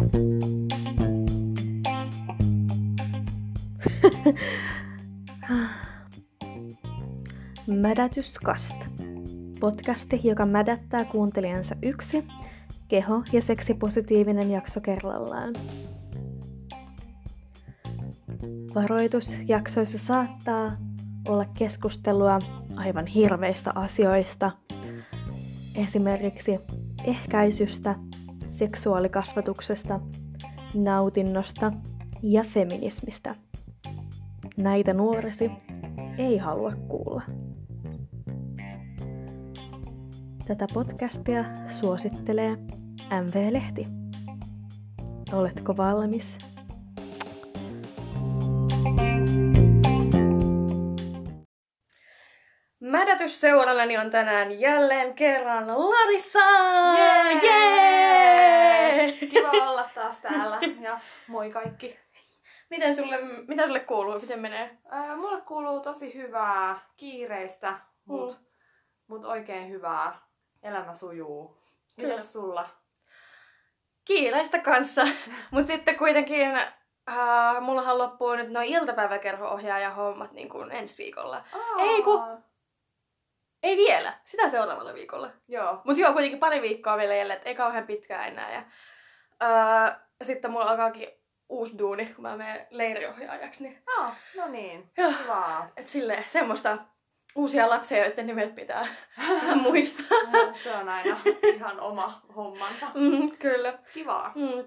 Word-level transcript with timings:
Mädätyskast. 7.66 8.76
Podcasti, 9.60 10.20
joka 10.24 10.46
mädättää 10.46 11.04
kuuntelijansa 11.04 11.76
yksi 11.82 12.24
keho- 12.88 13.22
ja 13.32 13.42
seksipositiivinen 13.42 14.50
jakso 14.50 14.80
kerrallaan. 14.80 15.54
Varoitus 18.74 19.36
jaksoissa 19.46 19.98
saattaa 19.98 20.76
olla 21.28 21.44
keskustelua 21.44 22.38
aivan 22.76 23.06
hirveistä 23.06 23.72
asioista, 23.74 24.50
esimerkiksi 25.74 26.58
ehkäisystä, 27.04 27.94
seksuaalikasvatuksesta, 28.60 30.00
nautinnosta 30.74 31.72
ja 32.22 32.44
feminismistä. 32.44 33.34
Näitä 34.56 34.94
nuoresi 34.94 35.50
ei 36.18 36.38
halua 36.38 36.72
kuulla. 36.88 37.22
Tätä 40.46 40.66
podcastia 40.74 41.44
suosittelee 41.80 42.56
MV-lehti. 43.22 43.86
Oletko 45.32 45.76
valmis? 45.76 46.49
Mädätysseurallani 52.90 53.98
on 53.98 54.10
tänään 54.10 54.60
jälleen 54.60 55.14
kerran 55.14 55.64
Larissa! 55.68 56.38
Jee! 56.98 57.32
Jee! 57.42 59.12
Kiva 59.12 59.50
olla 59.50 59.90
taas 59.94 60.20
täällä 60.20 60.58
ja 60.80 61.00
moi 61.26 61.50
kaikki. 61.50 61.98
Miten 62.70 62.96
sulle, 62.96 63.18
mitä 63.48 63.66
sulle 63.66 63.80
kuuluu? 63.80 64.20
Miten 64.20 64.40
menee? 64.40 64.78
Ää, 64.90 65.16
mulle 65.16 65.40
kuuluu 65.40 65.80
tosi 65.80 66.14
hyvää, 66.14 66.78
kiireistä, 66.96 67.74
mut, 68.04 68.38
Mm. 68.38 68.44
mut 69.08 69.24
oikein 69.24 69.68
hyvää. 69.70 70.18
Elämä 70.62 70.94
sujuu. 70.94 71.56
Kyllä. 71.96 72.08
Mitäs 72.08 72.32
sulla? 72.32 72.68
Kiireistä 74.04 74.58
kanssa, 74.58 75.02
mutta 75.50 75.66
sitten 75.66 75.96
kuitenkin 75.98 76.56
äh, 76.56 77.60
mullahan 77.60 77.98
loppuu 77.98 78.34
nyt 78.34 78.50
noin 78.50 78.68
iltapäiväkerho-ohjaaja 78.68 79.90
hommat 79.90 80.32
niin 80.32 80.48
kuin 80.48 80.72
ensi 80.72 80.98
viikolla. 81.02 81.36
Aa, 81.36 81.82
Ei, 81.82 82.02
ku- 82.02 82.22
Ei 83.62 83.76
vielä, 83.76 84.12
sitä 84.24 84.48
seuraavalla 84.48 84.94
viikolla. 84.94 85.30
Joo. 85.48 85.80
Mutta 85.84 86.00
joo, 86.00 86.12
kuitenkin 86.12 86.38
pari 86.40 86.62
viikkoa 86.62 86.96
vielä 86.96 87.12
jäljellä, 87.12 87.34
et 87.34 87.46
ei 87.46 87.54
kauhean 87.54 87.86
pitkään 87.86 88.28
enää. 88.28 88.52
Ja, 88.52 88.62
öö, 89.42 89.92
sitten 90.22 90.50
mulla 90.50 90.64
alkaakin 90.70 91.08
uusi 91.48 91.78
duuni, 91.78 92.06
kun 92.06 92.22
mä 92.22 92.36
menen 92.36 92.66
leiriohjaajaksi. 92.70 93.62
Niin, 93.64 93.82
Ah, 93.98 94.16
no 94.36 94.48
niin. 94.48 94.90
Joo. 94.96 95.12
Kivaa. 95.22 95.68
et 95.76 95.88
silleen 95.88 96.24
semmoista 96.28 96.78
uusia 97.36 97.70
lapsia, 97.70 98.04
joiden 98.04 98.26
nimet 98.26 98.54
pitää 98.54 98.86
muistaa. 99.62 100.18
Se 100.62 100.74
on 100.76 100.88
aina 100.88 101.16
ihan 101.42 101.80
oma 101.80 102.22
hommansa. 102.36 102.86
Mm, 102.94 103.36
kyllä. 103.38 103.78
Kivaa. 103.92 104.32
Mm. 104.34 104.64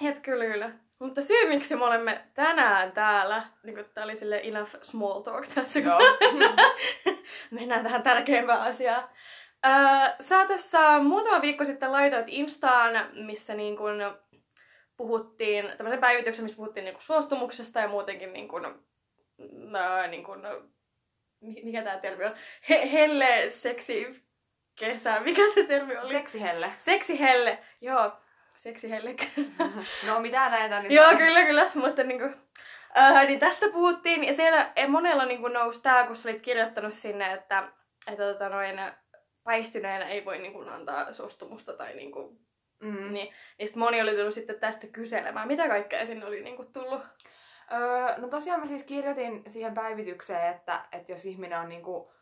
Jep, 0.00 0.22
kyllä, 0.22 0.44
kyllä. 0.44 0.70
Mutta 1.02 1.22
syy, 1.22 1.48
miksi 1.48 1.76
me 1.76 1.84
olemme 1.84 2.24
tänään 2.34 2.92
täällä, 2.92 3.42
niin 3.62 3.74
kuin 3.74 3.86
tää 3.94 4.04
oli 4.04 4.16
sille 4.16 4.40
enough 4.44 4.76
small 4.82 5.20
talk 5.20 5.48
tässä, 5.54 5.80
kun 5.80 5.90
Joo. 5.90 6.00
mennään 7.50 7.82
tähän 7.82 8.02
tärkeimpään 8.02 8.60
asiaan. 8.60 9.08
Öö, 9.66 9.72
sä 10.20 10.46
tuossa 10.46 10.98
muutama 10.98 11.42
viikko 11.42 11.64
sitten 11.64 11.92
laitoit 11.92 12.26
Instaan, 12.28 13.08
missä 13.12 13.54
niin 13.54 13.76
kun 13.76 13.98
puhuttiin, 14.96 15.72
tämmöisen 15.76 16.00
päivityksen, 16.00 16.44
missä 16.44 16.56
puhuttiin 16.56 16.84
niin 16.84 16.94
kun 16.94 17.02
suostumuksesta 17.02 17.80
ja 17.80 17.88
muutenkin 17.88 18.32
niin 18.32 18.48
kun, 18.48 18.64
öö, 19.76 20.06
niin 20.06 20.24
kun, 20.24 20.42
mi- 21.40 21.62
mikä 21.64 21.82
tämä 21.82 21.98
termi 21.98 22.24
on? 22.24 22.34
He, 22.68 22.92
helle, 22.92 23.44
seksi, 23.48 24.24
kesä, 24.78 25.20
mikä 25.20 25.42
se 25.54 25.64
termi 25.64 25.96
oli? 25.96 26.08
Seksihelle. 26.08 26.72
Seksihelle, 26.76 27.58
joo. 27.80 28.12
Seksihelle. 28.62 29.14
No 30.06 30.20
mitä 30.20 30.48
näitä 30.48 30.82
nyt 30.82 30.92
Joo, 30.92 31.16
kyllä, 31.16 31.42
kyllä. 31.42 31.70
Mutta 31.74 32.02
niinku, 32.02 32.28
äh, 32.98 33.26
niin 33.26 33.38
tästä 33.38 33.66
puhuttiin. 33.68 34.24
Ja 34.24 34.32
siellä 34.32 34.72
eh, 34.76 34.88
monella 34.88 35.24
niinku 35.24 35.48
nousi 35.48 35.82
tää, 35.82 36.06
kun 36.06 36.16
sä 36.16 36.28
olit 36.28 36.42
kirjoittanut 36.42 36.94
sinne, 36.94 37.32
että, 37.32 37.68
että 38.06 38.32
tota 38.32 38.48
noin, 38.48 38.80
päihtyneenä 39.44 40.08
ei 40.08 40.24
voi 40.24 40.38
niinku 40.38 40.64
antaa 40.68 41.12
suostumusta 41.12 41.72
tai 41.72 41.94
niinku, 41.94 42.38
Mm. 42.82 43.12
niin, 43.12 43.12
niin 43.58 43.68
sit 43.68 43.76
moni 43.76 44.02
oli 44.02 44.16
tullut 44.16 44.34
sitten 44.34 44.60
tästä 44.60 44.86
kyselemään. 44.86 45.48
Mitä 45.48 45.68
kaikkea 45.68 46.06
sinne 46.06 46.26
oli 46.26 46.42
niinku 46.42 46.64
tullut? 46.64 47.00
Öö, 47.72 48.16
no 48.16 48.28
tosiaan 48.28 48.60
mä 48.60 48.66
siis 48.66 48.84
kirjoitin 48.84 49.42
siihen 49.48 49.74
päivitykseen, 49.74 50.50
että, 50.50 50.80
että 50.92 51.12
jos 51.12 51.24
ihminen 51.24 51.58
on 51.58 51.68
niinku 51.68 52.12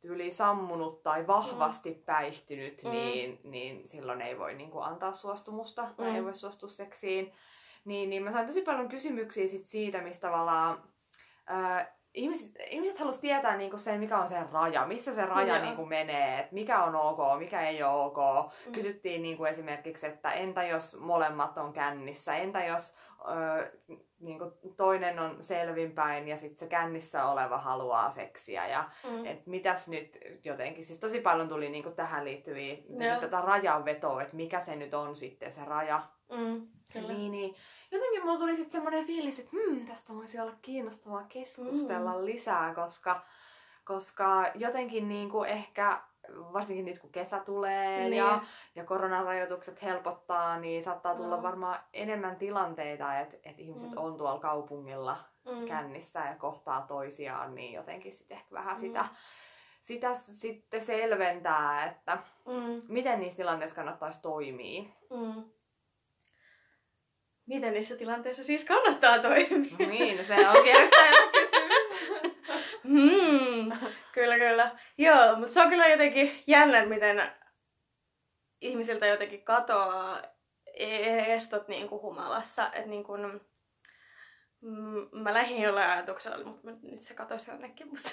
tyyli 0.00 0.30
sammunut 0.30 1.02
tai 1.02 1.26
vahvasti 1.26 1.90
mm. 1.90 2.02
päihtynyt, 2.02 2.82
Mm. 2.84 2.90
niin, 2.90 3.40
niin 3.44 3.88
silloin 3.88 4.20
ei 4.20 4.38
voi 4.38 4.54
niinku 4.54 4.80
antaa 4.80 5.12
suostumusta 5.12 5.86
tai 5.96 6.08
Mm. 6.10 6.14
ei 6.16 6.24
voi 6.24 6.34
suostua 6.34 6.68
seksiin. 6.68 7.32
Niin, 7.84 8.10
niin 8.10 8.22
mä 8.22 8.30
sain 8.30 8.46
tosi 8.46 8.62
paljon 8.62 8.88
kysymyksiä 8.88 9.46
sit 9.46 9.64
siitä, 9.64 10.00
mistä 10.02 10.20
tavallaan 10.28 10.82
öö, 11.50 11.84
ihmiset, 12.14 12.50
ihmiset 12.70 12.98
halusivat 12.98 13.20
tietää 13.20 13.56
niinku 13.56 13.78
sen, 13.78 14.00
mikä 14.00 14.18
on 14.18 14.28
se 14.28 14.36
raja, 14.52 14.86
missä 14.86 15.14
se 15.14 15.26
raja 15.26 15.56
Joo. 15.56 15.64
niinku 15.64 15.86
menee, 15.86 16.38
että 16.38 16.54
mikä 16.54 16.82
on 16.82 16.94
ok, 16.94 17.18
mikä 17.38 17.68
ei 17.68 17.82
ole 17.82 18.04
ok. 18.04 18.16
Mm. 18.66 18.72
Kysyttiin 18.72 19.22
niinku 19.22 19.44
esimerkiksi, 19.44 20.06
että 20.06 20.32
entä 20.32 20.62
jos 20.62 20.96
molemmat 21.00 21.58
on 21.58 21.72
kännissä, 21.72 22.36
entä 22.36 22.64
jos 22.64 22.94
öö, 23.28 23.70
niinku 24.20 24.52
toinen 24.76 25.18
on 25.18 25.42
selvinpäin 25.42 26.28
ja 26.28 26.36
sitten 26.36 26.58
se 26.58 26.66
kännissä 26.66 27.26
oleva 27.26 27.58
haluaa 27.58 28.10
seksiä 28.10 28.66
ja 28.68 28.84
Mm. 29.10 29.26
et 29.26 29.46
mitäs 29.46 29.88
nyt 29.88 30.18
jotenkin, 30.44 30.84
siis 30.84 30.98
tosi 30.98 31.20
paljon 31.20 31.48
tuli 31.48 31.70
niinku 31.70 31.90
tähän 31.90 32.24
liittyviä 32.24 32.76
Joo. 32.88 33.20
tätä 33.20 33.40
rajanvetoa, 33.40 34.22
että 34.22 34.36
mikä 34.36 34.60
se 34.60 34.76
nyt 34.76 34.94
on 34.94 35.16
sitten 35.16 35.52
se 35.52 35.64
raja. 35.64 36.02
Mm. 36.30 36.66
Kyllä. 36.92 37.08
Niin, 37.12 37.32
niin. 37.32 37.54
Jotenkin 37.90 38.24
mulla 38.24 38.38
tuli 38.38 38.56
sitten 38.56 38.72
semmoinen 38.72 39.06
fiilis, 39.06 39.38
että 39.38 39.50
hmm, 39.56 39.86
tästä 39.86 40.14
voisi 40.14 40.40
olla 40.40 40.52
kiinnostavaa 40.62 41.24
keskustella 41.28 42.18
mm. 42.18 42.24
lisää, 42.24 42.74
koska, 42.74 43.20
koska 43.84 44.46
jotenkin 44.54 45.08
niinku 45.08 45.44
ehkä 45.44 46.00
varsinkin 46.52 46.84
nyt 46.84 46.98
kun 46.98 47.10
kesä 47.12 47.38
tulee 47.40 47.98
Niin. 48.00 48.12
ja, 48.12 48.42
ja 48.74 48.84
koronarajoitukset 48.84 49.82
helpottaa, 49.82 50.58
niin 50.60 50.84
saattaa 50.84 51.14
tulla 51.14 51.36
Mm. 51.36 51.42
varmaan 51.42 51.78
enemmän 51.92 52.36
tilanteita, 52.36 53.18
että 53.18 53.36
et 53.44 53.58
ihmiset 53.60 53.90
Mm. 53.90 53.96
on 53.98 54.16
tuolla 54.18 54.38
kaupungilla 54.40 55.16
Mm. 55.44 55.66
kännissä 55.66 56.18
ja 56.18 56.34
kohtaa 56.36 56.82
toisiaan, 56.88 57.54
niin 57.54 57.72
jotenkin 57.72 58.12
sitten 58.12 58.36
ehkä 58.38 58.54
vähän 58.54 58.74
Mm. 58.76 58.80
sitä, 58.80 59.04
sitä 59.80 60.14
sitten 60.14 60.80
selventää, 60.80 61.84
että 61.84 62.18
Mm. 62.46 62.82
miten 62.88 63.20
niissä 63.20 63.36
tilanteissa 63.36 63.76
kannattaisi 63.76 64.22
toimia. 64.22 64.82
Mm. 65.10 65.44
Miten 67.50 67.72
niissä 67.72 67.96
tilanteissa 67.96 68.44
siis 68.44 68.64
kannattaa 68.64 69.18
toimia? 69.18 69.76
No 69.78 69.86
niin, 69.86 70.24
se 70.24 70.48
on 70.48 70.66
erittäin 70.66 71.14
kysymys. 71.32 72.36
Hmm, 72.82 73.72
kyllä, 74.12 74.38
kyllä. 74.38 74.78
Joo, 74.98 75.36
mutta 75.36 75.52
se 75.52 75.60
on 75.60 75.68
kyllä 75.68 75.88
jotenkin 75.88 76.42
jännä, 76.46 76.78
että 76.78 76.94
miten 76.94 77.22
ihmisiltä 78.60 79.06
jotenkin 79.06 79.44
katoaa 79.44 80.22
e- 80.74 81.34
estot 81.34 81.68
niin 81.68 81.88
kuin 81.88 82.02
humalassa. 82.02 82.66
Että 82.66 82.90
niin 82.90 83.04
kuin, 83.04 83.40
mä 85.12 85.34
lähdin 85.34 85.62
jollain 85.62 85.90
ajatuksella, 85.90 86.44
mutta 86.44 86.70
nyt 86.82 87.02
se 87.02 87.14
katosi 87.14 87.50
jonnekin. 87.50 87.88
Mutta, 87.88 88.10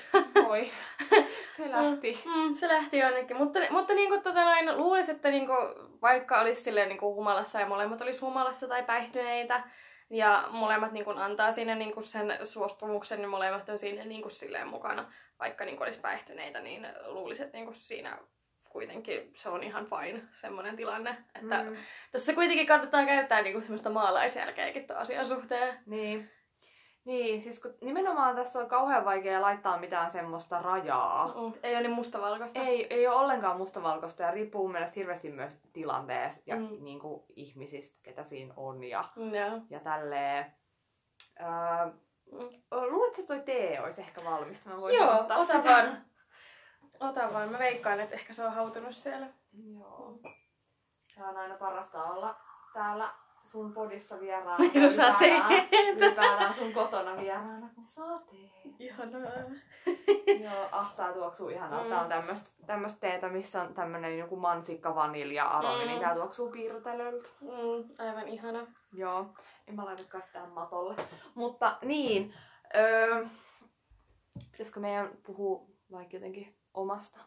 Oi, 0.48 0.72
se 1.58 1.72
lähti. 1.72 2.24
mm, 2.26 2.54
se 2.54 2.68
lähti 2.68 2.98
jonnekin. 2.98 3.38
Mutta, 3.38 3.60
mutta 3.70 3.94
niin 3.94 4.10
kuin, 4.10 4.22
tota 4.22 4.46
noin, 4.46 4.78
luulisin, 4.78 5.16
että 5.16 5.30
niin 5.30 5.48
kuin, 5.48 5.58
vaikka 6.02 6.40
olisi 6.40 6.62
silleen, 6.62 6.90
niin 6.90 7.00
kuin 7.00 7.16
humalassa 7.16 7.60
ja 7.60 7.68
molemmat 7.68 8.02
olisi 8.02 8.22
humalassa 8.22 8.68
tai 8.68 8.84
päihtyneitä, 8.84 9.64
ja 10.10 10.48
molemmat 10.52 10.92
niin 10.92 11.06
kuin, 11.06 11.18
antaa 11.18 11.52
siinä 11.52 11.76
niin 11.76 11.94
kuin, 11.94 12.04
sen 12.04 12.38
suostumuksen, 12.44 13.20
niin 13.20 13.30
molemmat 13.30 13.70
on 13.70 13.78
siinä 13.78 14.06
niin 14.06 14.22
kuin, 14.22 14.32
silleen 14.32 14.68
mukana. 14.68 15.12
Vaikka 15.40 15.66
niin 15.66 15.78
kuin, 15.78 15.86
olisi 15.86 16.00
päihtyneitä, 16.00 16.62
niin 16.62 16.88
luulisin, 17.06 17.46
että 17.46 17.58
niin 17.58 17.66
kuin, 17.66 17.76
siinä 17.76 18.18
kuitenkin 18.72 19.32
se 19.34 19.50
on 19.50 19.64
ihan 19.64 19.86
fine 19.86 20.22
semmoinen 20.32 20.76
tilanne. 20.76 21.18
Että 21.36 21.64
mm. 21.64 21.78
Tuossa 22.12 22.34
kuitenkin 22.34 22.68
kannattaa 22.68 23.06
käyttää 23.06 23.42
niin 23.42 23.54
kuin, 23.54 23.64
semmoista 23.64 23.90
maalaisjärkeäkin 23.90 24.88
tuon 24.88 25.00
asian 25.00 25.26
suhteen. 25.26 25.80
niin. 25.86 26.37
Niin, 27.08 27.42
siis 27.44 27.60
kun 27.62 27.74
nimenomaan 27.82 28.36
tässä 28.36 28.60
on 28.60 28.68
kauhean 28.70 29.06
vaikea 29.06 29.42
laittaa 29.42 29.78
mitään 29.80 30.10
semmoista 30.10 30.62
rajaa. 30.62 31.28
Mm. 31.28 31.54
Ei 31.64 31.74
ole 31.74 31.82
niin 31.82 31.92
mustavalkoista. 31.92 32.60
Ei, 32.60 32.88
ei 32.94 33.08
ole 33.08 33.16
ollenkaan 33.16 33.58
mustavalkoista 33.58 34.24
ja 34.24 34.32
riippuu 34.32 34.64
mun 34.64 34.72
mielestä 34.72 34.96
hirveästi 35.00 35.30
myös 35.32 35.60
tilanteesta 35.74 36.42
ja 36.46 36.56
Mm. 36.56 36.62
mm. 36.62 36.84
niin 36.84 37.00
kuin 37.00 37.24
ihmisistä, 37.36 38.00
ketä 38.04 38.24
siinä 38.24 38.54
on 38.58 38.84
ja, 38.84 39.04
Mm, 39.16 39.34
Joo. 39.34 39.60
ja 39.70 39.80
tälleen. 39.80 40.46
Öö, 41.40 41.92
Mm. 42.32 42.40
luuletko, 42.72 43.22
että 43.22 43.34
toi 43.34 43.44
tee 43.46 43.82
olisi 43.84 44.02
ehkä 44.02 44.26
valmista? 44.26 44.70
Mä 44.70 44.82
voisin 44.82 45.04
Joo, 45.04 45.20
ottaa 45.20 45.38
ota 45.38 45.54
sitä. 45.54 45.70
vaan. 45.70 45.98
Ota 47.00 47.34
vaan. 47.34 47.50
Mä 47.52 47.60
veikkaan, 47.60 48.00
että 48.00 48.16
ehkä 48.16 48.34
se 48.34 48.46
on 48.46 48.54
hautunut 48.54 48.96
siellä. 48.96 49.28
Joo. 49.80 50.20
Tää 51.16 51.30
on 51.30 51.38
aina 51.38 51.56
parasta 51.56 52.04
olla 52.04 52.36
täällä 52.74 53.10
sun 53.46 53.74
podissa 53.74 54.20
vieraana. 54.20 54.58
Mitä 54.58 54.92
sä 54.96 55.16
teet? 55.20 55.44
Ylipäätään 56.48 56.54
sun 56.56 56.74
kotona 56.74 57.18
vieraana, 57.18 57.70
kun 57.76 57.88
sä 57.88 58.02
teet. 58.32 58.76
Ihanaa. 58.80 59.32
Joo, 60.44 60.70
ahtaa 60.72 61.14
tuoksuu 61.14 61.50
ihanaa. 61.50 61.84
Mm. 61.84 61.90
Tää 61.90 62.02
on 62.02 62.10
tämmöstä, 62.10 62.50
tämmöstä 62.68 63.00
teetä, 63.00 63.30
missä 63.30 63.62
on 63.62 63.74
tämmönen 63.74 64.18
joku 64.18 64.36
mansikka 64.36 64.96
vanilja 64.96 65.46
aromi, 65.46 65.84
Mm. 65.84 65.88
niin 65.88 66.00
tää 66.02 66.16
tuoksuu 66.16 66.50
piirtelöltä. 66.52 67.30
Mm, 67.42 68.06
aivan 68.08 68.28
ihana. 68.28 68.68
Joo, 68.94 69.26
en 69.68 69.76
mä 69.76 69.86
laitakaan 69.86 70.22
sitä 70.24 70.46
matolle. 70.46 70.96
Mutta 71.36 71.78
niin, 71.82 72.34
öö, 72.76 73.26
pitäisikö 74.52 74.80
meidän 74.80 75.10
puhua 75.26 75.66
vaikka 75.92 76.16
jotenkin 76.16 76.56
omasta 76.74 77.20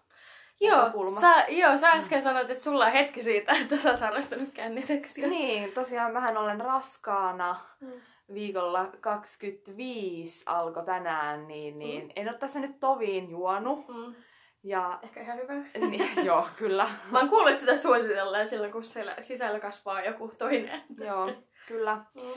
Joo, 0.62 0.90
sä, 1.20 1.44
joo, 1.48 1.76
sä 1.76 1.90
äsken 1.90 2.22
sanoit, 2.22 2.50
että 2.50 2.64
sulla 2.64 2.86
on 2.86 2.92
hetki 2.92 3.22
siitä, 3.22 3.52
että 3.52 3.76
sä 3.78 3.90
oot 3.90 4.00
harrastanut 4.00 4.48
känniseksiä. 4.54 5.26
Niin, 5.26 5.72
tosiaan 5.72 6.12
mähän 6.12 6.36
olen 6.36 6.60
raskaana. 6.60 7.56
Mm. 7.80 7.92
Viikolla 8.34 8.86
25 9.00 10.42
alkoi 10.46 10.84
tänään, 10.84 11.48
niin, 11.48 11.78
niin 11.78 12.02
Mm. 12.04 12.10
en 12.16 12.28
ole 12.28 12.38
tässä 12.38 12.58
nyt 12.60 12.80
toviin 12.80 13.30
juonut. 13.30 13.88
Mm. 13.88 14.14
Ja 14.62 14.98
Ehkä 15.02 15.20
ihan 15.22 15.38
hyvä. 15.38 15.54
niin, 15.88 16.10
joo, 16.26 16.46
kyllä. 16.56 16.88
Mä 17.10 17.18
oon 17.18 17.28
kuullut, 17.28 17.48
että 17.48 17.60
sitä 17.60 17.76
suositellaan 17.76 18.46
silloin, 18.46 18.72
kun 18.72 18.84
siellä 18.84 19.16
sisällä 19.20 19.60
kasvaa 19.60 20.02
joku 20.02 20.30
toinen. 20.38 20.82
joo, 20.98 21.30
kyllä. 21.68 21.96
Mm. 22.14 22.30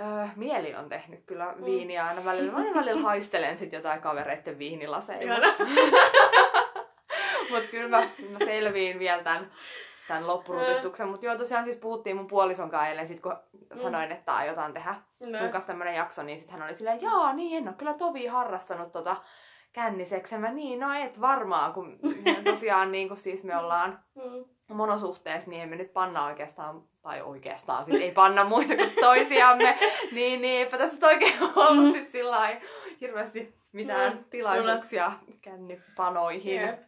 Öö, 0.00 0.26
mieli 0.36 0.74
on 0.74 0.88
tehnyt 0.88 1.20
kyllä 1.26 1.54
Mm. 1.58 1.64
viiniä 1.64 2.06
aina 2.06 2.24
välillä. 2.24 2.52
Mä 2.52 2.58
aina 2.58 2.74
välillä 2.80 3.00
haistelen 3.00 3.58
sit 3.58 3.72
jotain 3.72 4.00
kavereitten 4.00 4.58
viinilaseja. 4.58 5.38
Mutta 7.50 7.68
kyllä 7.70 7.88
mä, 7.88 8.08
mä 8.30 8.38
selviin 8.38 8.98
vielä 8.98 9.22
tämän, 9.22 9.50
tämän 10.08 10.26
loppurutistuksen. 10.26 11.08
Mutta 11.08 11.26
joo, 11.26 11.36
tosiaan 11.36 11.64
siis 11.64 11.76
puhuttiin 11.76 12.16
mun 12.16 12.26
puolison 12.26 12.70
kanssa 12.70 12.88
eilen, 12.88 13.08
sit 13.08 13.20
kun 13.20 13.36
sanoin, 13.82 14.12
että 14.12 14.34
aiotaan 14.34 14.72
tehdä 14.72 14.94
No. 15.20 15.38
sun 15.38 15.48
kanssa 15.48 15.66
tämmönen 15.66 15.94
jakso, 15.94 16.22
niin 16.22 16.38
sit 16.38 16.50
hän 16.50 16.62
oli 16.62 16.74
silleen, 16.74 17.02
jaa, 17.02 17.32
niin 17.32 17.58
en 17.58 17.68
ole 17.68 17.76
kyllä 17.76 17.94
tovi 17.94 18.26
harrastanut 18.26 18.92
tota 18.92 19.16
känniseksi. 19.72 20.38
Mä 20.38 20.52
niin, 20.52 20.80
no 20.80 20.92
et 21.04 21.20
varmaan, 21.20 21.72
kun 21.72 21.98
tosiaan 22.44 22.92
niin 22.92 23.08
kun 23.08 23.16
siis 23.16 23.44
me 23.44 23.56
ollaan 23.58 23.98
Mm. 24.14 24.74
monosuhteessa, 24.76 25.50
niin 25.50 25.62
emme 25.62 25.76
nyt 25.76 25.92
panna 25.92 26.24
oikeastaan, 26.24 26.82
tai 27.02 27.22
oikeastaan, 27.22 27.84
siis 27.84 28.02
ei 28.02 28.12
panna 28.12 28.44
muita 28.44 28.76
kuin 28.76 28.92
toisiamme, 29.00 29.78
niin, 30.12 30.42
niin 30.42 30.58
eipä 30.58 30.78
tässä 30.78 30.94
nyt 30.96 31.04
oikein 31.04 31.34
ollut 31.56 31.92
sit 31.96 32.10
sillä 32.10 32.60
hirveästi 33.00 33.55
mitään 33.76 34.12
Mm, 34.12 34.24
tilaisuuksia 34.30 35.12
kännipanoihin. 35.42 36.60
Jep. 36.60 36.80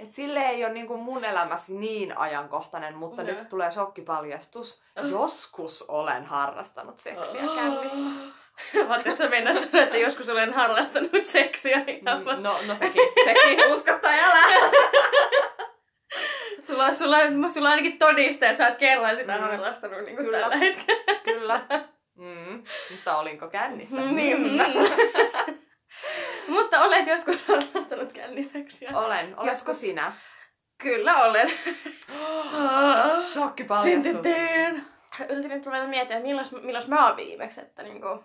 Et 0.00 0.14
sille 0.14 0.40
ei 0.40 0.64
ole 0.64 0.72
niinku 0.72 0.96
mun 0.96 1.24
elämässä 1.24 1.72
niin 1.72 2.18
ajankohtainen, 2.18 2.94
mutta 2.96 3.22
Joo. 3.22 3.30
nyt 3.38 3.48
tulee 3.48 3.70
shokkipaljastus. 3.70 4.82
Joskus 5.10 5.82
olen 5.88 6.24
harrastanut 6.24 6.98
seksiä 6.98 7.42
kännissä. 7.54 7.98
Mä 8.88 8.96
että 8.96 9.14
sä 9.16 9.28
mennä 9.28 9.54
sanoa, 9.54 9.82
että 9.84 9.96
joskus 9.96 10.28
olen 10.28 10.52
harrastanut 10.54 11.10
seksiä. 11.24 11.78
Mm, 11.78 12.42
No, 12.42 12.58
no 12.66 12.74
sekin, 12.74 13.02
sekin 13.24 13.72
usko 13.72 13.92
tai 14.02 14.20
älä. 14.20 14.38
Sulla, 16.66 16.92
sulla, 16.94 17.16
sulla 17.50 17.68
on 17.68 17.72
ainakin 17.72 17.98
todiste, 17.98 18.46
että 18.46 18.58
sä 18.58 18.68
oot 18.68 18.78
kerran 18.78 19.16
sitä 19.16 19.34
Mm. 19.34 19.40
harrastanut 19.40 19.98
niin 20.04 20.16
kuin 20.16 20.24
Kyllä. 20.26 20.40
tällä 20.40 20.56
hetkellä. 20.56 21.20
Kyllä. 21.24 21.60
Mm, 22.14 22.62
mutta 22.90 23.16
olinko 23.18 23.48
kännissä? 23.48 23.96
Niin. 24.00 24.40
Mm. 24.52 24.58
Mutta 26.48 26.82
olet 26.82 27.06
joskus 27.06 27.36
harrastanut 27.48 28.12
känniseksiä. 28.12 28.98
Olen. 28.98 29.26
Oletko 29.26 29.46
Joskus. 29.46 29.80
sinä? 29.80 30.12
Kyllä 30.78 31.16
olen. 31.24 31.52
Shokkipaljastus. 33.32 34.22
Tin, 34.22 34.84
Yritin 35.28 35.50
nyt 35.50 35.66
ruveta 35.66 35.86
miettimään, 35.86 36.26
että 36.26 36.28
milloin, 36.28 36.66
milloin 36.66 36.90
mä 36.90 37.06
oon 37.06 37.16
viimeksi, 37.16 37.60
että 37.60 37.82
niinku... 37.82 38.24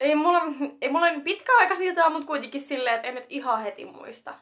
Ei 0.00 0.14
mulla, 0.14 0.40
ei 0.80 0.90
mulla 0.90 1.10
niin 1.10 1.22
pitkä 1.22 1.52
aika 1.58 1.74
siitä, 1.74 2.10
mutta 2.10 2.26
kuitenkin 2.26 2.60
silleen, 2.60 2.96
että 2.96 3.08
en 3.08 3.14
nyt 3.14 3.26
ihan 3.28 3.62
heti 3.62 3.84
muista. 3.84 4.34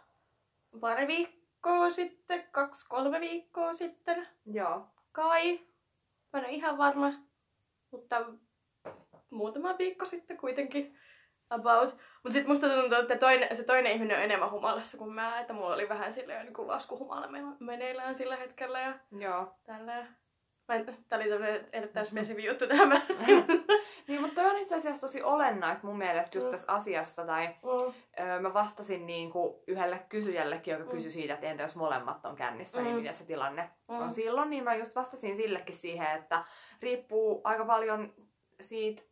Pari 0.80 1.06
viikkoa 1.06 1.90
sitten, 1.90 2.44
kaksi, 2.50 2.88
kolme 2.88 3.20
viikkoa 3.20 3.72
sitten, 3.72 4.28
Joo. 4.46 4.86
kai. 5.12 5.60
Mä 6.32 6.38
en 6.38 6.44
ole 6.44 6.52
ihan 6.52 6.78
varma, 6.78 7.12
mutta 7.90 8.26
muutama 9.30 9.78
viikko 9.78 10.04
sitten 10.04 10.36
kuitenkin 10.36 10.98
about. 11.50 11.88
Mutta 12.22 12.32
sitten 12.32 12.50
musta 12.50 12.68
tuntuu, 12.68 12.98
että 12.98 13.16
toinen, 13.16 13.56
se 13.56 13.64
toinen 13.64 13.92
ihminen 13.92 14.16
on 14.16 14.22
enemmän 14.22 14.50
humalassa 14.50 14.98
kuin 14.98 15.12
mä, 15.12 15.40
että 15.40 15.52
mulla 15.52 15.74
oli 15.74 15.88
vähän 15.88 16.12
silleen 16.12 16.44
niin 16.46 16.54
kuin 16.54 16.68
laskuhumala 16.68 17.26
men- 17.28 17.56
meneillään 17.60 18.14
sillä 18.14 18.36
hetkellä 18.36 18.80
ja 18.80 18.94
Joo. 19.18 19.54
tällä. 19.64 20.06
Mä 20.68 20.74
en, 20.74 20.98
tää 21.08 21.18
oli 21.18 21.28
tämmönen 21.28 21.68
erittäin 21.72 22.06
spesifi 22.06 22.44
juttu 22.44 22.64
väliin. 22.68 23.44
Niin, 24.08 24.20
mutta 24.20 24.42
toi 24.42 24.50
on 24.50 24.58
itse 24.58 24.74
asiassa 24.76 25.00
tosi 25.06 25.22
olennaista 25.22 25.86
mun 25.86 25.98
mielestä 25.98 26.36
just 26.38 26.46
Mm. 26.46 26.50
tässä 26.50 26.72
asiassa. 26.72 27.26
Tai 27.26 27.46
Mm. 27.46 27.94
öö, 28.26 28.40
mä 28.40 28.54
vastasin 28.54 29.06
niin 29.06 29.30
kuin 29.30 29.54
yhdelle 29.66 29.98
kysyjällekin, 30.08 30.72
joka 30.72 30.84
Mm. 30.84 30.90
kysyi 30.90 31.10
siitä, 31.10 31.34
että 31.34 31.46
entä 31.46 31.62
jos 31.62 31.76
molemmat 31.76 32.24
on 32.26 32.36
kännissä, 32.36 32.82
niin 32.82 32.94
Mm. 32.94 33.00
miten 33.00 33.14
se 33.14 33.24
tilanne 33.26 33.70
Mm. 33.88 33.94
on 34.00 34.12
silloin. 34.12 34.50
Niin 34.50 34.64
mä 34.64 34.74
just 34.74 34.96
vastasin 34.96 35.36
sillekin 35.36 35.74
siihen, 35.76 36.18
että 36.18 36.44
riippuu 36.82 37.40
aika 37.44 37.64
paljon 37.64 38.14
siitä 38.60 39.02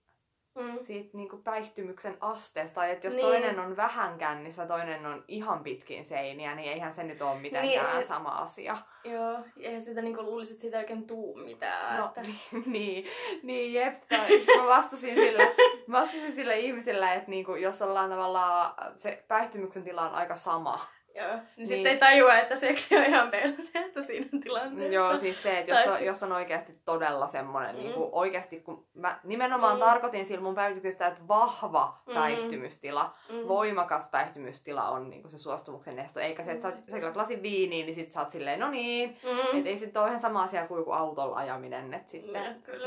Mm. 0.54 0.78
siitä 0.82 1.10
niinku 1.16 1.36
päihtymyksen 1.36 2.16
asteesta, 2.20 2.74
tai 2.74 2.90
että 2.90 3.06
jos 3.06 3.14
Niin. 3.14 3.26
toinen 3.26 3.60
on 3.60 3.76
vähän 3.76 4.18
kännissä, 4.18 4.66
toinen 4.66 5.06
on 5.06 5.24
ihan 5.28 5.62
pitkin 5.62 6.04
seiniä, 6.04 6.54
niin 6.54 6.72
eihän 6.72 6.92
se 6.92 7.02
nyt 7.04 7.22
ole 7.22 7.38
mitenkään 7.40 7.96
Niin. 7.96 8.06
sama 8.06 8.28
asia. 8.30 8.76
Joo, 9.04 9.38
ja 9.56 9.80
sitä 9.80 10.02
niinku 10.02 10.22
luulisit, 10.22 10.52
että 10.54 10.60
siitä 10.60 10.76
ei 10.76 10.82
oikein 10.82 11.06
tuu 11.06 11.36
mitään. 11.36 11.98
No 12.00 12.06
että... 12.06 12.20
niin, 12.66 13.04
niin 13.42 13.72
jep. 13.72 14.02
Tai 14.08 14.28
sit 14.28 14.46
Mä 14.56 14.66
vastasin 14.66 15.14
sille, 15.14 15.54
mä 15.86 16.00
vastasin 16.00 16.32
sille 16.32 16.58
ihmisille, 16.58 17.14
että 17.14 17.30
niinku, 17.30 17.54
jos 17.54 17.82
ollaan 17.82 18.10
tavallaan, 18.10 18.74
se 18.94 19.24
päihtymyksen 19.28 19.82
tila 19.84 20.02
on 20.08 20.14
aika 20.14 20.36
sama. 20.36 20.86
Joo, 21.14 21.26
niin, 21.34 21.42
Niin. 21.56 21.66
sitten 21.66 21.92
ei 21.92 21.98
tajua, 21.98 22.38
että 22.38 22.54
seksi 22.54 22.96
on 22.96 23.04
ihan 23.04 23.30
perseestä 23.30 24.02
siinä 24.02 24.26
tilanteessa. 24.42 24.94
Joo, 24.94 25.16
siis 25.16 25.42
se, 25.42 25.58
että 25.58 25.74
jos 25.74 25.86
on, 25.86 26.04
jos 26.06 26.22
on 26.22 26.32
oikeasti 26.32 26.78
todella 26.84 27.28
semmoinen, 27.28 27.74
Mm. 27.76 27.80
mm. 27.82 27.86
niin 27.88 27.94
oikeasti, 28.12 28.60
kun 28.60 28.86
mä 28.94 29.20
nimenomaan 29.24 29.76
Mm. 29.76 29.80
mm. 29.82 29.86
tarkoitin 29.86 30.26
sillä 30.26 30.42
mun 30.42 30.54
päivityksestä, 30.54 31.06
että 31.06 31.20
vahva 31.28 32.02
Mm. 32.06 32.14
päihtymystila, 32.14 33.14
Mm. 33.28 33.48
voimakas 33.48 34.08
päihtymystila 34.08 34.88
on 34.88 35.10
niin 35.10 35.30
se 35.30 35.38
suostumuksen 35.38 35.98
esto. 35.98 36.20
Eikä 36.20 36.42
se, 36.42 36.52
että 36.52 36.70
sä, 36.70 36.76
sä 36.90 36.98
juot 36.98 37.16
lasin 37.16 37.42
viiniin, 37.42 37.86
niin 37.86 37.94
sit 37.94 38.12
sä 38.12 38.20
oot 38.20 38.30
silleen, 38.30 38.60
no 38.60 38.70
niin. 38.70 39.18
Mm. 39.52 39.58
Et 39.60 39.66
ei 39.66 39.78
sit 39.78 39.96
ole 39.96 40.08
ihan 40.08 40.20
sama 40.20 40.42
asia 40.42 40.66
kuin 40.66 40.78
joku 40.78 40.92
autolla 40.92 41.36
ajaminen. 41.36 41.94
Et 41.94 42.08
sitten 42.08 42.52
Mm, 42.54 42.62
kyllä. 42.62 42.86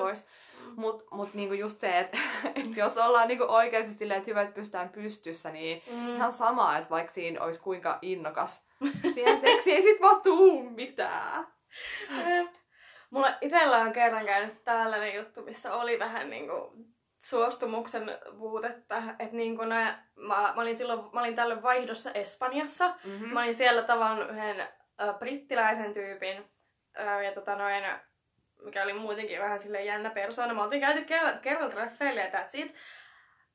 Mm. 0.75 0.81
Mut, 0.81 1.03
mut 1.11 1.33
niinku 1.33 1.53
just 1.53 1.79
se, 1.79 1.99
että 1.99 2.17
et 2.55 2.77
jos 2.77 2.97
ollaan 2.97 3.27
niinku 3.27 3.45
oikeasti 3.47 3.93
silleen, 3.93 4.17
että 4.17 4.31
hyvä, 4.31 4.41
että 4.41 4.55
pystytään 4.55 4.89
pystyssä, 4.89 5.49
niin 5.51 5.81
Mm. 5.91 6.15
ihan 6.15 6.31
sama, 6.31 6.77
että 6.77 6.89
vaikka 6.89 7.13
siinä 7.13 7.41
olisi 7.41 7.59
kuinka 7.59 7.99
innokas 8.01 8.65
siihen 9.13 9.39
seksi, 9.39 9.71
ei 9.71 9.81
sit 9.81 10.01
vaan 10.01 10.21
tuu 10.21 10.69
mitään. 10.69 11.47
Mulla 13.09 13.33
itsellä 13.41 13.77
on 13.77 13.93
kerran 13.93 14.25
käynyt 14.25 14.63
tällainen 14.63 15.15
juttu, 15.15 15.41
missä 15.41 15.73
oli 15.75 15.99
vähän 15.99 16.29
niinku 16.29 16.73
suostumuksen 17.21 18.11
puutetta. 18.37 18.97
Että 19.19 19.35
niinku 19.35 19.63
nää, 19.65 20.07
mä, 20.15 20.35
mä, 20.55 20.61
olin 20.61 20.75
silloin, 20.75 20.99
mä 21.13 21.19
olin 21.19 21.35
tällöin 21.35 21.63
vaihdossa 21.63 22.11
Espanjassa. 22.11 22.93
Mm-hmm. 23.03 23.33
Mä 23.33 23.39
olin 23.41 23.55
siellä 23.55 23.83
tavannut 23.83 24.29
yhden 24.29 24.67
brittiläisen 25.19 25.93
tyypin. 25.93 26.51
Ja 27.25 27.31
tota 27.33 27.55
noin, 27.55 27.83
mikä 28.63 28.83
oli 28.83 28.93
muutenkin 28.93 29.39
vähän 29.39 29.59
sille 29.59 29.83
jännä 29.83 30.09
persoona. 30.09 30.53
Me 30.53 30.61
oltiin 30.61 30.81
käyty 30.81 31.03
kerran, 31.03 31.39
kerran 31.39 31.71
treffeille 31.71 32.21
ja 32.21 32.29
that's 32.29 32.49
it. 32.53 32.75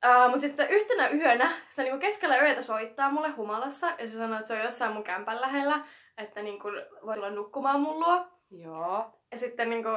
Uh, 0.06 0.24
mutta 0.24 0.40
sitten 0.40 0.70
yhtenä 0.70 1.08
yönä 1.08 1.50
se 1.68 1.82
niinku 1.82 1.98
keskellä 1.98 2.38
yötä 2.38 2.62
soittaa 2.62 3.10
mulle 3.10 3.28
humalassa 3.28 3.86
ja 3.98 4.08
se 4.08 4.18
sanoo, 4.18 4.36
että 4.36 4.48
se 4.48 4.54
on 4.54 4.64
jossain 4.64 4.92
mun 4.92 5.04
kämpän 5.04 5.40
lähellä, 5.40 5.80
että 6.18 6.42
niinku 6.42 6.68
voi 7.06 7.14
tulla 7.14 7.30
nukkumaan 7.30 7.80
mun 7.80 8.00
luo. 8.00 8.26
Joo. 8.50 9.20
Ja 9.32 9.38
sitten 9.38 9.70
niinku, 9.70 9.88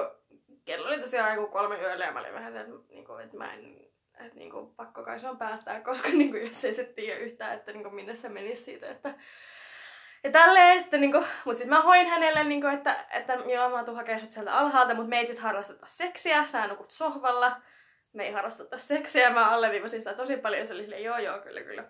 kello 0.65 0.87
oli 0.87 0.99
tosiaan 0.99 1.35
joku 1.35 1.51
kolme 1.51 1.79
yöllä 1.79 2.05
ja 2.05 2.11
mä 2.11 2.19
olin 2.19 2.33
vähän 2.33 2.53
se, 2.53 2.59
että, 2.59 2.73
niinku, 2.89 3.13
että 3.13 3.37
mä 3.37 3.53
en, 3.53 3.75
että 4.19 4.37
niinku, 4.37 4.73
pakko 4.75 5.03
kai 5.03 5.19
se 5.19 5.29
on 5.29 5.37
päästää, 5.37 5.81
koska 5.89 6.09
niinku, 6.09 6.37
jos 6.37 6.65
ei 6.65 6.73
se 6.73 6.83
tiedä 6.83 7.19
yhtään, 7.19 7.53
että 7.53 7.71
niinku, 7.71 7.89
minne 7.89 8.15
se 8.15 8.29
menisi 8.29 8.63
siitä, 8.63 8.89
että 8.89 9.13
ja 10.23 10.31
tälleen 10.31 10.81
sitten 10.81 11.01
niinku, 11.01 11.23
mut 11.45 11.57
sit 11.57 11.67
mä 11.67 11.81
hoin 11.81 12.07
hänelle 12.07 12.43
niinku, 12.43 12.67
että, 12.67 13.05
että 13.11 13.33
joo 13.33 13.69
mä 13.69 13.83
tuun 13.83 13.97
hakemaan 13.97 14.19
sut 14.19 14.31
sieltä 14.31 14.53
alhaalta, 14.53 14.93
mut 14.93 15.07
me 15.07 15.17
ei 15.17 15.25
sit 15.25 15.39
harrasteta 15.39 15.85
seksiä, 15.85 16.47
sä 16.47 16.67
nukut 16.67 16.91
sohvalla, 16.91 17.61
me 18.13 18.25
ei 18.25 18.31
harrasteta 18.31 18.77
seksiä, 18.77 19.29
mä 19.29 19.49
alleviivasin 19.49 20.01
sitä 20.01 20.13
tosi 20.13 20.37
paljon 20.37 20.65
se 20.65 20.73
oli 20.73 20.81
silleen, 20.83 21.03
joo 21.03 21.17
joo, 21.17 21.39
kyllä 21.39 21.61
kyllä. 21.61 21.83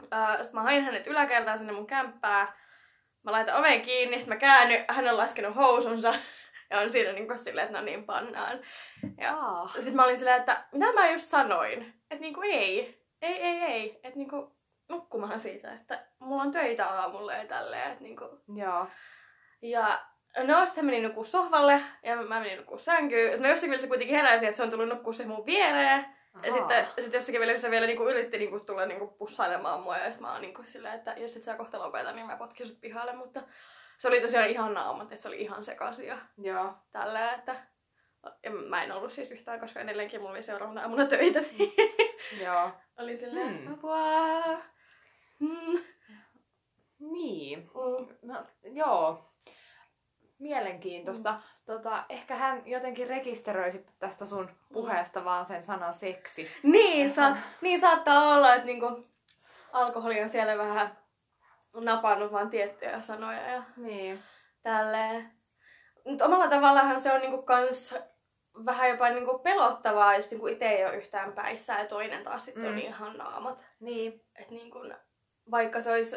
Uh, 0.00 0.36
sitten 0.42 0.54
mä 0.54 0.62
hain 0.62 0.84
hänet 0.84 1.06
yläkertaan 1.06 1.58
sinne 1.58 1.72
mun 1.72 1.86
kämppää, 1.86 2.52
mä 3.22 3.32
laitan 3.32 3.56
oven 3.56 3.82
kiinni, 3.82 4.18
sitten 4.18 4.36
mä 4.36 4.40
käännyn, 4.40 4.84
hän 4.88 5.08
on 5.08 5.16
laskenut 5.16 5.56
housunsa 5.56 6.14
ja 6.70 6.80
on 6.80 6.90
siinä 6.90 7.12
niinku 7.12 7.38
silleen, 7.38 7.66
että 7.66 7.78
no 7.78 7.84
niin, 7.84 8.04
pannaan. 8.04 8.60
Ja 9.18 9.36
Aa. 9.36 9.68
sitten 9.68 9.96
mä 9.96 10.04
olin 10.04 10.16
silleen, 10.16 10.40
että 10.40 10.64
mitä 10.72 10.92
mä 10.92 11.10
just 11.10 11.26
sanoin? 11.26 11.82
Että 11.82 12.22
niinku 12.22 12.40
ei, 12.42 13.00
ei, 13.22 13.34
ei, 13.42 13.62
ei. 13.62 14.00
Että 14.02 14.18
niinku 14.18 14.59
nukkumahan 14.90 15.40
siitä, 15.40 15.72
että 15.72 16.06
mulla 16.18 16.42
on 16.42 16.52
töitä 16.52 16.86
aamulla 16.86 17.32
ja 17.32 17.46
tälleen. 17.46 17.90
Että 17.90 18.04
niinku. 18.04 18.40
Joo. 18.56 18.86
Ja 19.62 20.00
No, 20.44 20.66
sitten 20.66 20.84
hän 20.84 20.90
meni 20.90 21.02
nukkuu 21.02 21.24
sohvalle 21.24 21.82
ja 22.02 22.16
mä 22.16 22.40
menin 22.40 22.58
nukkuu 22.58 22.78
sänkyyn. 22.78 23.40
Mä 23.42 23.48
jossakin 23.48 23.70
välissä 23.70 23.88
kuitenkin 23.88 24.16
heräsin, 24.16 24.48
että 24.48 24.56
se 24.56 24.62
on 24.62 24.70
tullut 24.70 24.88
nukkuu 24.88 25.12
se 25.12 25.26
mun 25.26 25.46
viereen. 25.46 26.00
Ahaa. 26.34 26.46
Ja 26.46 26.52
sitten, 26.52 26.86
sit 27.00 27.14
jossakin 27.14 27.40
välissä 27.40 27.66
se 27.66 27.70
vielä 27.70 27.86
niinku 27.86 28.08
yritti 28.08 28.38
niinku 28.38 28.60
tulla 28.60 28.86
niinku 28.86 29.06
pussailemaan 29.06 29.80
mua. 29.80 29.96
Ja 29.98 30.04
sitten 30.04 30.22
mä 30.22 30.32
oon 30.32 30.40
niinku 30.40 30.62
silleen, 30.64 30.94
että 30.94 31.14
jos 31.16 31.36
et 31.36 31.42
sä 31.42 31.56
kohta 31.56 31.78
lopeta, 31.78 32.12
niin 32.12 32.26
mä 32.26 32.36
potkin 32.36 32.68
sut 32.68 32.80
pihalle. 32.80 33.12
Mutta 33.12 33.42
se 33.96 34.08
oli 34.08 34.20
tosiaan 34.20 34.48
ihan 34.48 34.74
naamat, 34.74 35.12
että 35.12 35.22
se 35.22 35.28
oli 35.28 35.40
ihan 35.40 35.64
sekaisin 35.64 36.06
ja 36.06 36.18
Joo. 36.38 36.74
tälleen, 36.92 37.34
että... 37.38 37.56
Ja 38.42 38.50
mä 38.50 38.82
en 38.82 38.92
ollut 38.92 39.12
siis 39.12 39.30
yhtään, 39.32 39.60
koska 39.60 39.80
edelleenkin 39.80 40.20
mulla 40.20 40.32
oli 40.32 40.42
seuraavana 40.42 40.80
aamuna 40.82 41.06
töitä, 41.06 41.40
niin 41.40 41.72
Joo. 42.44 42.70
oli 43.00 43.16
silleen, 43.16 43.58
Hmm. 43.64 43.74
apua. 43.74 44.62
Mm. 45.40 45.82
Niin. 46.98 47.58
Mm. 47.74 48.06
No, 48.22 48.44
joo. 48.62 49.24
Mielenkiintoista. 50.38 51.40
Tota, 51.66 52.04
ehkä 52.08 52.34
hän 52.34 52.62
jotenkin 52.66 53.08
rekisteröi 53.08 53.70
sitten 53.70 53.94
tästä 53.98 54.26
sun 54.26 54.50
puheesta 54.72 55.24
vaan 55.24 55.44
sen 55.46 55.62
sanan 55.62 55.94
seksi. 55.94 56.48
Niin, 56.62 57.10
sa- 57.10 57.36
niin 57.60 57.80
saattaa 57.80 58.34
olla, 58.34 58.54
että 58.54 58.66
niinku 58.66 59.06
alkoholi 59.72 60.22
on 60.22 60.28
siellä 60.28 60.58
vähän 60.58 60.98
napannut 61.74 62.32
vaan 62.32 62.50
tiettyjä 62.50 63.00
sanoja 63.00 63.48
ja 63.50 63.62
Niin. 63.76 64.22
tälleen. 64.62 65.32
Mutta 66.04 66.24
omalla 66.24 66.48
tavallaan 66.48 67.00
se 67.00 67.12
on 67.12 67.20
niinku 67.20 67.42
kans 67.42 67.94
vähän 68.66 68.90
jopa 68.90 69.08
niinku 69.08 69.38
pelottavaa, 69.38 70.16
jos 70.16 70.30
niinku 70.30 70.46
itse 70.46 70.68
ei 70.68 70.84
ole 70.84 70.96
yhtään 70.96 71.32
päissä 71.32 71.72
ja 71.78 71.86
toinen 71.86 72.24
taas 72.24 72.44
sitten 72.44 72.64
mm. 72.64 72.68
on 72.68 72.74
Mm. 72.74 72.80
ihan 72.80 73.16
naamat. 73.16 73.58
Niin. 73.80 74.24
Et 74.36 74.50
niinku, 74.50 74.78
vaikka 75.50 75.80
se 75.80 75.92
olisi 75.92 76.16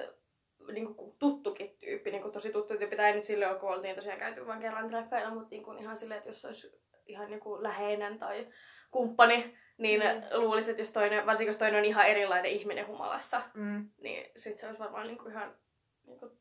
niinku 0.74 1.16
tuttukin 1.20 1.78
tyyppi, 1.80 2.12
niinku 2.12 2.32
tosi 2.32 2.52
tuttu 2.52 2.78
tyyppi, 2.78 2.96
tai 2.96 3.14
nyt 3.14 3.24
silloin 3.24 3.60
kun 3.60 3.70
oltiin 3.70 3.96
tosiaan 3.96 4.20
käyty 4.20 4.48
vain 4.48 4.60
kerran 4.62 4.90
treffeillä, 4.90 5.30
mutta 5.34 5.48
niinku 5.50 5.72
ihan 5.72 5.98
silleen, 5.98 6.18
että 6.18 6.30
jos 6.30 6.46
olisi 6.46 6.82
ihan 7.06 7.32
joku 7.32 7.64
läheinen 7.64 8.18
tai 8.20 8.48
kumppani, 8.92 9.58
niin 9.78 10.02
Mm. 10.02 10.42
luulisin, 10.42 10.72
että 10.72 10.82
jos 10.82 10.92
toinen, 10.92 11.26
varsinkin 11.26 11.50
jos 11.50 11.58
toinen 11.58 11.80
on 11.80 11.86
ihan 11.86 12.08
erilainen 12.08 12.52
ihminen 12.52 12.88
humalassa, 12.88 13.42
Mm. 13.54 13.90
niin 13.98 14.32
sit 14.36 14.58
se 14.58 14.66
olisi 14.66 14.80
varmaan 14.80 15.08
niinku 15.08 15.30
ihan 15.30 15.56
niinku, 16.08 16.32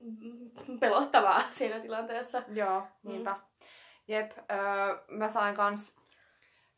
mm, 0.00 0.78
pelottavaa 0.80 1.40
siinä 1.50 1.80
tilanteessa. 1.80 2.42
Joo, 2.48 2.82
niinpä. 3.02 3.36
Jep, 4.08 4.30
öö, 4.38 4.98
mä 5.08 5.28
sain 5.28 5.56
kans 5.56 5.99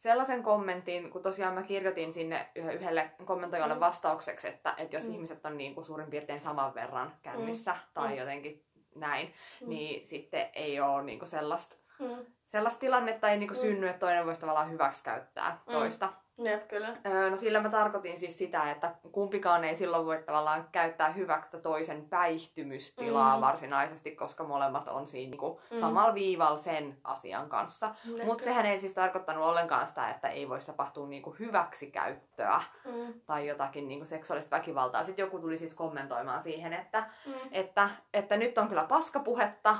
sellaisen 0.02 0.42
kommentin, 0.42 1.10
kun 1.10 1.22
tosiaan 1.22 1.54
mä 1.54 1.62
kirjoitin 1.62 2.12
sinne 2.12 2.48
yh- 2.54 2.74
yhdelle 2.74 3.10
kommentoijalle 3.24 3.74
Mm. 3.74 3.80
vastaukseksi, 3.80 4.48
että, 4.48 4.74
että 4.78 4.96
jos 4.96 5.08
Mm. 5.08 5.14
ihmiset 5.14 5.46
on 5.46 5.56
niin 5.58 5.74
kuin 5.74 5.84
suurin 5.84 6.10
piirtein 6.10 6.40
saman 6.40 6.74
verran 6.74 7.12
kännissä 7.22 7.76
tai 7.94 8.08
Mm. 8.08 8.16
jotenkin 8.18 8.64
näin, 8.94 9.34
Mm. 9.60 9.68
niin 9.68 10.06
sitten 10.06 10.46
ei 10.54 10.80
ole 10.80 11.02
niin 11.02 11.18
kuin 11.18 11.28
sellaista, 11.28 11.76
Mm. 11.98 12.26
sellaista 12.46 12.80
tilannetta 12.80 13.28
ei 13.30 13.36
niin 13.36 13.48
kuin 13.48 13.58
Mm. 13.58 13.60
synny, 13.62 13.86
että 13.88 13.98
toinen 14.00 14.26
voisi 14.26 14.40
tavallaan 14.40 14.70
hyväksikäyttää 14.72 15.58
Mm. 15.66 15.72
toista. 15.72 16.12
Jep, 16.44 16.68
kyllä. 16.68 16.96
Öö, 17.06 17.30
no 17.30 17.36
sillä 17.36 17.60
mä 17.60 17.68
tarkoitin 17.68 18.18
siis 18.18 18.38
sitä, 18.38 18.70
että 18.70 18.94
kumpikaan 19.12 19.64
ei 19.64 19.76
silloin 19.76 20.06
voi 20.06 20.22
tavallaan 20.26 20.68
käyttää 20.72 21.10
hyväksi 21.12 21.60
toisen 21.62 22.04
päihtymystilaa 22.08 23.36
Mm. 23.36 23.40
varsinaisesti, 23.40 24.10
koska 24.16 24.44
molemmat 24.44 24.88
on 24.88 25.06
siinä 25.06 25.30
niinku 25.30 25.60
Mm. 25.70 25.80
samalla 25.80 26.14
viivalla 26.14 26.56
sen 26.58 26.96
asian 27.04 27.48
kanssa. 27.48 27.90
Mutta 28.24 28.44
sehän 28.44 28.66
ei 28.66 28.80
siis 28.80 28.92
tarkoittanut 28.94 29.44
ollenkaan 29.44 29.86
sitä, 29.86 30.10
että 30.10 30.28
ei 30.28 30.48
voisi 30.48 30.66
tapahtua 30.66 31.06
niinku 31.08 31.36
hyväksikäyttöä 31.38 32.62
Mm. 32.84 33.14
tai 33.26 33.46
jotakin 33.48 33.88
niinku 33.88 34.06
seksuaalista 34.06 34.56
väkivaltaa. 34.56 35.04
Sitten 35.04 35.22
joku 35.22 35.38
tuli 35.38 35.56
siis 35.56 35.74
kommentoimaan 35.74 36.40
siihen, 36.40 36.72
että, 36.72 37.06
Mm. 37.26 37.32
että, 37.52 37.90
että 38.14 38.36
nyt 38.36 38.58
on 38.58 38.68
kyllä 38.68 38.84
paskapuhetta. 38.84 39.76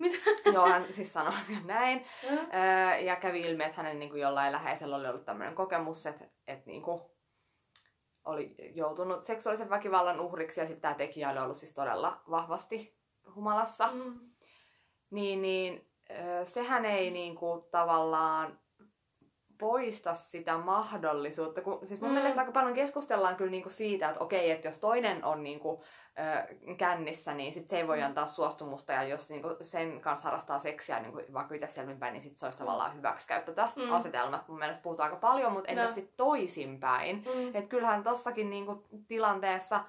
Mitä? 0.00 0.18
Joo, 0.52 0.68
hän 0.68 0.94
siis 0.94 1.12
sanoi 1.12 1.34
näin. 1.64 2.06
Joo. 2.30 2.32
Öö, 2.32 2.96
ja 2.96 3.16
kävi 3.16 3.40
ilmi, 3.40 3.64
että 3.64 3.76
hänen 3.76 3.98
niin 3.98 4.10
kuin 4.10 4.22
jollain 4.22 4.52
läheisellä 4.52 4.96
oli 4.96 5.08
ollut 5.08 5.24
tämmöinen 5.24 5.54
kokemus, 5.54 6.06
että, 6.06 6.24
että 6.46 6.66
niin 6.66 6.82
kuin 6.82 7.02
oli 8.24 8.54
joutunut 8.74 9.22
seksuaalisen 9.22 9.70
väkivallan 9.70 10.20
uhriksi 10.20 10.60
ja 10.60 10.66
sitten 10.66 10.82
tämä 10.82 10.94
tekijä 10.94 11.30
oli 11.30 11.38
ollut 11.38 11.56
siis 11.56 11.72
todella 11.72 12.20
vahvasti 12.30 12.98
humalassa. 13.34 13.88
Mm. 13.92 14.20
Niin, 15.10 15.42
niin 15.42 15.90
öö, 16.10 16.44
sehän 16.44 16.84
ei 16.84 17.10
niin 17.10 17.36
kuin 17.36 17.64
tavallaan 17.70 18.59
poista 19.60 20.14
sitä 20.14 20.58
mahdollisuutta. 20.58 21.60
Kun, 21.62 21.86
siis 21.86 22.00
mun 22.00 22.10
Mm. 22.10 22.14
mm. 22.14 22.18
mielestä 22.18 22.40
aika 22.40 22.52
paljon 22.52 22.74
keskustellaan 22.74 23.36
kyllä 23.36 23.50
niinku 23.50 23.70
siitä, 23.70 24.08
että 24.08 24.20
okei, 24.20 24.50
että 24.50 24.68
jos 24.68 24.78
toinen 24.78 25.24
on 25.24 25.42
niinku, 25.42 25.82
ö, 26.18 26.74
kännissä, 26.76 27.34
niin 27.34 27.52
sit 27.52 27.68
se 27.68 27.76
ei 27.76 27.88
voi 27.88 27.98
Mm. 27.98 28.04
antaa 28.04 28.26
suostumusta, 28.26 28.92
ja 28.92 29.02
jos 29.02 29.30
niinku 29.30 29.48
sen 29.60 30.00
kanssa 30.00 30.24
harrastaa 30.24 30.58
seksiä 30.58 31.00
niinku, 31.00 31.20
vaikka 31.32 31.54
itse 31.54 31.66
selvinpäin, 31.66 32.12
niin 32.12 32.22
sit 32.22 32.36
se 32.38 32.46
olisi 32.46 32.58
tavallaan 32.58 32.96
hyväksikäyttö. 32.96 33.52
Tästä 33.54 33.80
Mm. 33.80 33.86
mm. 33.86 33.92
asetelmasta 33.92 34.48
mun 34.52 34.58
mielestä 34.58 34.82
puhutaan 34.82 35.10
aika 35.10 35.20
paljon, 35.20 35.52
mutta 35.52 35.68
entäs 35.70 35.88
No. 35.88 35.94
sitten 35.94 36.16
toisinpäin? 36.16 37.16
Mm. 37.16 37.50
Et 37.56 37.68
kyllähän 37.68 38.02
tossakin 38.02 38.50
niinku 38.50 38.86
tilanteessa 39.08 39.80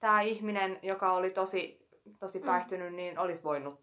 tämä 0.00 0.20
ihminen, 0.20 0.78
joka 0.82 1.12
oli 1.12 1.30
tosi, 1.30 1.88
tosi 2.20 2.38
Mm. 2.38 2.44
päihtynyt, 2.46 2.94
niin 2.94 3.18
olisi 3.18 3.42
voinut 3.44 3.80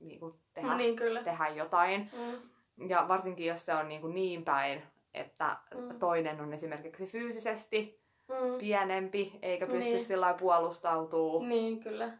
niinku 0.00 0.40
tehdä, 0.54 0.74
Niin 0.74 0.96
kyllä. 0.96 1.22
tehdä 1.22 1.48
jotain. 1.48 2.10
Mm. 2.12 2.48
Ja 2.88 3.08
varsinkin 3.08 3.46
jos 3.46 3.66
se 3.66 3.74
on 3.74 3.88
niin, 3.88 4.00
kuin 4.00 4.14
niin 4.14 4.44
päin, 4.44 4.82
että 5.14 5.56
Mm. 5.74 5.98
toinen 5.98 6.40
on 6.40 6.52
esimerkiksi 6.52 7.06
fyysisesti 7.06 8.00
Mm. 8.28 8.58
pienempi, 8.58 9.32
eikä 9.42 9.66
pysty 9.66 9.90
Niin. 9.90 10.00
sillä 10.00 10.20
lailla 10.24 10.38
puolustautumaan. 10.38 11.48
Niin 11.48 11.80
kyllä. 11.80 12.04
Jep. 12.04 12.18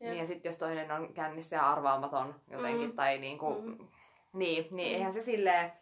Niin, 0.00 0.16
ja 0.18 0.26
sitten 0.26 0.48
jos 0.48 0.56
toinen 0.56 0.90
on 0.90 1.14
kännissä 1.14 1.56
ja 1.56 1.72
arvaamaton 1.72 2.34
jotenkin, 2.50 2.90
Mm. 2.90 2.96
tai 2.96 3.18
niin 3.18 3.38
kuin, 3.38 3.64
Mm. 3.64 3.88
niin, 4.32 4.66
niin 4.70 4.88
Mm. 4.92 4.94
eihän 4.94 5.12
se 5.12 5.22
silleen, 5.22 5.72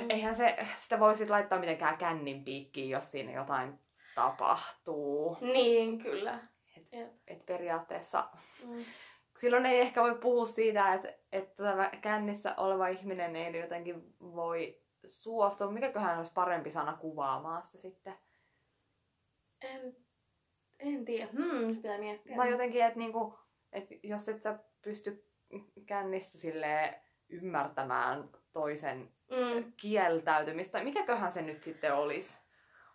Mm. 0.00 0.06
eihän 0.10 0.34
se, 0.34 0.56
sitä 0.78 1.00
voi 1.00 1.16
sit 1.16 1.30
laittaa 1.30 1.58
mitenkään 1.58 1.96
kännin 1.98 2.44
piikkiin, 2.44 2.90
jos 2.90 3.10
siinä 3.12 3.32
jotain 3.32 3.78
tapahtuu. 4.14 5.36
Niin 5.40 5.98
kyllä. 5.98 6.38
Et, 6.76 6.92
Jep. 6.92 7.12
et 7.28 7.46
periaatteessa 7.46 8.24
Mm. 8.64 8.84
Silloin 9.36 9.66
ei 9.66 9.80
ehkä 9.80 10.02
voi 10.02 10.14
puhua 10.14 10.46
siitä, 10.46 10.92
että, 10.92 11.08
että 11.32 11.62
tämä 11.64 11.90
kännissä 12.00 12.54
oleva 12.56 12.88
ihminen 12.88 13.36
ei 13.36 13.60
jotenkin 13.60 14.14
voi 14.20 14.82
suostua. 15.06 15.70
Mikäköhän 15.70 16.18
olisi 16.18 16.32
parempi 16.34 16.70
sana 16.70 16.92
kuvaamaan 16.92 17.64
sitä 17.64 17.78
sitten? 17.78 18.14
En, 19.60 19.96
en 20.78 21.04
tiedä. 21.04 21.28
Hmm, 21.32 21.76
pitää 21.76 21.98
miettiä. 21.98 22.36
Tai 22.36 22.50
jotenkin, 22.50 22.84
että, 22.84 22.98
niinku, 22.98 23.38
että 23.72 23.94
jos 24.02 24.28
et 24.28 24.42
sä 24.42 24.58
pysty 24.82 25.28
kännissä 25.86 26.38
silleen 26.38 26.94
ymmärtämään 27.28 28.28
toisen 28.52 29.14
Mm. 29.30 29.72
kieltäytymistä, 29.76 30.84
mikäköhän 30.84 31.32
se 31.32 31.42
nyt 31.42 31.62
sitten 31.62 31.94
olisi? 31.94 32.38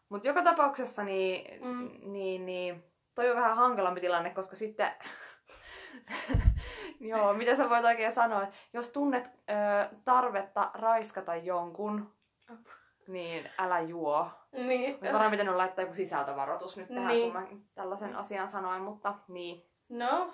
Mutta 0.10 0.28
joka 0.28 0.44
tapauksessa 0.44 1.04
niin, 1.04 1.66
mm. 1.66 2.12
niin, 2.12 2.46
niin 2.46 2.84
toi 3.16 3.30
on 3.30 3.36
vähän 3.36 3.56
hankalampi 3.56 4.02
tilanne, 4.02 4.30
koska 4.30 4.56
sitten... 4.56 4.92
Joo, 7.00 7.34
mitä 7.34 7.56
sä 7.56 7.70
voit 7.70 7.86
oikein 7.86 8.12
sanoa? 8.14 8.48
Jos 8.74 8.90
tunnet 8.90 9.28
ö, 9.50 9.96
tarvetta 10.06 10.72
raiskata 10.74 11.36
jonkun, 11.36 12.14
niin 13.08 13.50
älä 13.60 13.80
juo. 13.80 14.28
Niin. 14.52 14.90
Olisi 14.96 15.06
varmaan 15.14 15.32
pitänyt 15.32 15.56
laittaa 15.56 15.84
joku 15.84 15.94
sisältövaroitus 15.94 16.78
nyt 16.78 16.88
tähän, 16.88 17.08
Niin. 17.08 17.32
kun 17.34 17.42
mä 17.42 17.48
tällaisen 17.76 18.16
asian 18.16 18.48
sanoin, 18.48 18.82
mutta 18.82 19.16
niin. 19.28 19.66
No, 19.90 20.34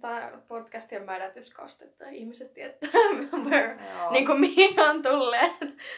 tämä 0.00 0.32
podcast 0.48 0.92
on 0.92 1.02
määrätyskaste, 1.06 1.84
että 1.84 2.08
ihmiset 2.08 2.54
tietää, 2.54 2.90
where, 3.50 3.78
niin 4.10 4.26
kuin 4.26 4.40
mihin 4.40 4.80
on 4.80 5.02
tulleet. 5.02 5.52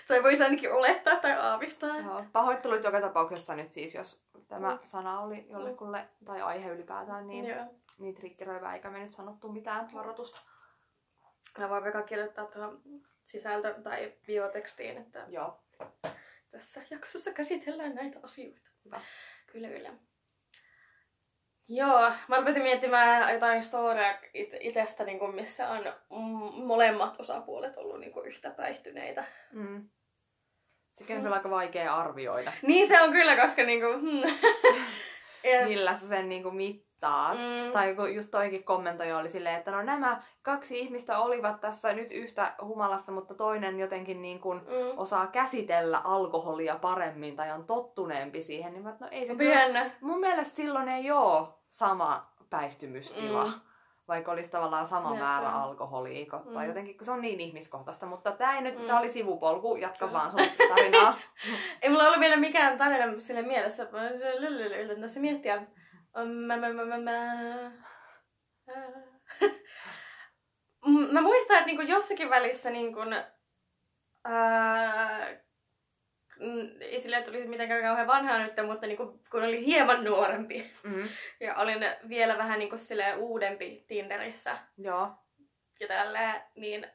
Tai 0.09 0.23
voisi 0.23 0.43
ainakin 0.45 0.73
olettaa 0.73 1.17
tai 1.17 1.33
aavistaa. 1.33 1.97
Joo, 1.99 2.25
pahoittelut 2.33 2.85
joka 2.85 3.01
tapauksessa 3.01 3.55
nyt 3.55 3.73
siis, 3.73 3.95
jos 3.95 4.23
tämä 4.49 4.69
Mm. 4.71 4.79
sana 4.85 5.21
oli 5.21 5.47
jollekulle, 5.51 6.09
tai 6.25 6.43
aihe 6.43 6.71
ylipäätään, 6.71 7.27
niin, 7.27 7.45
Joo. 7.47 7.65
Niin 7.99 8.15
triggeröivä, 8.15 8.75
eikä 8.75 8.91
me 8.91 8.99
nyt 8.99 9.11
sanottu 9.11 9.53
mitään 9.53 9.93
varoitusta. 9.93 10.41
Mä 11.59 11.69
voin 11.69 11.83
vaikka 11.83 12.03
kirjoittaa 12.03 12.47
tuohon 12.47 12.83
sisältö- 13.25 13.83
tai 13.83 14.13
biotekstiin, 14.27 14.99
että 14.99 15.27
Joo. 15.29 15.65
tässä 16.51 16.83
jaksossa 16.91 17.33
käsitellään 17.33 17.95
näitä 17.95 18.19
asioita. 18.23 18.71
Hyvä. 18.85 19.01
Kyllä, 19.47 19.69
kyllä. 19.69 19.93
Joo, 21.69 22.13
mä 22.29 22.37
rupesin 22.37 22.63
miettimään 22.63 23.35
jotain 23.35 23.65
storia 23.65 24.19
it- 24.35 24.57
itestä, 24.61 25.05
niin 25.05 25.19
kuin 25.19 25.35
missä 25.35 25.69
on 25.69 25.85
mm, 26.11 26.67
molemmat 26.67 27.21
osapuolet 27.21 27.77
ollut 27.77 28.01
niin 28.01 28.13
kuin 28.13 28.27
yhtä 28.27 28.51
päihtyneitä. 28.51 29.25
Mm. 29.53 29.89
Sekin 30.93 31.17
on 31.17 31.23
kyllä 31.23 31.37
aika 31.37 31.51
vaikea 31.51 31.97
arvioida, 31.97 32.53
Niin 32.63 32.89
se 32.89 33.01
on 33.01 33.13
kyllä, 33.13 33.37
koska 33.37 33.63
niin 33.63 33.81
hmm. 33.81 34.23
ja, 35.53 35.67
millä 35.67 35.97
sä 35.97 36.09
sen 36.09 36.29
niinku 36.29 36.51
mittaat. 36.99 37.39
Mm. 37.39 37.73
Tai 37.73 37.95
kun 37.95 38.15
just 38.15 38.31
toikin 38.31 38.65
kommentoija 38.65 39.19
oli 39.19 39.31
silleen, 39.31 39.57
että 39.57 39.71
no 39.71 39.83
nämä 39.83 40.23
kaksi 40.43 40.79
ihmistä 40.79 41.19
olivat 41.19 41.61
tässä 41.61 41.93
nyt 41.93 42.13
yhtä 42.13 42.53
humalassa, 42.63 43.13
mutta 43.13 43.35
toinen 43.35 43.79
jotenkin 43.79 44.23
niin 44.23 44.41
kuin 44.41 44.59
mm. 44.59 44.99
osaa 44.99 45.27
käsitellä 45.27 46.01
alkoholia 46.05 46.77
paremmin 46.77 47.37
tai 47.37 47.51
on 47.53 47.65
tottuneempi 47.65 48.43
siihen, 48.43 48.73
niin 48.73 48.83
mä, 48.83 48.97
no 49.01 49.09
ei 49.11 49.27
se 49.27 49.35
kyllä. 49.35 49.91
Mun 50.01 50.21
mielestä 50.21 50.57
silloin 50.57 50.89
ei 50.89 51.11
ole 51.11 51.49
sama 51.69 52.27
päihtymystila. 52.51 53.45
Mm. 53.45 53.53
vaikka 54.09 54.33
olisi 54.33 54.51
tavallaan 54.51 54.87
sama 54.87 55.11
Jep, 55.11 55.19
määrä 55.21 55.51
alkoholia, 55.51 56.27
tai 56.31 56.65
Mm. 56.65 56.69
jotenkin, 56.69 56.97
kun 56.97 57.05
se 57.05 57.11
on 57.11 57.21
niin 57.21 57.41
ihmiskohtaista. 57.41 58.07
Mutta 58.07 58.33
tämä 58.33 58.55
ei 58.57 58.63
nyt, 58.63 58.79
Mm. 58.79 58.87
tää 58.87 58.99
oli 58.99 59.11
sivupolku, 59.11 59.77
jatka 59.77 60.07
Kyllä. 60.07 60.19
vaan 60.19 60.31
sun 60.31 60.41
tarinaa. 60.69 61.19
Ei 61.83 61.91
mulla 61.91 62.05
ollut 62.07 62.21
vielä 62.21 62.37
mikään 62.37 62.79
tarina 62.79 63.19
sille 63.19 63.43
mielessä, 63.43 63.89
mä 63.93 64.13
se 64.13 64.41
lyllyly 64.41 64.75
yritän 64.75 65.01
tässä 65.01 65.21
miettiä. 65.21 65.63
Mä, 71.13 71.21
muistan, 71.21 71.57
että 71.57 71.67
niinku 71.67 71.83
jossakin 71.83 72.31
välissä 72.31 72.71
niinku, 72.71 73.01
ää, 74.25 75.29
mm, 76.41 76.69
ei 76.81 77.01
silleen 77.01 77.25
tuli 77.25 77.47
mitenkään 77.47 77.83
kauhean 77.83 78.07
vanhaa 78.07 78.39
nyt, 78.39 78.67
mutta 78.67 78.87
niinku, 78.87 79.21
kun 79.31 79.43
olin 79.43 79.63
hieman 79.63 80.05
nuorempi 80.05 80.71
mm. 80.83 81.09
ja 81.47 81.57
olin 81.57 81.79
vielä 82.09 82.39
vähän 82.39 82.59
niinku 82.59 82.77
uudempi 83.17 83.85
Tinderissä 83.89 84.59
Joo. 84.79 85.11
ja 85.81 85.89
tälleen, 85.89 86.43
niin 86.55 86.87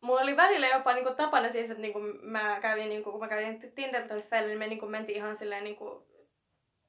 mulla 0.00 0.20
oli 0.20 0.36
välillä 0.36 0.68
jopa 0.68 0.92
niinku 0.92 1.14
tapana 1.14 1.48
siis, 1.48 1.70
että 1.70 1.82
niinku 1.82 2.00
mä 2.22 2.60
kävin, 2.60 2.88
niinku, 2.88 3.10
kun 3.10 3.20
mä 3.20 3.28
kävin 3.28 3.60
Tinder-treffeille, 3.74 4.46
niin 4.46 4.58
me 4.58 4.66
niinku 4.66 4.86
mentiin 4.86 5.16
ihan 5.16 5.36
silleen 5.36 5.64
niinku 5.64 6.11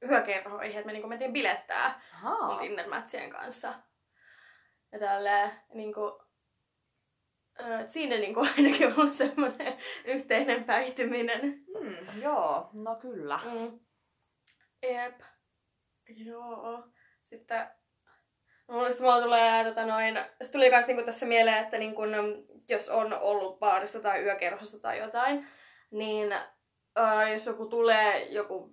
yökerhoihin, 0.09 0.77
että 0.77 0.85
me 0.85 0.93
niinku 0.93 1.07
mentiin 1.07 1.33
bilettää 1.33 2.01
mun 2.21 2.31
Ahaa. 2.31 2.59
Tinder-mätsien 2.59 3.29
kanssa. 3.29 3.73
Ja 4.91 4.99
tälleen 4.99 5.51
niinku, 5.73 6.23
ö, 7.59 7.87
siinä 7.87 8.15
niinku 8.15 8.39
ainakin 8.57 8.87
on 8.87 8.99
ollut 8.99 9.13
semmoinen 9.13 9.77
yhteinen 10.05 10.63
päihtyminen. 10.63 11.41
Mm, 11.79 12.21
joo, 12.21 12.69
no 12.73 12.95
kyllä. 12.95 13.39
Mm. 13.45 13.79
Jep. 14.83 15.19
Joo. 16.09 16.83
Sitten 17.23 17.67
Mulla, 18.67 18.91
sit 18.91 19.01
mulla 19.01 19.21
tulee, 19.21 19.63
tota 19.63 19.85
noin, 19.85 20.19
sit 20.41 20.51
tuli 20.51 20.69
kans 20.69 20.87
niinku 20.87 21.03
tässä 21.03 21.25
mieleen, 21.25 21.63
että 21.63 21.77
niinku, 21.77 22.01
jos 22.69 22.89
on 22.89 23.13
ollut 23.13 23.59
baarissa 23.59 23.99
tai 23.99 24.23
yökerhossa 24.23 24.81
tai 24.81 24.99
jotain, 24.99 25.47
niin 25.91 26.35
ää, 26.95 27.29
jos 27.29 27.45
joku 27.45 27.65
tulee, 27.65 28.23
joku 28.23 28.71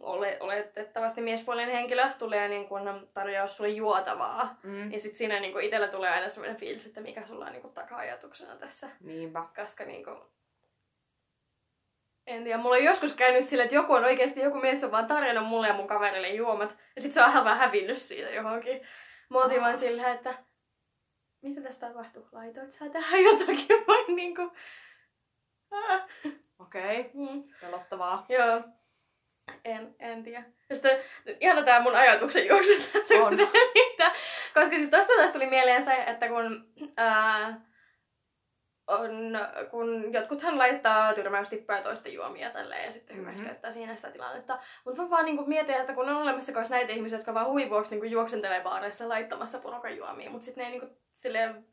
ole, 0.00 0.36
oletettavasti 0.40 1.20
miespuolinen 1.20 1.74
henkilö 1.74 2.08
tulee 2.18 2.48
niin 2.48 2.68
kun 2.68 3.06
tarjoaa 3.14 3.46
sulle 3.46 3.70
juotavaa, 3.70 4.56
Mm. 4.62 4.88
niin 4.88 5.00
sit 5.00 5.16
siinä 5.16 5.40
niinku 5.40 5.58
itellä 5.58 5.88
tulee 5.88 6.10
aina 6.10 6.28
semmoinen 6.28 6.56
fiilis, 6.60 6.86
että 6.86 7.00
mikä 7.00 7.24
sulla 7.26 7.44
on 7.44 7.52
niinku 7.52 7.68
taka-ajatuksena 7.68 8.56
tässä. 8.56 8.90
Niinpä. 9.00 9.42
Koska 9.56 9.84
niinku... 9.84 10.10
En 12.26 12.44
tiedä, 12.44 12.58
mulla 12.58 12.76
on 12.76 12.84
joskus 12.84 13.12
käynyt 13.12 13.44
sille, 13.44 13.62
että 13.62 13.74
joku 13.74 13.92
on 13.92 14.04
oikeasti, 14.04 14.40
joku 14.40 14.58
mies 14.58 14.84
on 14.84 14.90
vaan 14.90 15.06
tarjonnut 15.06 15.46
mulle 15.46 15.66
ja 15.68 15.74
mun 15.74 15.86
kaverille 15.86 16.28
juomat, 16.28 16.76
ja 16.96 17.02
sit 17.02 17.12
se 17.12 17.22
on 17.22 17.30
ihan 17.30 17.44
vähän 17.44 17.58
hävinnyt 17.58 17.98
siitä 17.98 18.30
johonkin. 18.30 18.80
Mä 19.30 19.38
oltiin 19.38 19.60
Aa. 19.60 19.66
vaan 19.66 19.78
silleen, 19.78 20.14
että 20.14 20.34
mitä 21.42 21.60
tästä 21.60 21.88
tapahtuu? 21.88 22.28
Laitoit 22.32 22.72
sä 22.72 22.88
tähän 22.88 23.22
jotakin 23.24 23.86
vai 23.86 24.04
niinku... 24.14 24.52
Ah, 25.70 26.06
Okei, 26.58 27.00
okay. 27.00 27.10
mm. 27.14 27.44
pelottavaa. 27.60 28.26
Joo. 28.28 28.62
En, 29.64 29.94
en 29.98 30.22
tiedä. 30.22 30.44
Ja 30.68 30.74
sitten 30.74 30.98
ihana 31.40 31.62
tää 31.62 31.82
mun 31.82 31.96
ajatuksen 31.96 32.46
juoksu 32.48 32.72
tässä, 32.92 33.14
On. 33.14 33.20
kun 33.28 33.36
se 33.36 33.46
selittää. 33.52 34.12
Koska 34.54 34.76
siis 34.76 34.88
tosta 34.90 35.12
taas 35.16 35.30
tuli 35.30 35.46
mieleen 35.46 35.82
se, 35.82 35.94
että 36.06 36.28
kun, 36.28 36.68
ää, 36.96 37.60
on, 38.86 39.10
kun 39.70 40.12
jotkuthan 40.12 40.58
laittaa 40.58 41.14
tyrmäystippoja 41.14 41.82
toisten 41.82 42.12
juomia 42.12 42.50
tälleen 42.50 42.84
ja 42.84 42.92
sitten 42.92 43.16
Mhm. 43.16 43.44
käyttää 43.44 43.70
siinä 43.70 43.96
sitä 43.96 44.10
tilannetta. 44.10 44.58
Mutta 44.84 45.02
mä 45.02 45.10
vaan 45.10 45.24
niinku 45.24 45.44
mietin, 45.46 45.74
että 45.74 45.92
kun 45.94 46.08
on 46.08 46.16
olemassa 46.22 46.52
myös 46.52 46.70
näitä 46.70 46.92
ihmisiä, 46.92 47.18
jotka 47.18 47.34
vaan 47.34 47.46
huvin 47.46 47.70
vuoksi 47.70 47.90
niinku 47.90 48.06
juoksentelee 48.06 48.60
baareissa 48.60 49.08
laittamassa 49.08 49.58
porukan 49.58 49.96
juomia, 49.96 50.30
mutta 50.30 50.44
sitten 50.44 50.62
ne 50.62 50.70
ei 50.70 50.78
niinku 50.80 50.96
silleen, 51.14 51.64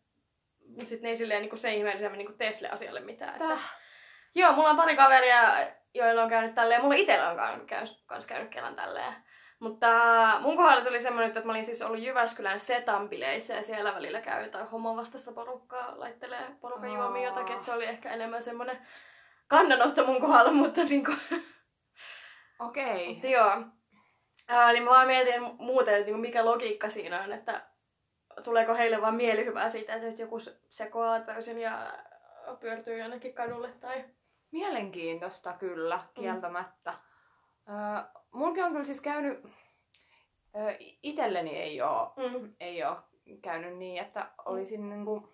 mut 0.77 0.88
sit 0.88 1.01
ne 1.01 1.09
ei 1.09 1.15
silleen 1.15 1.41
niinku 1.41 1.57
sen 1.57 1.74
ihmeellisemmin 1.74 2.17
niinku 2.17 2.33
tee 2.33 2.51
sille 2.51 2.69
asialle 2.69 3.00
mitään. 3.00 3.33
Että, 3.33 3.47
Täh. 3.47 3.77
Joo, 4.36 4.54
mulla 4.54 4.69
on 4.69 4.78
pari 4.78 4.95
kaveria, 4.95 5.67
joilla 5.93 6.23
on 6.23 6.30
käynyt 6.30 6.56
tälleen. 6.56 6.82
Mulla 6.82 6.95
itsellä 6.95 7.30
on 7.30 7.38
käynyt, 7.38 7.67
käynyt, 7.67 8.04
kans 8.06 8.28
käynyt 8.28 8.49
kerran 8.49 8.75
tälleen. 8.75 9.13
Mutta 9.60 9.88
mun 10.41 10.58
kohdalla 10.58 10.82
se 10.82 10.89
oli 10.89 11.02
semmoinen, 11.02 11.28
että 11.28 11.41
mä 11.41 11.52
olin 11.52 11.65
siis 11.65 11.82
ollut 11.82 11.99
Jyväskylän 11.99 12.60
setampileissä 12.60 13.54
ja 13.54 13.63
siellä 13.63 13.93
välillä 13.93 14.21
käy 14.21 14.43
jotain 14.43 14.67
homovastaista 14.67 15.32
porukkaa, 15.32 15.93
laittelee 15.99 16.56
porukan 16.62 16.93
juomia 16.93 17.21
Aa. 17.21 17.25
jotakin. 17.25 17.56
Et 17.56 17.62
se 17.62 17.73
oli 17.73 17.86
ehkä 17.86 18.12
enemmän 18.12 18.43
semmoinen 18.43 18.88
kannanotto 19.47 20.06
mun 20.06 20.21
kohdalla, 20.21 20.52
mutta 20.54 20.84
niinku, 20.84 21.12
Okei. 22.67 23.08
mutta 23.08 23.28
joo. 23.28 23.63
Ää, 24.49 24.71
niin 24.71 24.84
mä 24.84 24.89
vaan 24.89 25.08
mietin 25.08 25.41
muuten, 25.58 25.93
että 25.93 26.06
niinku 26.06 26.21
mikä 26.21 26.45
logiikka 26.45 26.89
siinä 26.89 27.21
on, 27.21 27.32
että 27.32 27.62
tuleeko 28.43 28.75
heille 28.75 29.02
vaan 29.02 29.15
mielihyvää 29.15 29.69
siitä, 29.69 29.93
että 29.93 30.08
nyt 30.08 30.19
joku 30.19 30.38
sekoaa 30.69 31.19
täysin 31.19 31.60
ja 31.60 31.93
pyörtyy 32.60 32.97
jonnekin 32.97 33.34
kadulle 33.34 33.69
tai... 33.71 34.06
Mielenkiintoista 34.51 35.53
kyllä, 35.53 35.99
kieltämättä. 36.13 36.93
Öö, 37.69 38.21
mulkin 38.33 38.63
on 38.63 38.71
kyllä 38.71 38.86
siis 38.86 39.01
käynyt, 39.01 39.45
öö, 40.55 40.75
itselleni 41.03 41.55
ei 41.57 41.81
oo, 41.81 42.13
Mm. 42.17 42.55
ei 42.60 42.83
oo 42.83 42.97
käynyt 43.41 43.77
niin, 43.77 44.03
että 44.03 44.31
olisin 44.45 44.89
niinku 44.89 45.33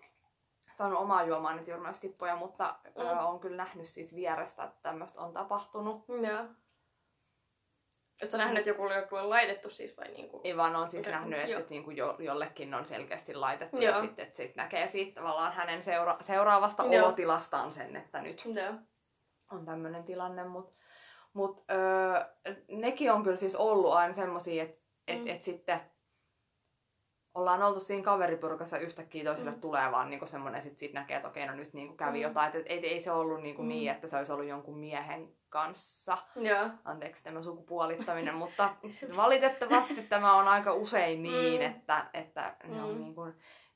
saanut 0.72 0.98
omaa 0.98 1.24
juomaa 1.24 1.54
nyt 1.54 1.68
jyrmäystippoja, 1.68 2.36
mutta 2.36 2.74
öö, 2.98 3.12
Mm. 3.14 3.18
on 3.26 3.40
kyllä 3.40 3.56
nähnyt 3.56 3.88
siis 3.88 4.14
vierestä, 4.14 4.64
että 4.64 4.78
tämmöistä 4.82 5.20
on 5.20 5.32
tapahtunut. 5.32 6.04
Joo. 6.08 6.44
Et 8.22 8.30
sä 8.30 8.38
nähnyt, 8.38 8.58
että 8.58 8.70
joku 8.70 8.82
oli 8.82 8.94
joku 8.94 9.16
on 9.16 9.30
laitettu 9.30 9.70
siis 9.70 9.96
vai 9.96 10.08
niinku? 10.08 10.40
Ei 10.44 10.56
vaan 10.56 10.76
on 10.76 10.90
siis 10.90 11.04
Okei, 11.04 11.12
nähnyt, 11.12 11.38
että, 11.40 11.58
että 11.58 11.70
niinku 11.70 11.90
jo, 11.90 12.16
jollekin 12.18 12.74
on 12.74 12.86
selkeästi 12.86 13.34
laitettu 13.34 13.76
Joo. 13.76 13.94
ja 13.94 14.00
sitten 14.00 14.30
sit 14.32 14.56
näkee 14.56 14.88
siitä 14.88 15.14
tavallaan 15.20 15.52
hänen 15.52 15.82
seura- 15.82 16.16
seuraavasta 16.20 16.82
Joo. 16.84 17.04
olotilastaan 17.06 17.72
sen, 17.72 17.96
että 17.96 18.22
nyt 18.22 18.42
Joo. 18.44 18.74
On 19.54 19.64
tämmöinen 19.66 20.04
tilanne, 20.04 20.44
mutta 20.44 20.72
mut, 21.32 21.64
öö, 21.70 22.24
nekin 22.68 23.12
on 23.12 23.22
kyllä 23.22 23.36
siis 23.36 23.56
ollut 23.56 23.92
aina 23.92 24.12
semmosia, 24.14 24.62
että 24.62 24.84
et, 25.08 25.18
Mm. 25.20 25.26
et 25.26 25.42
sitten 25.42 25.80
ollaan 27.34 27.62
oltu 27.62 27.80
siinä 27.80 28.02
kaveripurkassa 28.04 28.78
yhtäkkiä 28.78 29.24
toiselle 29.24 29.50
Mm. 29.50 29.60
tulee 29.60 29.92
vaan 29.92 30.10
niinku 30.10 30.26
semmoinen, 30.26 30.62
sit 30.62 30.78
siitä 30.78 30.98
näkee, 31.00 31.16
että 31.16 31.28
okei, 31.28 31.46
no 31.46 31.54
nyt 31.54 31.72
niinku 31.74 31.96
kävi 31.96 32.18
Mm. 32.18 32.22
jotain. 32.22 32.48
Et, 32.48 32.54
et, 32.56 32.66
ei, 32.70 32.86
ei 32.86 33.00
se 33.00 33.10
ollut 33.12 33.42
niinku 33.42 33.62
Mm. 33.62 33.68
niin, 33.68 33.90
että 33.90 34.08
se 34.08 34.16
olisi 34.16 34.32
ollut 34.32 34.46
jonkun 34.46 34.78
miehen 34.78 35.36
kanssa. 35.48 36.18
Joo. 36.36 36.68
Anteeksi 36.84 37.22
tämä 37.24 37.42
sukupuolittaminen, 37.42 38.34
mutta 38.34 38.74
valitettavasti 39.16 40.02
tämä 40.02 40.34
on 40.34 40.48
aika 40.48 40.72
usein 40.72 41.22
niin, 41.22 41.60
Mm. 41.60 41.66
että, 41.66 42.06
että 42.14 42.56
ne 42.64 42.82
on 42.82 42.94
Mm. 42.94 43.00
niinku 43.00 43.22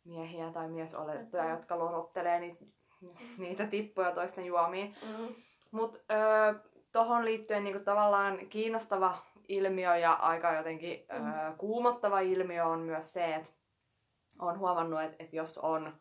miehiä 0.04 0.50
tai 0.52 0.68
miesolettuja, 0.68 1.42
Mm. 1.44 1.50
jotka 1.50 1.78
lorottelee 1.78 2.40
niitä, 2.40 2.64
niitä 3.38 3.66
tippoja 3.66 4.12
toisten 4.12 4.46
juomiin. 4.46 4.96
Mm. 5.06 5.34
Mutta 5.70 5.98
öö, 6.14 6.54
tohon 6.92 7.24
liittyen 7.24 7.64
niinku 7.64 7.80
tavallaan 7.84 8.38
kiinnostava 8.48 9.18
ilmiö 9.48 9.96
ja 9.96 10.12
aika 10.12 10.52
jotenkin 10.52 11.06
Mm. 11.18 11.26
öö, 11.26 11.52
kuumottava 11.58 12.20
ilmiö 12.20 12.64
on 12.66 12.78
myös 12.80 13.12
se, 13.12 13.34
että 13.34 13.50
on 14.38 14.58
huomannut, 14.58 15.00
että 15.02 15.24
et 15.24 15.32
jos 15.32 15.58
on 15.58 15.92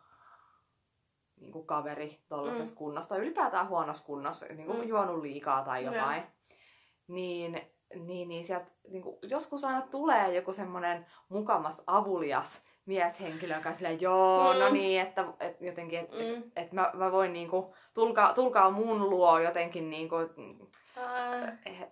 niinku 1.40 1.64
kaveri 1.64 2.22
tuollaisessa 2.30 2.74
Mm. 2.74 2.78
kunnossa 2.78 3.10
tai 3.10 3.20
ylipäätään 3.20 3.68
huonossa 3.70 4.06
kunnossa, 4.06 4.46
niinku 4.46 4.74
Mm. 4.74 4.84
juonut 4.84 5.22
liikaa 5.22 5.64
tai 5.64 5.86
jotain, 5.86 6.24
niin, 7.08 7.62
niin, 7.96 8.28
niin 8.30 8.46
sieltä 8.46 8.72
niinku, 8.88 9.20
joskus 9.22 9.64
aina 9.64 9.82
tulee 9.82 10.34
joku 10.36 10.54
semmoinen 10.54 11.06
mukamas 11.30 11.84
avulias 11.88 12.62
mieshenkilö, 12.88 13.56
joka 13.56 13.70
on 13.70 13.76
silleen, 13.76 14.02
joo, 14.02 14.54
Mm. 14.54 14.60
no 14.60 14.70
niin, 14.70 15.02
että 15.02 15.26
et 15.40 15.62
jotenkin, 15.62 16.00
että 16.00 16.16
Mm. 16.16 16.22
et, 16.38 16.44
et 16.56 16.72
mä, 16.72 16.92
mä 16.94 17.12
voin 17.12 17.34
niinku, 17.34 17.74
tulkaa, 17.94 18.34
tulkaa 18.34 18.72
mun 18.72 19.10
luo 19.10 19.40
jotenkin 19.40 19.90
niinku, 19.90 20.16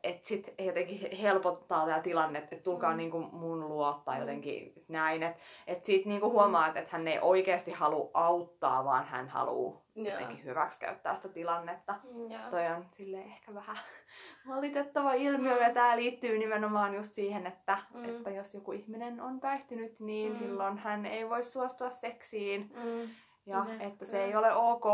että 0.04 0.28
sit 0.28 0.54
jotenkin 0.66 1.18
helpottaa 1.18 1.86
tämä 1.86 2.00
tilanne, 2.00 2.40
että 2.40 2.56
tulkaa 2.56 2.92
Mm. 2.92 2.98
niinku 2.98 3.20
mun 3.20 3.68
luo 3.70 4.02
tai 4.06 4.16
Mm. 4.16 4.22
jotenkin 4.22 4.74
näin. 4.88 5.24
Että 5.24 5.40
et 5.68 5.86
siitä 5.86 6.10
niinku 6.10 6.32
huomaa, 6.32 6.68
että 6.68 6.84
hän 6.90 7.08
ei 7.08 7.20
oikeasti 7.22 7.72
halua 7.72 8.10
auttaa, 8.14 8.86
vaan 8.86 9.06
hän 9.06 9.30
haluaa 9.30 9.82
Joo. 9.96 10.08
jotenkin 10.14 10.44
hyväksikäyttää 10.44 11.16
sitä 11.16 11.30
tilannetta. 11.30 11.96
Joo. 12.30 12.50
Toi 12.52 12.68
on 12.68 12.86
sille 12.92 13.18
ehkä 13.18 13.54
vähän 13.54 13.78
valitettava 14.56 15.14
ilmiö 15.14 15.58
ja 15.58 15.74
tämä 15.74 15.96
liittyy 15.98 16.38
nimenomaan 16.38 16.96
just 16.96 17.14
siihen, 17.14 17.48
että, 17.48 17.78
Mm. 17.94 18.06
että 18.06 18.30
jos 18.30 18.54
joku 18.54 18.72
ihminen 18.72 19.22
on 19.22 19.40
päihtynyt, 19.40 20.00
niin 20.00 20.32
Mm. 20.32 20.38
silloin 20.38 20.78
hän 20.78 21.06
ei 21.06 21.30
voi 21.30 21.44
suostua 21.44 21.90
seksiin. 21.90 22.72
Mm. 22.84 23.10
Ja 23.46 23.66
Jep, 23.70 23.82
että 23.82 24.06
se 24.06 24.12
kyllä. 24.12 24.24
ei 24.26 24.36
ole 24.36 24.54
ok 24.56 24.86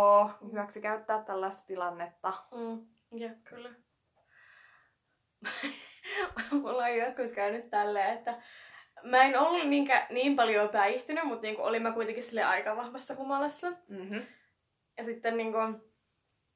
hyväksi 0.51 0.81
käyttää 0.81 1.23
tällaista 1.23 1.63
tilannetta. 1.67 2.33
Mm. 2.55 2.85
Jep, 3.11 3.43
kyllä. 3.43 3.69
Mulla 6.51 6.83
on 6.83 6.97
joskus 6.97 7.31
käynyt 7.31 7.69
tälleen, 7.69 8.13
että 8.13 8.33
mä 9.03 9.23
en 9.23 9.39
ollut 9.39 9.67
niinkä, 9.67 10.07
niin 10.09 10.35
paljon 10.35 10.69
päihtynyt, 10.69 11.23
mutta 11.23 11.41
niinku 11.41 11.61
olin 11.61 11.81
mä 11.81 11.91
kuitenkin 11.91 12.23
sille 12.23 12.43
aika 12.43 12.77
vahvassa 12.77 13.15
humalassa. 13.15 13.71
Mm-hmm. 13.87 14.21
Ja 14.97 15.03
sitten 15.03 15.37
niinku, 15.37 15.57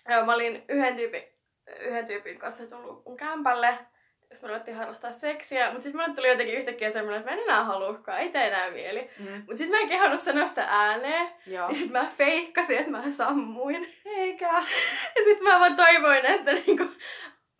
joo, 0.10 0.26
mä 0.26 0.34
olin 0.34 0.64
yhden 0.70 0.96
tyypin, 0.96 1.24
yhden 1.80 2.06
tyypin 2.06 2.40
kanssa 2.40 2.68
tullut 2.68 3.06
mun 3.06 3.18
kämpälle. 3.18 3.78
sitten 4.20 4.40
me 4.42 4.48
ruvettiin 4.48 4.78
harrastaa 4.78 5.12
seksiä, 5.12 5.66
mutta 5.66 5.82
sitten 5.82 6.02
mulle 6.02 6.16
tuli 6.16 6.28
jotenkin 6.28 6.56
yhtäkkiä 6.56 6.92
semmoinen, 6.92 7.20
että 7.20 7.32
mä 7.32 7.38
en 7.38 7.44
enää 7.44 7.64
haluukaan, 7.64 8.20
ei 8.20 8.30
tee 8.30 8.48
enää 8.48 8.72
mieli. 8.72 9.10
Mm. 9.20 9.32
Mutta 9.36 9.58
sitten 9.58 9.78
mä 9.78 9.82
en 9.82 9.90
kehannut 9.90 10.20
sanoa 10.20 10.46
sitä 10.46 10.66
ääneen, 10.70 11.30
Joo. 11.48 11.70
ja 11.70 11.76
sitten 11.76 12.02
mä 12.02 12.12
feikkasin, 12.18 12.78
että 12.78 12.92
mä 12.92 13.10
sammuin. 13.10 13.94
Eikä. 14.06 14.50
Ja 15.16 15.24
sitten 15.24 15.44
mä 15.44 15.60
vaan 15.60 15.76
toivoin, 15.76 16.26
että 16.26 16.52
niinku, 16.54 16.86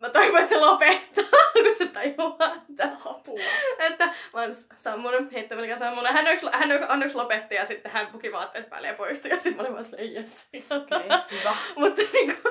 mä 0.00 0.10
toivoin, 0.10 0.36
että 0.42 0.48
se 0.48 0.60
lopettaa, 0.60 1.24
kun 1.52 1.74
se 1.74 1.86
tajuaa, 1.86 2.54
että, 2.70 2.96
Apua. 3.04 3.40
että 3.78 4.06
mä 4.06 4.40
oon 4.40 4.54
sammunut, 4.76 5.32
heittämällä 5.32 5.76
sammunut. 5.76 6.10
Hän 6.12 6.18
onneksi, 6.26 6.46
hän 6.52 6.90
onneksi 6.90 7.16
lopetti 7.16 7.54
ja 7.54 7.64
sitten 7.66 7.92
hän 7.92 8.06
puki 8.06 8.32
vaatteet 8.32 8.70
päälle 8.70 8.88
ja 8.88 8.94
poistui. 8.94 9.30
Ja 9.30 9.40
sitten 9.40 9.56
mä 9.56 9.62
olin 9.62 9.72
vaan 9.72 9.84
silleen, 9.84 10.14
jes. 10.14 10.48
Okei, 10.70 11.18
hyvä. 11.38 11.56
Mutta 11.76 12.02
niinku, 12.12 12.48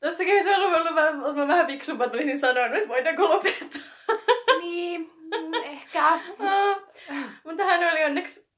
tossakin 0.00 0.44
se 0.44 0.56
on 0.56 0.62
ollut 0.74 0.94
vähän, 0.94 1.24
ollut 1.24 1.48
vähän 1.48 1.66
fiksumpaa, 1.66 2.04
että 2.06 2.18
olisin 2.18 2.38
sanonut, 2.38 2.76
että 2.76 2.88
voidaanko 2.88 3.28
lopettaa. 3.28 3.82
Niin, 4.60 5.00
mm, 5.00 5.54
ehkä. 5.64 6.06
Ah, 6.38 6.76
Mutta 7.44 7.64
hän 7.64 7.92
oli 7.92 8.04
onneksi, 8.04 8.48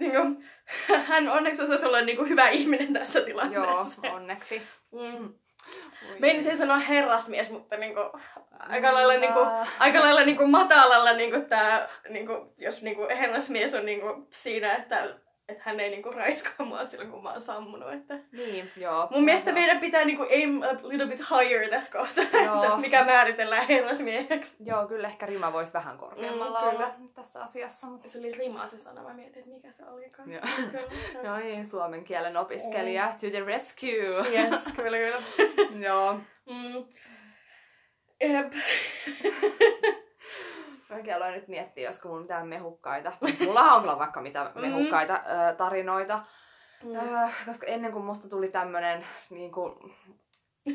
niinku, 0.00 0.42
hän 1.04 1.28
onneksi 1.28 1.62
osasi 1.62 1.86
olla 1.86 2.00
niinku 2.00 2.24
hyvä 2.24 2.48
ihminen 2.48 2.92
tässä 2.92 3.18
Joo, 3.18 3.26
tilanteessa. 3.26 4.00
onneksi. 4.12 4.62
Mm. 4.92 5.34
Meinasin 6.18 6.50
sen 6.50 6.58
sanoa 6.58 6.78
herrasmies, 6.78 7.50
mutta 7.50 7.76
niinku, 7.76 8.00
aika 8.58 8.94
lailla, 8.94 9.12
niinku, 9.12 9.40
aika 9.78 10.00
lailla 10.00 10.24
niinku 10.24 10.46
matalalla 10.46 11.12
niinku 11.12 11.40
tää, 11.48 11.88
niinku, 12.08 12.54
jos 12.58 12.82
niinku 12.82 13.06
herrasmies 13.08 13.74
on 13.74 13.86
niinku 13.86 14.26
siinä, 14.30 14.74
että 14.74 15.08
että 15.52 15.62
hän 15.66 15.80
ei 15.80 15.90
niinku 15.90 16.10
raiskaa 16.10 16.66
mua 16.66 16.86
silloin, 16.86 17.10
kun 17.10 17.22
mä 17.22 17.30
oon 17.30 17.40
sammunut. 17.40 17.92
Että... 17.92 18.18
Niin, 18.32 18.70
joo. 18.76 19.08
Mun 19.10 19.24
mielestä 19.24 19.50
Joo. 19.50 19.54
meidän 19.54 19.80
pitää 19.80 20.04
niinku 20.04 20.22
aim 20.22 20.62
a 20.62 20.88
little 20.88 21.06
bit 21.06 21.20
higher 21.20 21.68
tässä 21.70 21.92
kohtaa, 21.98 22.24
että 22.24 22.76
mikä 22.76 23.04
määritellään 23.04 23.66
herrasmieheksi. 23.66 24.56
Joo, 24.64 24.86
kyllä 24.86 25.08
ehkä 25.08 25.26
rima 25.26 25.52
voisi 25.52 25.72
vähän 25.72 25.98
korkeammalla 25.98 26.60
Mm, 26.62 26.70
kyllä. 26.70 26.86
olla 26.86 26.94
tässä 27.14 27.40
asiassa. 27.42 27.86
Mutta... 27.86 28.08
Se 28.08 28.18
oli 28.18 28.32
rimaa 28.32 28.68
se 28.68 28.78
sana, 28.78 29.02
mä 29.02 29.14
mietin, 29.14 29.38
että 29.38 29.50
mikä 29.50 29.70
se 29.70 29.84
olikaan. 29.84 30.32
Joo. 30.32 30.42
Kyllä. 30.72 31.28
No 31.30 31.36
niin, 31.36 31.66
suomen 31.66 32.04
kielen 32.04 32.36
opiskelija. 32.36 33.14
To 33.20 33.30
the 33.30 33.40
rescue. 33.46 34.28
Yes, 34.32 34.64
kyllä 34.76 34.98
kyllä. 34.98 35.22
joo. 35.86 36.14
Mm. 36.46 36.84
Mäkin 40.92 41.16
aloin 41.16 41.34
nyt 41.34 41.48
miettiä, 41.48 41.88
josko 41.88 42.08
mulla 42.08 42.20
mitään 42.20 42.48
mehukkaita. 42.48 43.12
Mulla 43.46 43.60
on 43.60 43.80
kyllä 43.80 43.98
vaikka 43.98 44.20
mitä 44.20 44.50
Mm. 44.54 44.60
mehukkaita 44.60 45.14
ö, 45.14 45.54
tarinoita. 45.54 46.20
Mm. 46.82 47.14
Äh, 47.14 47.34
koska 47.46 47.66
ennen 47.66 47.92
kuin 47.92 48.04
musta 48.04 48.28
tuli 48.28 48.48
tämmönen 48.48 49.04
niinku, 49.30 49.78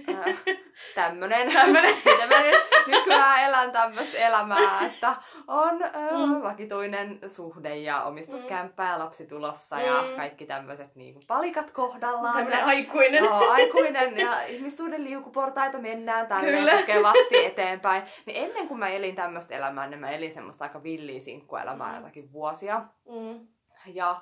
äh, 0.10 0.26
tämmönen, 0.95 1.47
mitä 1.47 2.28
mä 2.28 2.41
nyt 2.41 2.56
nykyään 2.88 3.43
elän 3.43 3.71
tämmöistä 3.71 4.17
elämää, 4.17 4.86
että 4.86 5.15
on 5.47 5.84
äh, 5.84 5.91
Mm. 5.91 6.43
vakituinen 6.43 7.19
suhde 7.28 7.76
ja 7.78 8.04
omistuskämppää 8.04 8.91
ja 8.91 9.00
lapsi 9.00 9.28
tulossa 9.28 9.82
ja 9.82 10.02
Mm. 10.02 10.15
kaikki 10.15 10.45
tämmöiset 10.45 10.95
niinku 10.95 11.21
palikat 11.28 11.71
kohdallaan. 11.71 12.36
Tämmönen 12.36 12.60
ja, 12.60 12.65
aikuinen. 12.65 13.23
Joo, 13.23 13.50
aikuinen 13.50 14.17
ja 14.17 14.41
ihmissuuden 14.47 15.04
liukuportaita 15.04 15.78
mennään 15.78 16.28
tälleen 16.28 16.58
Kyllä. 16.60 16.78
kokevasti 16.78 17.45
eteenpäin. 17.52 18.04
Niin 18.26 18.43
ennen 18.43 18.67
kuin 18.67 18.80
mä 18.80 18.88
elin 18.89 19.15
tämmöistä 19.15 19.56
elämää, 19.56 19.88
niin 19.88 20.00
mä 20.00 20.10
elin 20.12 20.34
semmoista 20.34 20.63
aika 20.65 20.84
villiä 20.84 21.19
sinkkuelämää 21.19 21.89
Mm. 21.91 21.95
jotakin 21.97 22.32
vuosia. 22.34 22.82
Mm. 23.10 23.47
Ja 23.86 24.21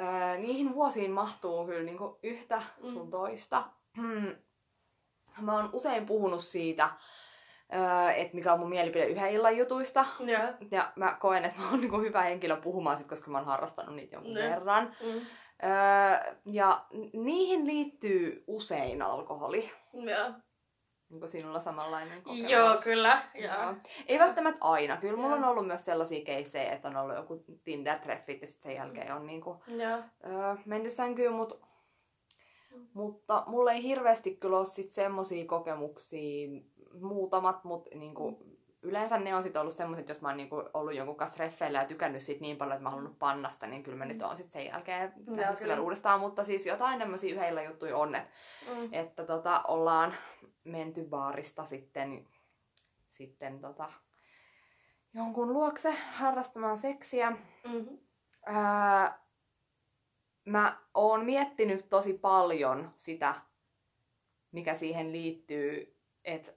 äh, 0.00 0.38
niihin 0.38 0.74
vuosiin 0.74 1.10
mahtuu 1.10 1.66
kyllä 1.66 1.82
niinku 1.82 2.18
yhtä 2.22 2.62
Mm. 2.82 2.88
sun 2.90 3.10
toista. 3.10 3.62
Hmm. 3.96 4.34
Mä 5.40 5.56
oon 5.56 5.70
usein 5.72 6.06
puhunut 6.06 6.44
siitä, 6.44 6.88
että 8.16 8.34
mikä 8.36 8.52
on 8.52 8.60
mun 8.60 8.68
mielipide 8.68 9.06
yhden 9.06 9.30
illan 9.32 9.56
jutuista. 9.56 10.04
Joo. 10.20 10.42
Ja 10.70 10.92
mä 10.96 11.16
koen, 11.20 11.44
että 11.44 11.60
mä 11.60 11.70
oon 11.70 11.80
niinku 11.80 11.98
hyvä 11.98 12.22
henkilö 12.22 12.56
puhumaan 12.56 12.96
sit, 12.96 13.06
koska 13.08 13.30
mä 13.30 13.38
oon 13.38 13.46
harrastanut 13.46 13.96
niitä 13.96 14.16
jonkun 14.16 14.34
Ne. 14.34 14.50
verran. 14.50 14.96
Mm. 15.02 15.20
Öö, 15.64 16.34
ja 16.46 16.84
niihin 17.12 17.66
liittyy 17.66 18.44
usein 18.46 19.02
alkoholi. 19.02 19.70
Joo. 19.92 20.30
Onko 21.12 21.26
sinulla 21.26 21.60
samanlainen 21.60 22.22
kokemus? 22.22 22.50
Joo, 22.50 22.76
kyllä. 22.84 23.22
Joo. 23.34 23.54
Joo. 23.62 23.74
Ei 24.06 24.18
välttämättä 24.18 24.58
aina. 24.60 24.96
Kyllä 24.96 25.16
mulla 25.16 25.34
on 25.36 25.44
ollut 25.44 25.66
myös 25.66 25.84
sellaisia 25.84 26.24
keissejä, 26.24 26.72
että 26.72 26.88
on 26.88 26.96
ollut 26.96 27.16
joku 27.16 27.44
Tinder-treffit 27.64 28.40
ja 28.40 28.46
sitten 28.46 28.62
sen 28.70 28.74
jälkeen 28.76 29.14
on 29.14 29.26
niinku, 29.26 29.56
Joo. 29.66 29.98
öö, 30.26 30.56
menty 30.64 30.90
sänkyyn, 30.90 31.32
mut, 31.32 31.60
mutta 32.94 33.44
mulla 33.46 33.72
ei 33.72 33.82
hirveästi 33.82 34.36
kyllä 34.36 34.58
ole 34.58 34.66
sit 34.66 34.90
semmosia 34.90 35.46
kokemuksia, 35.46 36.48
muutamat, 37.00 37.64
mutta 37.64 37.98
niinku, 37.98 38.46
yleensä 38.82 39.18
ne 39.18 39.34
on 39.34 39.42
sit 39.42 39.56
ollut 39.56 39.72
semmoiset, 39.72 40.08
jos 40.08 40.20
mä 40.20 40.28
oon 40.28 40.36
niinku 40.36 40.64
ollut 40.74 40.94
jonkun 40.94 41.16
kanssa 41.16 41.36
treffeillä 41.36 41.78
ja 41.78 41.84
tykännyt 41.84 42.22
siitä 42.22 42.40
niin 42.40 42.56
paljon, 42.56 42.72
että 42.72 42.82
mä 42.82 42.88
oon 42.88 42.94
halunnut 42.98 43.18
pannasta, 43.18 43.66
niin 43.66 43.82
kyllä 43.82 43.98
mä 43.98 44.04
nyt 44.04 44.22
oon 44.22 44.36
sit 44.36 44.50
sen 44.50 44.66
jälkeen 44.66 45.12
kyllä. 45.58 45.80
uudestaan, 45.80 46.20
mutta 46.20 46.44
siis 46.44 46.66
jotain 46.66 46.98
tämmöisiä 46.98 47.34
yhdellä 47.34 47.62
juttuja 47.62 47.96
on, 47.96 48.14
että 48.14 48.30
Mm. 48.76 48.88
että 48.92 49.24
tota, 49.24 49.62
ollaan 49.68 50.14
menty 50.64 51.04
baarista 51.04 51.64
sitten, 51.64 52.28
sitten 53.10 53.60
tota, 53.60 53.92
jonkun 55.14 55.52
luokse 55.52 55.92
harrastamaan 56.12 56.78
seksiä. 56.78 57.30
Mm. 57.72 57.98
Ää, 58.46 59.21
mä 60.44 60.78
oon 60.94 61.24
miettinyt 61.24 61.88
tosi 61.88 62.14
paljon 62.14 62.92
sitä, 62.96 63.34
mikä 64.52 64.74
siihen 64.74 65.12
liittyy, 65.12 65.96
että 66.24 66.52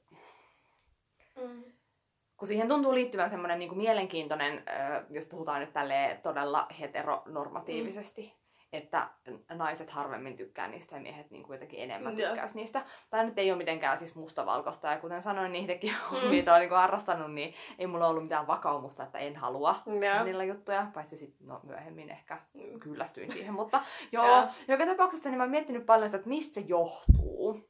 Mm. 1.41 1.63
kun 2.37 2.47
siihen 2.47 2.67
tuntuu 2.67 2.93
liittyvän 2.93 3.29
semmoinen 3.29 3.59
niin 3.59 3.77
mielenkiintoinen, 3.77 4.63
jos 5.09 5.25
puhutaan 5.25 5.61
nyt 5.61 5.73
tälleen 5.73 6.21
todella 6.21 6.67
heteronormatiivisesti, 6.79 8.21
mm. 8.21 8.44
Että 8.75 9.09
naiset 9.53 9.89
harvemmin 9.89 10.35
tykkää 10.37 10.67
niistä 10.67 10.95
ja 10.95 11.01
miehet 11.01 11.31
niin 11.31 11.43
kuin 11.43 11.55
jotenkin 11.55 11.79
enemmän 11.79 12.15
tykkäisi 12.15 12.55
niistä. 12.55 12.83
Tämä 13.09 13.23
nyt 13.23 13.39
ei 13.39 13.51
ole 13.51 13.57
mitenkään 13.57 13.97
siis 13.97 14.15
mustavalkoista 14.15 14.87
ja 14.87 14.97
kuten 14.97 15.21
sanoin, 15.21 15.51
niitäkin 15.51 15.93
Mm. 16.11 16.17
mm. 16.25 16.31
niitä 16.31 16.53
on 16.53 16.59
niin 16.59 16.69
harrastanut, 16.71 17.33
niin 17.33 17.53
ei 17.79 17.87
mulla 17.87 18.07
ollut 18.07 18.23
mitään 18.23 18.47
vakaumusta, 18.47 19.03
että 19.03 19.19
en 19.19 19.35
halua 19.35 19.75
Joo. 19.85 20.23
niillä 20.23 20.43
juttuja, 20.43 20.87
paitsi 20.93 21.17
sitten 21.17 21.47
no, 21.47 21.59
myöhemmin 21.63 22.09
ehkä 22.09 22.37
Mm. 22.53 22.79
kyllästyin 22.79 23.31
siihen, 23.31 23.53
mutta 23.53 23.83
joo, 24.11 24.27
Joo. 24.27 24.47
joka 24.67 24.85
tapauksessa 24.85 25.29
niin 25.29 25.37
mä 25.37 25.43
oon 25.43 25.51
miettinyt 25.51 25.85
paljon 25.85 26.07
sitä, 26.07 26.17
että 26.17 26.29
mistä 26.29 26.53
se 26.53 26.61
johtuu. 26.67 27.69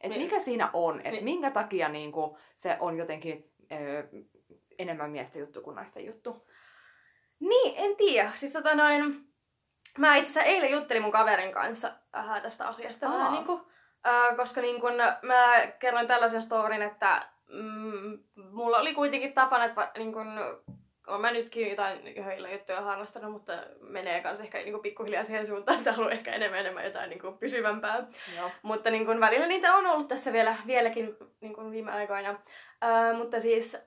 Et 0.00 0.10
Niin. 0.10 0.22
mikä 0.22 0.38
siinä 0.40 0.70
on, 0.72 0.98
että 0.98 1.10
Niin. 1.10 1.24
minkä 1.24 1.50
takia 1.50 1.88
niin 1.88 2.12
kuin, 2.12 2.36
se 2.56 2.76
on 2.80 2.98
jotenkin 2.98 3.52
ö, 3.72 4.08
enemmän 4.78 5.10
miesten 5.10 5.40
juttu 5.40 5.60
kuin 5.60 5.76
naisten 5.76 6.06
juttu. 6.06 6.46
Niin, 7.40 7.74
en 7.76 7.96
tiedä. 7.96 8.30
Siis 8.34 8.52
tota 8.52 8.74
noin... 8.74 9.25
Mä 9.96 10.16
itse 10.16 10.30
asiassa 10.30 10.50
eilen 10.50 10.70
juttelin 10.70 11.02
mun 11.02 11.12
kaverin 11.12 11.52
kanssa 11.52 11.92
äh, 12.16 12.42
tästä 12.42 12.68
asiasta 12.68 13.08
vähän 13.10 13.32
niinku, 13.32 13.68
äh, 14.06 14.36
koska 14.36 14.60
niin 14.60 14.80
kun 14.80 14.94
mä 15.22 15.66
kerroin 15.78 16.06
tällaisen 16.06 16.42
storin, 16.42 16.82
että 16.82 17.26
mm, 17.52 18.18
mulla 18.50 18.78
oli 18.78 18.94
kuitenkin 18.94 19.32
tapana, 19.32 19.64
että 19.64 19.90
niin 19.98 20.12
kun, 20.12 20.38
oon 21.06 21.20
mä 21.20 21.30
nytkin 21.30 21.70
jotain 21.70 22.06
yhdellä 22.06 22.50
juttuja 22.50 22.80
harrastanut, 22.80 23.32
mutta 23.32 23.52
menee 23.80 24.20
kanssa 24.20 24.44
ehkä 24.44 24.58
niin 24.58 24.80
pikkuhiljaa 24.80 25.24
siihen 25.24 25.46
suuntaan, 25.46 25.78
että 25.78 25.92
haluan 25.92 26.12
ehkä 26.12 26.32
enemmän 26.32 26.60
enemmän 26.60 26.84
jotain 26.84 27.10
niin 27.10 27.20
kuin 27.20 27.38
pysyvämpää. 27.38 28.06
Joo. 28.36 28.50
Mutta 28.62 28.90
niin 28.90 29.06
kun, 29.06 29.20
välillä 29.20 29.46
niitä 29.46 29.74
on 29.74 29.86
ollut 29.86 30.08
tässä 30.08 30.32
vielä, 30.32 30.56
vieläkin 30.66 31.16
niin 31.40 31.54
kun 31.54 31.70
viime 31.70 31.92
aikoina. 31.92 32.38
Ää, 32.80 33.12
mutta 33.12 33.40
siis 33.40 33.78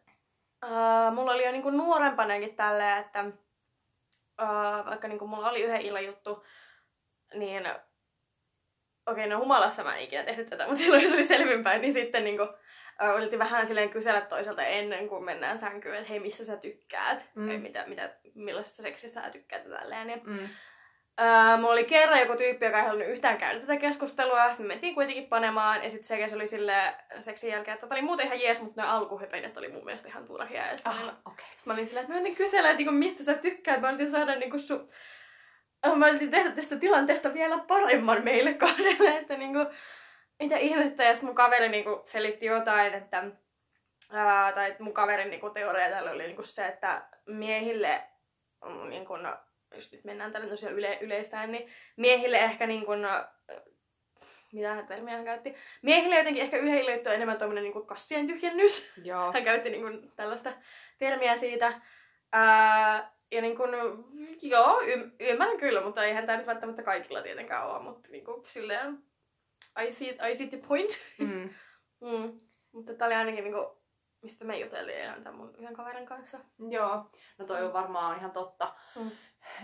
ää, 0.62 1.12
mulla 1.12 1.32
oli 1.32 1.46
jo 1.46 1.52
niin 1.52 1.64
kun 1.64 1.78
nuorempanakin 1.78 2.56
tälleen, 2.56 2.98
että 2.98 3.26
ää, 4.40 4.86
vaikka 4.86 5.08
niin 5.08 5.20
kun 5.20 5.30
mulla 5.30 5.50
oli 5.50 5.62
yhden 5.64 5.82
illan 5.82 6.06
juttu, 6.06 6.46
niin 7.34 7.70
okei, 9.06 9.28
no 9.28 9.38
humalassa 9.40 9.84
mä 9.84 9.96
en 9.98 10.04
ikinä 10.04 10.24
tehnyt 10.24 10.48
tätä, 10.48 10.66
mutta 10.66 10.80
silloin 10.80 11.04
jos 11.04 11.14
oli 11.14 11.24
selvinpäin, 11.24 11.82
niin 11.82 11.94
sitten 11.94 12.24
niin 12.24 12.40
ää, 13.00 13.14
oltiin 13.14 13.40
vähän 13.40 13.68
silleen 13.68 13.90
kysellä 13.90 14.22
toiselta 14.22 14.64
ennen 14.64 15.10
kuin 15.10 15.24
mennään 15.24 15.58
sänkyyn, 15.58 15.96
että 15.96 16.10
hei, 16.10 16.20
missä 16.20 16.46
sä 16.46 16.58
tykkäät, 16.58 17.30
Mm. 17.36 17.44
mitä, 17.62 17.84
mitä, 17.88 18.16
millaisesta 18.36 18.82
seksistä 18.82 19.22
sä 19.22 19.30
tykkäät 19.30 19.66
ja 19.66 19.78
tälleen. 19.78 20.10
Ja, 20.10 20.18
Mm. 20.24 20.50
Öö, 21.22 21.58
mulla 21.58 21.74
oli 21.74 21.86
kerran 21.86 22.20
joku 22.20 22.36
tyyppi, 22.36 22.66
joka 22.66 22.78
ei 22.78 22.86
halunnut 22.86 23.10
yhtään 23.10 23.38
käydä 23.38 23.60
tätä 23.60 23.78
keskustelua. 23.78 24.48
Sitten 24.48 24.66
me 24.66 24.74
mentiin 24.74 24.96
kuitenkin 24.96 25.28
panemaan. 25.28 25.84
Ja 25.84 25.90
sitten 25.90 26.08
se 26.20 26.28
se 26.28 26.36
oli 26.36 26.48
sille 26.48 26.96
seksin 27.20 27.52
jälkeen, 27.52 27.76
että 27.76 27.88
oli 27.92 28.02
muuten 28.02 28.26
ihan 28.26 28.42
jees, 28.42 28.62
mutta 28.62 28.82
ne 28.82 28.88
alkuhöpönet 28.88 29.58
oli 29.58 29.72
mun 29.72 29.86
mielestä 29.86 30.08
ihan 30.08 30.26
turhia. 30.26 30.68
Ja 30.68 30.78
sitten 30.78 30.94
mä, 31.06 31.14
okei. 31.26 31.46
sit 31.58 31.66
mä 31.66 31.74
olin 31.74 31.86
silleen, 31.86 32.04
että 32.04 32.14
mä 32.14 32.20
yritin 32.20 32.38
kysellä, 32.38 32.70
että 32.70 32.78
niinku, 32.78 32.94
mistä 32.94 33.24
sä 33.24 33.34
tykkäät. 33.34 33.82
Mä 33.82 33.90
yritin 33.90 34.12
saada 34.12 34.36
niinku 34.36 34.60
su... 34.60 34.88
Äh, 35.88 35.96
Mä 35.96 36.08
yritin 36.10 36.32
tehdä 36.32 36.52
tästä 36.52 36.76
tilanteesta 36.76 37.34
vielä 37.34 37.58
paremman 37.58 38.24
meille 38.24 38.54
kahdelle, 38.54 39.18
että 39.18 39.38
niinku, 39.38 39.60
mitä 40.40 40.58
ihmettä. 40.58 41.04
Ja 41.04 41.14
sitten 41.14 41.28
mun 41.28 41.36
kaveri 41.36 41.70
niinku 41.70 42.02
selitti 42.06 42.46
jotain, 42.46 42.94
että 42.94 43.24
ää, 44.14 44.52
tai 44.52 44.70
että 44.72 44.84
mun 44.84 44.94
kaverin 44.94 45.30
niinku 45.30 45.50
teoria 45.50 45.90
tällä 45.90 46.12
oli 46.12 46.24
niinku 46.24 46.44
se, 46.44 46.66
että 46.66 47.02
miehille 47.28 48.04
on 48.62 48.90
niinku, 48.90 49.18
jos 49.76 49.92
nyt 49.92 50.04
mennään 50.04 50.32
tälle 50.32 50.48
tosiaan 50.48 50.76
yle, 50.76 50.98
yleistään, 51.02 51.52
niin 51.52 51.72
miehille 51.98 52.38
ehkä 52.38 52.68
niin 52.68 52.86
kuin, 52.86 53.00
mitä 54.52 54.84
termiä 54.88 55.16
hän 55.16 55.26
käytti. 55.26 55.56
Miehille 55.82 56.18
jotenkin 56.18 56.44
ehkä 56.44 56.58
yhdelle 56.58 56.92
liittyy 56.92 57.14
enemmän 57.14 57.38
tuommoinen 57.38 57.64
niin 57.64 57.86
kassien 57.86 58.28
tyhjennys. 58.28 58.92
Joo. 59.04 59.32
Hän 59.34 59.44
käytti 59.44 59.70
niin 59.70 59.82
kuin, 59.82 60.12
tällaista 60.16 60.54
termiä 60.98 61.38
siitä. 61.38 61.82
Ää, 62.32 63.12
ja 63.32 63.42
niin 63.42 63.58
kuin, 63.58 63.72
joo, 64.42 64.82
y- 64.82 65.12
ymmärrän 65.20 65.58
kyllä, 65.58 65.82
mutta 65.82 66.06
eihän 66.06 66.26
tämä 66.26 66.38
nyt 66.38 66.48
välttämättä 66.48 66.84
kaikilla 66.84 67.22
tietenkään 67.22 67.68
ole, 67.68 67.84
mutta 67.84 68.10
niin 68.12 68.26
kuin, 68.26 68.44
silleen, 68.48 69.04
I 69.86 69.92
see, 69.92 70.18
I 70.30 70.36
see 70.36 70.48
the 70.48 70.60
point. 70.68 70.90
Mm. 71.20 71.50
mm. 72.12 72.38
Mutta 72.72 72.94
tämä 72.94 73.08
oli 73.08 73.16
ainakin 73.16 73.44
niin 73.44 73.54
kuin, 73.54 73.68
mistä 74.22 74.46
me 74.46 74.60
juteltiin 74.60 74.98
eilen 74.98 75.24
tämän 75.24 75.40
mun 75.40 75.56
yhden 75.58 75.74
kaverin 75.74 76.06
kanssa. 76.06 76.40
Joo, 76.70 77.12
no 77.38 77.46
toi 77.46 77.66
on 77.66 77.74
varmaan 77.74 78.18
ihan 78.18 78.32
totta. 78.32 78.74
Mm. 78.96 79.12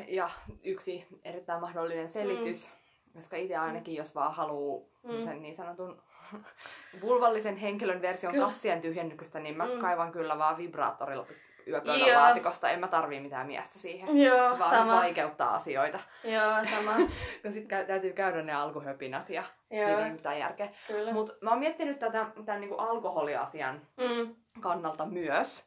Ja 0.07 0.29
yksi 0.63 1.07
erittäin 1.23 1.61
mahdollinen 1.61 2.09
selitys, 2.09 2.69
koska 3.13 3.35
itse 3.37 3.55
ainakin, 3.55 3.95
jos 3.95 4.15
vaan 4.15 4.33
haluaa 4.33 4.85
Mm. 5.07 5.23
sen 5.23 5.41
niin 5.41 5.55
sanotun 5.55 6.01
vulvallisen 7.01 7.57
henkilön 7.57 8.01
version 8.01 8.33
Kyllä. 8.33 8.45
kassien 8.45 8.81
tyhjennyksestä, 8.81 9.39
niin 9.39 9.57
mä 9.57 9.65
Mm. 9.65 9.79
kaivan 9.79 10.11
kyllä 10.11 10.37
vaan 10.37 10.57
vibraattorilla 10.57 11.25
yöpöydän 11.67 11.99
Joo. 12.07 12.19
laatikosta. 12.19 12.69
En 12.69 12.79
mä 12.79 12.87
tarvii 12.87 13.19
mitään 13.19 13.47
miestä 13.47 13.79
siihen. 13.79 14.17
Joo, 14.17 14.53
Se 14.53 14.59
vaan 14.59 14.77
sama. 14.77 14.95
vaikeuttaa 14.95 15.55
asioita. 15.55 15.99
Joo, 16.23 16.51
sama. 16.75 16.95
Ja 17.43 17.51
sitten 17.51 17.81
kä- 17.81 17.87
täytyy 17.87 18.13
käydä 18.13 18.41
ne 18.41 18.53
alkuhöpinät 18.53 19.29
ja 19.29 19.43
Joo. 19.71 19.85
siinä 19.85 20.05
ei 20.05 20.11
mitään 20.11 20.39
järkeä. 20.39 20.69
Kyllä. 20.87 21.13
Mutta 21.13 21.33
mä 21.41 21.49
oon 21.49 21.59
miettinyt 21.59 21.99
tätä 21.99 22.25
tämän 22.45 22.61
niinku 22.61 22.75
alkoholiasian 22.77 23.81
Mm. 23.97 24.35
kannalta 24.59 25.05
myös. 25.05 25.65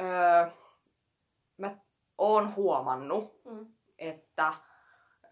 Öö, 0.00 0.46
oon 2.18 2.54
huomannut, 2.56 3.40
Mm. 3.44 3.66
että 3.98 4.54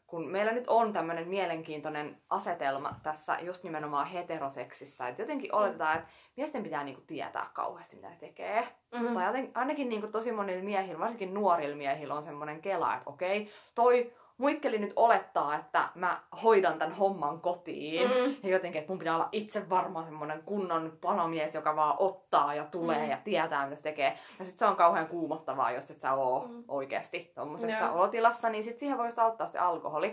kun 0.06 0.30
meillä 0.30 0.52
nyt 0.52 0.64
on 0.66 0.92
tämmöinen 0.92 1.28
mielenkiintoinen 1.28 2.22
asetelma 2.30 2.94
tässä 3.02 3.38
just 3.40 3.62
nimenomaan 3.64 4.06
heteroseksissä, 4.06 5.08
että 5.08 5.22
jotenkin 5.22 5.54
oletetaan, 5.54 5.98
että 5.98 6.08
miesten 6.36 6.62
pitää 6.62 6.84
niinku 6.84 7.02
tietää 7.06 7.50
kauheasti, 7.54 7.96
mitä 7.96 8.08
ne 8.10 8.16
tekee. 8.16 8.68
Mm. 8.94 9.14
Tai 9.14 9.26
joten, 9.26 9.50
ainakin 9.54 9.88
niinku 9.88 10.08
tosi 10.08 10.32
monilla 10.32 10.64
miehillä, 10.64 10.98
varsinkin 11.00 11.34
nuorilla 11.34 11.76
miehillä 11.76 12.14
on 12.14 12.22
semmoinen 12.22 12.62
kela, 12.62 12.94
että 12.94 13.10
okei, 13.10 13.50
toi 13.74 14.12
muikkeli 14.40 14.78
nyt 14.78 14.92
olettaa, 14.96 15.54
että 15.54 15.88
mä 15.94 16.20
hoidan 16.42 16.78
tämän 16.78 16.94
homman 16.94 17.40
kotiin. 17.40 18.08
Mm. 18.10 18.36
Ja 18.42 18.48
jotenkin, 18.48 18.78
että 18.80 18.92
mun 18.92 18.98
pitää 18.98 19.14
olla 19.14 19.28
itse 19.32 19.70
varma 19.70 20.02
semmoinen 20.02 20.42
kunnon 20.42 20.98
panomies, 21.00 21.54
joka 21.54 21.76
vaan 21.76 21.96
ottaa 21.98 22.54
ja 22.54 22.64
tulee 22.64 23.04
Mm. 23.04 23.10
ja 23.10 23.18
tietää, 23.24 23.64
mitä 23.64 23.76
se 23.76 23.82
tekee. 23.82 24.18
Ja 24.38 24.44
sit 24.44 24.58
se 24.58 24.66
on 24.66 24.76
kauhean 24.76 25.08
kuumottavaa, 25.08 25.70
jos 25.72 25.90
et 25.90 26.00
sä 26.00 26.12
oo 26.14 26.46
Mm. 26.48 26.64
oikeasti 26.68 27.32
tommosessa 27.34 27.84
Joo. 27.84 27.94
olotilassa, 27.94 28.48
niin 28.48 28.64
sit 28.64 28.78
siihen 28.78 28.98
voisi 28.98 29.20
auttaa 29.20 29.46
se 29.46 29.58
alkoholi. 29.58 30.12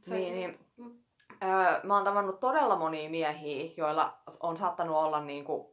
Se- 0.00 0.14
niin, 0.14 0.34
niin, 0.34 0.58
Mm. 0.76 0.98
öö, 1.44 1.80
mä 1.82 1.94
oon 1.94 2.04
tavannut 2.04 2.40
todella 2.40 2.76
monia 2.76 3.10
miehiä, 3.10 3.72
joilla 3.76 4.18
on 4.40 4.56
saattanut 4.56 4.96
olla 4.96 5.20
niinku 5.20 5.72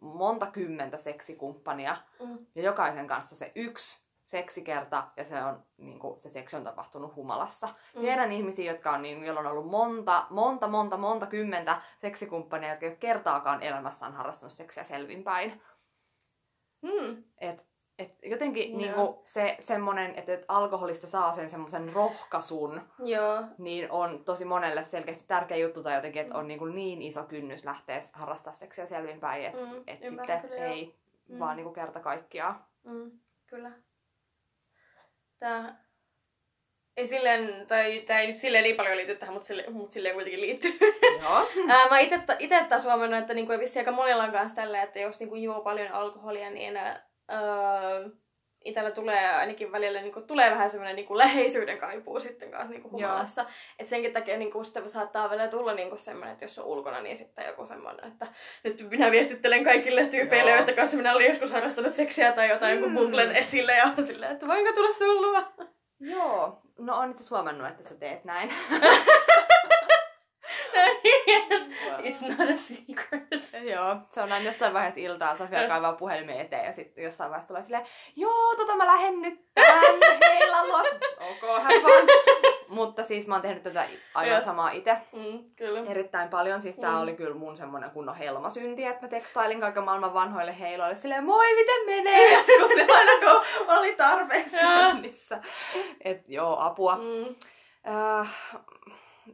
monta 0.00 0.46
kymmentä 0.46 0.96
seksikumppania, 0.96 1.96
Mm. 2.24 2.38
ja 2.54 2.62
jokaisen 2.62 3.06
kanssa 3.06 3.36
se 3.36 3.52
yksi 3.54 4.01
seksikerta, 4.32 5.02
ja 5.16 5.24
se, 5.24 5.42
on, 5.44 5.62
niinku, 5.78 6.14
se 6.18 6.28
seksi 6.28 6.56
on 6.56 6.64
tapahtunut 6.64 7.16
humalassa. 7.16 7.68
Mm. 7.94 8.00
Tiedän 8.00 8.32
ihmisiä, 8.32 8.72
jotka 8.72 8.90
on, 8.90 9.02
niin, 9.02 9.24
joilla 9.24 9.40
on 9.40 9.46
ollut 9.46 9.70
monta, 9.70 10.26
monta, 10.30 10.68
monta, 10.68 10.96
monta 10.96 11.26
kymmentä 11.26 11.82
seksikumppania, 12.00 12.70
jotka 12.70 12.86
ei 12.86 12.90
ole 12.90 12.96
kertaakaan 12.96 13.62
elämässään 13.62 14.12
harrastanut 14.12 14.52
seksiä 14.52 14.84
selvinpäin. 14.84 15.62
Mm. 16.82 17.24
Et, 17.38 17.66
et 17.98 18.18
jotenkin 18.22 18.70
Joo. 18.70 18.78
niinku, 18.80 19.20
se 19.22 19.56
semmonen, 19.60 20.14
että 20.14 20.32
et 20.34 20.44
alkoholista 20.48 21.06
saa 21.06 21.32
sen 21.32 21.50
semmoisen 21.50 21.92
rohkaisun, 21.92 22.80
Joo. 22.98 23.42
niin 23.58 23.90
on 23.90 24.24
tosi 24.24 24.44
monelle 24.44 24.84
selkeästi 24.84 25.24
tärkeä 25.26 25.56
juttu 25.56 25.82
tai 25.82 25.94
jotenkin, 25.94 26.22
että 26.22 26.38
on 26.38 26.48
niinku 26.48 26.64
niin 26.64 27.02
iso 27.02 27.24
kynnys 27.24 27.64
lähteä 27.64 28.02
harrastaa 28.12 28.52
seksiä 28.52 28.86
selvinpäin, 28.86 29.44
että 29.44 29.64
Mm. 29.64 29.82
et 29.86 30.06
sitten 30.06 30.52
ei 30.52 31.02
Mm. 31.28 31.38
vaan 31.38 31.56
niinku 31.56 31.72
kerta 31.72 32.00
kaikkiaan. 32.00 32.64
Mm. 32.84 33.10
Kyllä. 33.46 33.70
Tää... 35.42 35.82
Ei 36.96 37.06
silleen, 37.06 37.66
tai 37.66 38.00
tää 38.00 38.20
ei 38.20 38.26
nyt 38.26 38.38
silleen 38.38 38.64
niin 38.64 38.76
paljon 38.76 38.96
liity 38.96 39.16
tähän, 39.16 39.32
mutta 39.34 39.46
silleen, 39.46 39.72
mut 39.72 39.92
silleen 39.92 40.14
kuitenkin 40.14 40.40
liittyy. 40.40 40.78
Joo. 41.22 41.48
Ää, 41.68 41.88
mä 41.88 41.98
ite, 41.98 42.20
ite 42.38 42.64
taas 42.68 42.84
huomannut, 42.84 43.18
että 43.18 43.34
niinku, 43.34 43.52
vissi 43.58 43.78
aika 43.78 43.92
monilla 43.92 44.24
on 44.24 44.32
kanssa 44.32 44.56
tälleen, 44.56 44.84
että 44.84 44.98
jos 44.98 45.20
niinku 45.20 45.34
juo 45.34 45.60
paljon 45.60 45.92
alkoholia, 45.92 46.50
niin 46.50 46.76
ää, 46.76 47.00
itellä 48.64 48.90
tulee 48.90 49.30
ainakin 49.30 49.72
välillä 49.72 50.00
niinku, 50.00 50.20
tulee 50.20 50.50
vähän 50.50 50.70
semmoinen 50.70 50.96
niinku, 50.96 51.18
läheisyyden 51.18 51.78
kaipuu 51.78 52.20
sitten 52.20 52.50
kanssa 52.50 52.72
niinku, 52.72 52.90
humalassa. 52.90 53.46
Et 53.78 53.88
senkin 53.88 54.12
takia 54.12 54.36
niinku, 54.36 54.64
sitten 54.64 54.88
saattaa 54.88 55.30
välillä 55.30 55.48
tulla 55.48 55.74
niinku, 55.74 55.96
semmoinen, 55.96 56.32
että 56.32 56.44
jos 56.44 56.58
on 56.58 56.64
ulkona, 56.64 57.00
niin 57.00 57.16
sitten 57.16 57.46
joku 57.46 57.66
semmoinen, 57.66 58.12
että 58.12 58.26
nyt 58.64 58.90
minä 58.90 59.10
viestittelen 59.10 59.64
kaikille 59.64 60.06
tyypeille, 60.06 60.50
Joo. 60.50 60.58
joita 60.58 60.72
kanssa 60.72 60.96
minä 60.96 61.12
olen 61.12 61.28
joskus 61.28 61.50
harrastanut 61.50 61.94
seksiä 61.94 62.32
tai 62.32 62.48
jotain, 62.48 62.76
mm. 62.78 62.82
kun 62.82 62.94
bumblen 62.94 63.36
esille 63.36 63.76
ja 63.76 63.92
silleen, 64.06 64.32
että 64.32 64.46
voinko 64.46 64.72
tulla 64.72 64.92
sun 64.92 65.22
luo? 65.22 65.44
Joo. 66.00 66.62
No 66.78 66.96
on 66.96 67.10
itse 67.10 67.24
huomannut, 67.30 67.68
että 67.68 67.82
sä 67.82 67.94
teet 67.94 68.24
näin. 68.24 68.50
It's 72.02 72.28
not 72.38 72.50
a 72.50 72.54
secret. 72.54 73.64
Joo, 73.70 73.96
se 74.10 74.20
on 74.22 74.32
aina 74.32 74.44
jossain 74.46 74.74
vaiheessa 74.74 75.00
iltaa, 75.00 75.36
Sofia 75.36 75.68
kaivaa 75.68 75.92
puhelimen 75.92 76.40
eteen 76.40 76.64
ja 76.64 76.72
sitten 76.72 77.04
jossain 77.04 77.30
vaiheessa 77.30 77.48
tulee 77.48 77.62
silleen, 77.62 77.86
joo, 78.16 78.54
tota 78.56 78.76
mä 78.76 78.86
lähden 78.86 79.20
nyt 79.22 79.54
tänne, 79.54 80.18
hei 80.38 80.50
Lalo, 80.50 80.78
ok, 81.20 81.62
have 81.62 81.80
fun. 81.80 82.08
Mutta 82.68 83.04
siis 83.04 83.26
mä 83.26 83.34
oon 83.34 83.42
tehnyt 83.42 83.62
tätä 83.62 83.84
aivan 84.14 84.42
samaa 84.42 84.70
itse 84.70 84.96
Mm, 85.12 85.44
kyllä. 85.56 85.80
erittäin 85.90 86.28
paljon. 86.28 86.60
Siis 86.60 86.76
tää 86.76 86.90
Mm. 86.90 87.00
oli 87.00 87.14
kyllä 87.14 87.34
mun 87.34 87.56
semmonen 87.56 87.90
kunnon 87.90 88.16
helmasynti, 88.16 88.84
että 88.84 89.02
mä 89.02 89.08
tekstailin 89.08 89.60
kaiken 89.60 89.82
maailman 89.84 90.14
vanhoille 90.14 90.58
heiloille 90.60 90.96
silleen, 90.96 91.24
moi, 91.24 91.54
miten 91.54 91.86
menee? 91.86 92.32
Joskus 92.38 92.70
se 92.74 92.86
aina 92.92 93.12
kun 93.20 93.42
oli 93.78 93.94
tarpeeksi 93.96 94.56
käynnissä. 94.56 95.40
Et 96.04 96.28
joo, 96.28 96.56
apua. 96.60 96.96
Mm. 96.96 97.34
Äh, 98.20 98.34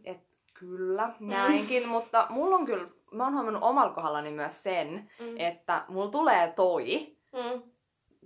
et 0.05 0.28
kyllä, 0.59 1.13
näinkin, 1.21 1.89
mutta 1.89 2.27
mulla 2.31 2.57
on 2.57 2.67
kyllä, 2.67 2.89
mä 3.13 3.25
oon 3.25 3.35
huomannut 3.35 3.63
omalla 3.63 3.93
kohdallani 3.93 4.31
myös 4.31 4.63
sen, 4.63 5.11
Mm. 5.21 5.35
että 5.37 5.85
mulla 5.89 6.11
tulee 6.11 6.53
toi, 6.57 7.07
Mm. 7.33 7.63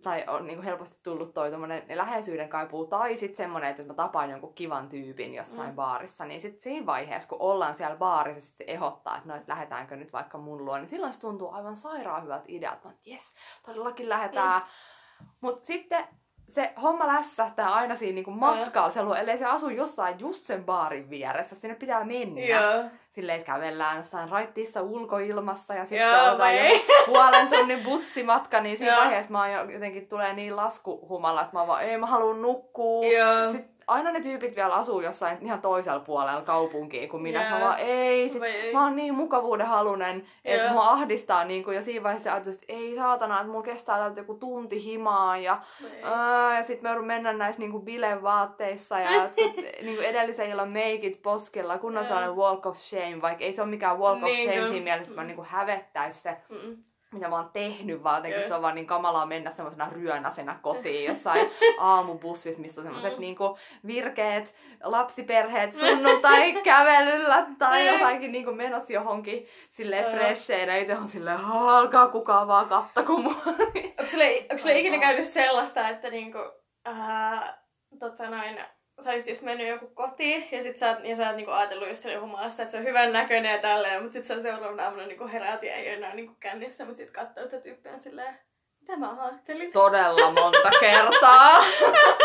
tai 0.02 0.24
on 0.28 0.46
niinku 0.46 0.62
helposti 0.62 0.98
tullut 1.02 1.34
toi 1.34 1.50
tommonen 1.50 1.82
läheisyyden 1.94 2.48
kaipuu, 2.48 2.86
tai 2.86 3.16
sitten 3.16 3.36
semmonen, 3.36 3.70
että 3.70 3.82
jos 3.82 3.88
mä 3.88 3.94
tapaan 3.94 4.30
jonkun 4.30 4.54
kivan 4.54 4.88
tyypin 4.88 5.34
jossain 5.34 5.70
Mm. 5.70 5.76
baarissa, 5.76 6.24
niin 6.24 6.40
sitten 6.40 6.62
siinä 6.62 6.86
vaiheessa, 6.86 7.28
kun 7.28 7.40
ollaan 7.40 7.76
siellä 7.76 7.96
baarissa, 7.96 8.40
sit 8.46 8.56
se 8.56 8.64
ehdottaa, 8.66 9.16
että 9.16 9.28
no, 9.28 9.36
et 9.36 9.48
lähdetäänkö 9.48 9.96
nyt 9.96 10.12
vaikka 10.12 10.38
mun 10.38 10.64
luo, 10.64 10.76
niin 10.76 10.88
silloin 10.88 11.12
se 11.12 11.20
tuntuu 11.20 11.50
aivan 11.50 11.76
sairaan 11.76 12.22
hyvältä 12.22 12.44
idealta, 12.48 12.90
että 12.90 13.10
jes, 13.10 13.32
todellakin 13.66 14.08
lähdetään. 14.08 14.62
Mm. 14.62 15.26
Mutta 15.40 15.64
sitten 15.66 16.04
se 16.52 16.72
homma 16.82 17.06
lässähtää 17.06 17.74
aina 17.74 17.94
siinä 17.94 18.14
niinku 18.14 18.30
matkalla, 18.30 18.90
se 18.90 19.02
luo, 19.02 19.14
ellei 19.14 19.38
se 19.38 19.44
asu 19.44 19.68
jossain 19.68 20.20
just 20.20 20.44
sen 20.44 20.64
baarin 20.64 21.10
vieressä, 21.10 21.54
sinne 21.54 21.74
pitää 21.74 22.04
mennä. 22.04 22.40
Joo. 22.40 22.84
Silleen, 23.10 23.40
että 23.40 23.52
kävellään 23.52 23.96
jossain 23.96 24.28
raittissa 24.28 24.82
ulkoilmassa 24.82 25.74
ja 25.74 25.84
sitten 25.84 26.08
Joo, 26.08 26.28
otetaan 26.28 26.56
joku 26.56 26.84
puolen 27.06 27.48
tunnin 27.48 27.84
bussimatka, 27.84 28.60
niin 28.60 28.76
siinä 28.76 28.92
Joo. 28.92 29.00
vaiheessa 29.02 29.30
mä 29.32 29.38
oon 29.38 29.52
jo 29.52 29.64
jotenkin 29.64 30.08
tulee 30.08 30.32
niin 30.32 30.56
laskuhumalla, 30.56 31.40
että 31.40 31.52
mä 31.52 31.58
oon 31.58 31.68
vaan, 31.68 31.82
ei 31.82 31.98
mä 31.98 32.06
haluun 32.06 32.42
nukkua. 32.42 33.06
Joo. 33.06 33.50
Sitten 33.50 33.71
aina 33.86 34.10
ne 34.10 34.20
tyypit 34.20 34.56
vielä 34.56 34.74
asuu 34.74 35.00
jossain 35.00 35.38
ihan 35.42 35.60
toisella 35.62 36.00
puolella 36.00 36.40
kaupunkiin 36.42 37.08
kuin 37.08 37.22
minä. 37.22 37.40
Joo. 37.42 37.50
mä 37.50 37.60
vaan, 37.64 37.78
ei, 37.78 38.28
sit 38.28 38.42
ei. 38.42 38.72
mä 38.72 38.84
oon 38.84 38.96
niin 38.96 39.14
mukavuuden 39.14 39.66
halunen, 39.66 40.26
että 40.44 40.64
Joo. 40.66 40.72
mua 40.72 40.88
ahdistaa 40.90 41.44
niin 41.44 41.64
kuin, 41.64 41.74
ja 41.74 41.82
siinä 41.82 42.02
vaiheessa 42.02 42.32
ajattelin, 42.32 42.58
että 42.60 42.72
ei 42.72 42.94
saatana, 42.96 43.40
että 43.40 43.52
mulla 43.52 43.64
kestää 43.64 43.98
täältä 43.98 44.20
joku 44.20 44.34
tunti 44.34 44.84
himaa 44.84 45.38
ja. 45.38 45.58
Aa, 46.02 46.54
ja 46.54 46.62
sitten 46.62 46.82
me 46.84 46.88
joudun 46.88 47.06
mennä 47.06 47.32
näissä 47.32 47.60
niinku 47.60 47.80
bilevaatteissa 47.80 48.98
ja 48.98 49.10
niinku 49.82 50.02
edellisen 50.02 50.50
illan 50.50 50.68
meikit 50.70 51.22
poskella, 51.22 51.78
kun 51.78 51.90
on 51.90 51.94
Joo. 51.94 52.04
sellainen 52.04 52.36
walk 52.36 52.66
of 52.66 52.76
shame, 52.76 53.22
vaikka 53.22 53.44
ei 53.44 53.52
se 53.52 53.62
ole 53.62 53.70
mikään 53.70 53.98
walk 53.98 54.16
of 54.18 54.22
Niin, 54.24 54.38
shame 54.42 54.54
kyllä. 54.54 54.68
siinä 54.68 54.84
mielessä, 54.84 55.10
että 55.10 55.20
mä 55.20 55.26
niinku 55.26 55.44
hävettäisi 55.48 56.20
se, 56.20 56.36
Mm. 56.48 56.76
Mitä 57.12 57.28
mä 57.28 57.36
oon 57.36 57.50
tehnyt, 57.52 58.02
vaan 58.02 58.16
jotenkin 58.16 58.48
se 58.48 58.54
on 58.54 58.62
vaan 58.62 58.74
niin 58.74 58.86
kamalaa 58.86 59.26
mennä 59.26 59.50
semmoisena 59.50 59.88
ryönäsenä 59.92 60.58
kotiin 60.62 61.04
jossain 61.04 61.50
aamubussissa, 61.78 62.60
missä 62.60 62.80
on 62.80 62.84
semmoiset 62.84 63.12
Mm. 63.16 63.20
niinku 63.20 63.58
virkeet 63.86 64.54
lapsiperheet 64.82 65.72
sunnuntai 65.74 66.52
kävelyllä 66.64 67.46
tai 67.58 67.82
Niin. 67.82 67.92
jotakin 68.00 68.32
niinku 68.32 68.52
menossa 68.52 68.92
johonkin 68.92 69.46
silleen 69.70 70.02
Joo. 70.04 70.12
fresheinä. 70.12 70.76
Itse 70.76 70.96
on 70.96 71.08
silleen, 71.08 71.38
"Aa, 71.44 71.78
alkaa 71.78 72.08
kukaan 72.08 72.48
vaan 72.48 72.68
kattako 72.68 73.16
mua. 73.16 73.34
Onko 73.46 74.04
sulle, 74.10 74.38
onko 74.40 74.58
sulle 74.58 74.78
ikinä 74.78 74.98
käynyt 74.98 75.26
sellaista, 75.28 75.88
että 75.88 76.10
niinku, 76.10 76.38
ää, 76.84 77.58
tota 77.98 78.30
noin, 78.30 78.60
sä 79.02 79.10
olisit 79.10 79.28
just 79.28 79.42
mennyt 79.42 79.68
joku 79.68 79.86
kotiin 79.86 80.48
ja 80.52 80.62
sit 80.62 80.76
sä, 80.76 80.92
oot- 80.92 81.06
ja 81.08 81.16
sä 81.16 81.26
oot 81.26 81.36
niinku 81.36 81.50
ajatellut 81.52 81.88
just 81.88 82.02
siellä 82.02 82.20
humalassa, 82.20 82.62
että 82.62 82.70
se 82.72 82.78
on 82.78 82.84
hyvän 82.84 83.12
näköinen 83.12 83.52
ja 83.52 83.58
tälleen, 83.58 84.02
mutta 84.02 84.12
sit 84.12 84.24
sä 84.24 84.42
seuraavana 84.42 84.84
aamuna 84.84 85.06
niinku 85.06 85.26
heräät 85.28 85.62
ja 85.62 85.74
ei 85.74 85.86
ole 85.88 85.94
enää 85.96 86.14
niinku 86.14 86.34
kännissä, 86.40 86.84
mutta 86.84 86.96
sit 86.96 87.10
katsoo 87.10 87.44
sitä 87.44 87.60
tyyppiä 87.60 87.98
silleen, 87.98 88.38
mitä 88.80 88.96
mä 88.96 89.22
ajattelin? 89.22 89.72
Todella 89.72 90.32
monta 90.32 90.70
kertaa. 90.80 91.64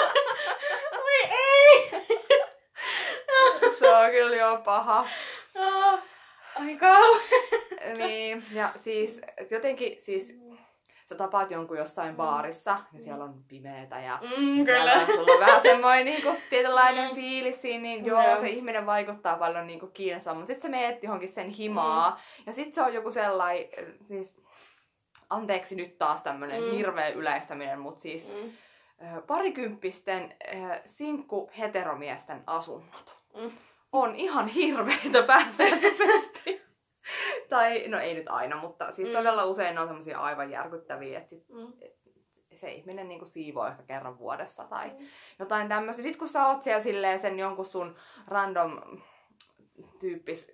Voi 0.94 1.30
ei! 1.32 1.90
Se 3.80 3.90
on 3.96 4.12
kyllä 4.12 4.36
jo 4.36 4.62
paha. 4.66 5.08
Ah, 5.56 6.00
Ai 6.56 6.76
kauhean. 6.76 7.98
niin, 7.98 8.44
ja 8.54 8.70
siis 8.76 9.22
jotenkin 9.50 10.02
siis 10.02 10.34
sä 11.10 11.16
tapaat 11.16 11.52
jonkun 11.52 11.78
jossain 11.78 12.10
Mm. 12.10 12.16
baarissa 12.18 12.80
ja 12.94 13.00
siellä 13.00 13.24
on 13.24 13.44
pimeetä 13.48 14.00
ja 14.00 14.20
Mm, 14.38 14.66
kyllä. 14.66 14.94
on, 14.94 15.06
sulla 15.16 15.40
vähän 15.46 15.62
semmoinen 15.62 16.06
niinku, 16.06 16.36
tietynlainen 16.50 17.16
fiilis 17.16 17.62
siinä, 17.62 17.82
niin 17.82 18.06
joo, 18.06 18.22
Joo. 18.28 18.38
se 18.38 18.50
ihminen 18.50 18.86
vaikuttaa 18.86 19.38
paljon 19.38 19.68
niinku 19.68 19.88
kiinnostavaa, 19.88 20.36
mutta 20.40 20.54
sitten 20.54 20.72
sä 20.72 20.78
meet 20.78 21.04
johonkin 21.04 21.32
sen 21.32 21.50
himaa 21.50 22.20
ja 22.46 22.54
sitten 22.54 22.74
se 22.74 22.82
on 22.82 22.94
joku 22.94 23.12
sellainen, 23.12 23.66
siis 24.08 24.36
anteeksi 25.30 25.76
nyt 25.76 25.98
taas 25.98 26.22
tämmönen 26.22 26.64
Mm. 26.64 26.72
hirveä 26.72 27.08
yleistäminen, 27.10 27.80
mutta 27.80 28.02
siis 28.02 28.32
Mm. 28.34 28.52
parikymppisten 29.28 30.34
ö, 30.54 30.82
sinkku 30.86 31.50
heteromiesten 31.60 32.44
asunnot 32.48 33.18
Mm. 33.42 33.52
on 33.92 34.16
ihan 34.16 34.48
hirveitä 34.48 35.24
pääsääntöisesti. 35.24 36.62
tai, 37.50 37.88
no 37.88 38.00
ei 38.00 38.14
nyt 38.14 38.30
aina, 38.30 38.56
mutta 38.58 38.92
siis 38.92 39.08
Mm. 39.10 39.14
todella 39.16 39.44
usein 39.46 39.76
ne 39.76 39.82
on 39.82 39.88
semmoisia 39.88 40.20
aivan 40.20 40.52
järkyttäviä, 40.52 41.18
että 41.18 41.30
sit 41.30 41.50
Mm. 41.50 41.74
se 42.56 42.72
ihminen 42.72 43.08
niinku 43.08 43.26
siivoo 43.26 43.68
ehkä 43.68 43.84
kerran 43.84 44.20
vuodessa 44.20 44.64
tai 44.64 44.90
Mm. 44.90 45.06
jotain 45.40 45.70
tämmöistä. 45.70 46.02
Sitten 46.04 46.20
kun 46.20 46.28
sä 46.28 46.48
oot 46.48 46.64
siellä 46.64 46.84
silleen 46.84 47.20
sen 47.20 47.40
jonkun 47.40 47.66
sun 47.66 47.96
random 48.28 48.82
tyyppis 50.00 50.52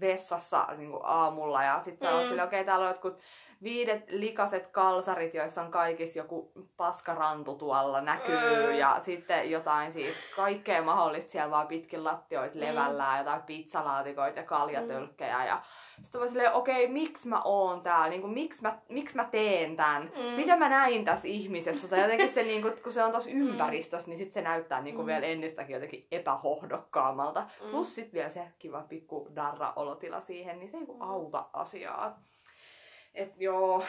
vessassa 0.00 0.66
niin 0.76 0.90
kuin 0.90 1.02
aamulla 1.04 1.62
ja 1.62 1.80
sitten 1.82 2.08
sä 2.08 2.14
oot 2.14 2.22
Mm. 2.24 2.28
silleen, 2.28 2.48
okei, 2.48 2.60
okay, 2.60 2.66
täällä 2.66 2.82
on 2.84 2.90
jotkut 2.90 3.18
viidet 3.64 4.04
likaset 4.10 4.66
kalsarit, 4.66 5.34
joissa 5.34 5.62
on 5.62 5.70
kaikissa 5.70 6.18
joku 6.18 6.52
paskarantu 6.76 7.54
tuolla 7.54 8.00
näkyy 8.00 8.66
Mm. 8.66 8.74
ja 8.74 8.96
sitten 9.00 9.50
jotain 9.50 9.92
siis 9.92 10.16
kaikkea 10.36 10.82
mahdollista 10.82 11.30
siellä 11.30 11.50
vaan 11.50 11.66
pitkin 11.66 12.04
lattioita 12.04 12.54
Mm. 12.54 12.60
levällään, 12.60 13.18
jotain 13.18 13.42
pizzalaatikoita 13.42 14.38
ja 14.40 14.46
kaljatölkkejä 14.46 15.44
ja 15.46 15.62
sitten 16.02 16.20
mä 16.20 16.26
silleen, 16.26 16.52
okei, 16.52 16.84
okay, 16.84 16.92
miksi 16.92 17.28
mä 17.28 17.42
oon 17.42 17.80
täällä, 17.82 18.08
niin 18.08 18.20
kuin, 18.20 18.32
miksi, 18.32 18.62
mä, 18.62 18.78
miksi 18.88 19.16
mä 19.16 19.24
teen 19.24 19.76
tän, 19.76 20.02
Mm. 20.02 20.36
mitä 20.36 20.56
mä 20.56 20.68
näin 20.68 21.04
tässä 21.04 21.28
ihmisessä, 21.28 21.88
tai 21.88 22.00
jotenkin 22.00 22.28
se, 22.30 22.42
niin 22.42 22.62
kuin, 22.62 22.74
kun 22.82 22.92
se 22.92 23.04
on 23.04 23.10
tuossa 23.10 23.30
Mm. 23.30 23.48
ympäristössä, 23.48 24.08
niin 24.08 24.18
sitten 24.18 24.34
se 24.34 24.42
näyttää 24.42 24.80
niin 24.82 24.94
kuin 24.94 25.04
Mm. 25.04 25.08
vielä 25.08 25.26
ennestäkin 25.26 25.74
jotenkin 25.74 26.06
epähohdokkaammalta. 26.10 27.40
Mm. 27.64 27.70
Plus 27.70 27.94
sitten 27.94 28.12
vielä 28.12 28.28
se 28.30 28.48
kiva 28.58 28.82
pikku 28.88 29.28
darra 29.36 29.72
olotila 29.76 30.20
siihen, 30.20 30.58
niin 30.58 30.70
se 30.70 30.76
ei 30.76 30.84
Mm. 30.86 31.00
auta 31.02 31.44
asiaa. 31.52 32.18
Et 33.14 33.32
joo, 33.36 33.84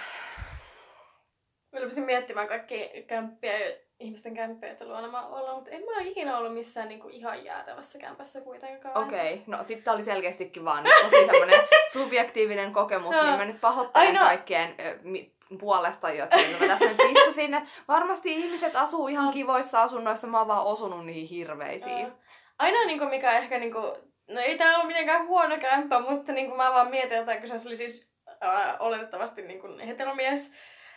Mä 1.75 1.79
rupesin 1.81 2.03
miettimään 2.03 2.47
kaikki 2.47 3.05
kämppiä, 3.07 3.53
ihmisten 3.99 4.33
kämppiä, 4.33 4.71
että 4.71 4.85
luona 4.85 5.07
mä 5.07 5.27
ollut, 5.27 5.55
mutta 5.55 5.71
en 5.71 5.81
mä 5.81 5.97
ole 5.97 6.07
ikinä 6.07 6.37
ollut 6.37 6.53
missään 6.53 6.87
niinku 6.87 7.09
ihan 7.09 7.45
jäätävässä 7.45 7.99
kämpässä 7.99 8.41
kuitenkaan. 8.41 8.97
okei. 8.97 9.33
Okay. 9.33 9.43
No 9.47 9.63
sitten 9.63 9.93
oli 9.93 10.03
selkeästikin 10.03 10.65
vaan 10.65 10.83
nyt 10.83 10.93
tosi 11.03 11.25
semmoinen 11.25 11.61
subjektiivinen 11.93 12.73
kokemus, 12.73 13.15
niin 13.15 13.37
mä 13.37 13.45
nyt 13.45 13.61
pahoittelen 13.61 14.07
Ai 14.07 14.13
no. 14.13 14.19
kaikkien 14.19 14.75
ö, 14.79 14.99
mi- 15.01 15.35
puolesta, 15.59 16.09
jotta 16.09 16.37
mä 16.37 16.67
tässä 16.67 16.85
nyt 16.85 16.97
pissasin. 16.97 17.53
Et 17.53 17.63
varmasti 17.87 18.33
ihmiset 18.33 18.75
asuu 18.75 19.07
ihan 19.07 19.33
kivoissa 19.33 19.81
asunnoissa, 19.81 20.27
mä 20.27 20.37
oon 20.37 20.47
vaan 20.47 20.65
osunut 20.65 21.05
niihin 21.05 21.27
hirveisiin. 21.27 22.05
Ää, 22.05 22.11
Ainoa 22.59 22.85
niinku, 22.85 23.05
mikä 23.05 23.37
ehkä 23.37 23.59
niinku, 23.59 23.79
no 24.27 24.41
ei 24.41 24.57
tää 24.57 24.73
ollut 24.73 24.87
mitenkään 24.87 25.27
huono 25.27 25.57
kämppä, 25.57 25.99
mutta 25.99 26.31
niinku 26.31 26.55
mä 26.55 26.73
vaan 26.73 26.89
mietin 26.89 27.25
kun 27.39 27.59
se 27.59 27.67
oli 27.67 27.75
siis 27.75 28.14
ää, 28.41 28.77
oletettavasti 28.79 29.41
niinku 29.41 29.67
heteromies. 29.87 30.51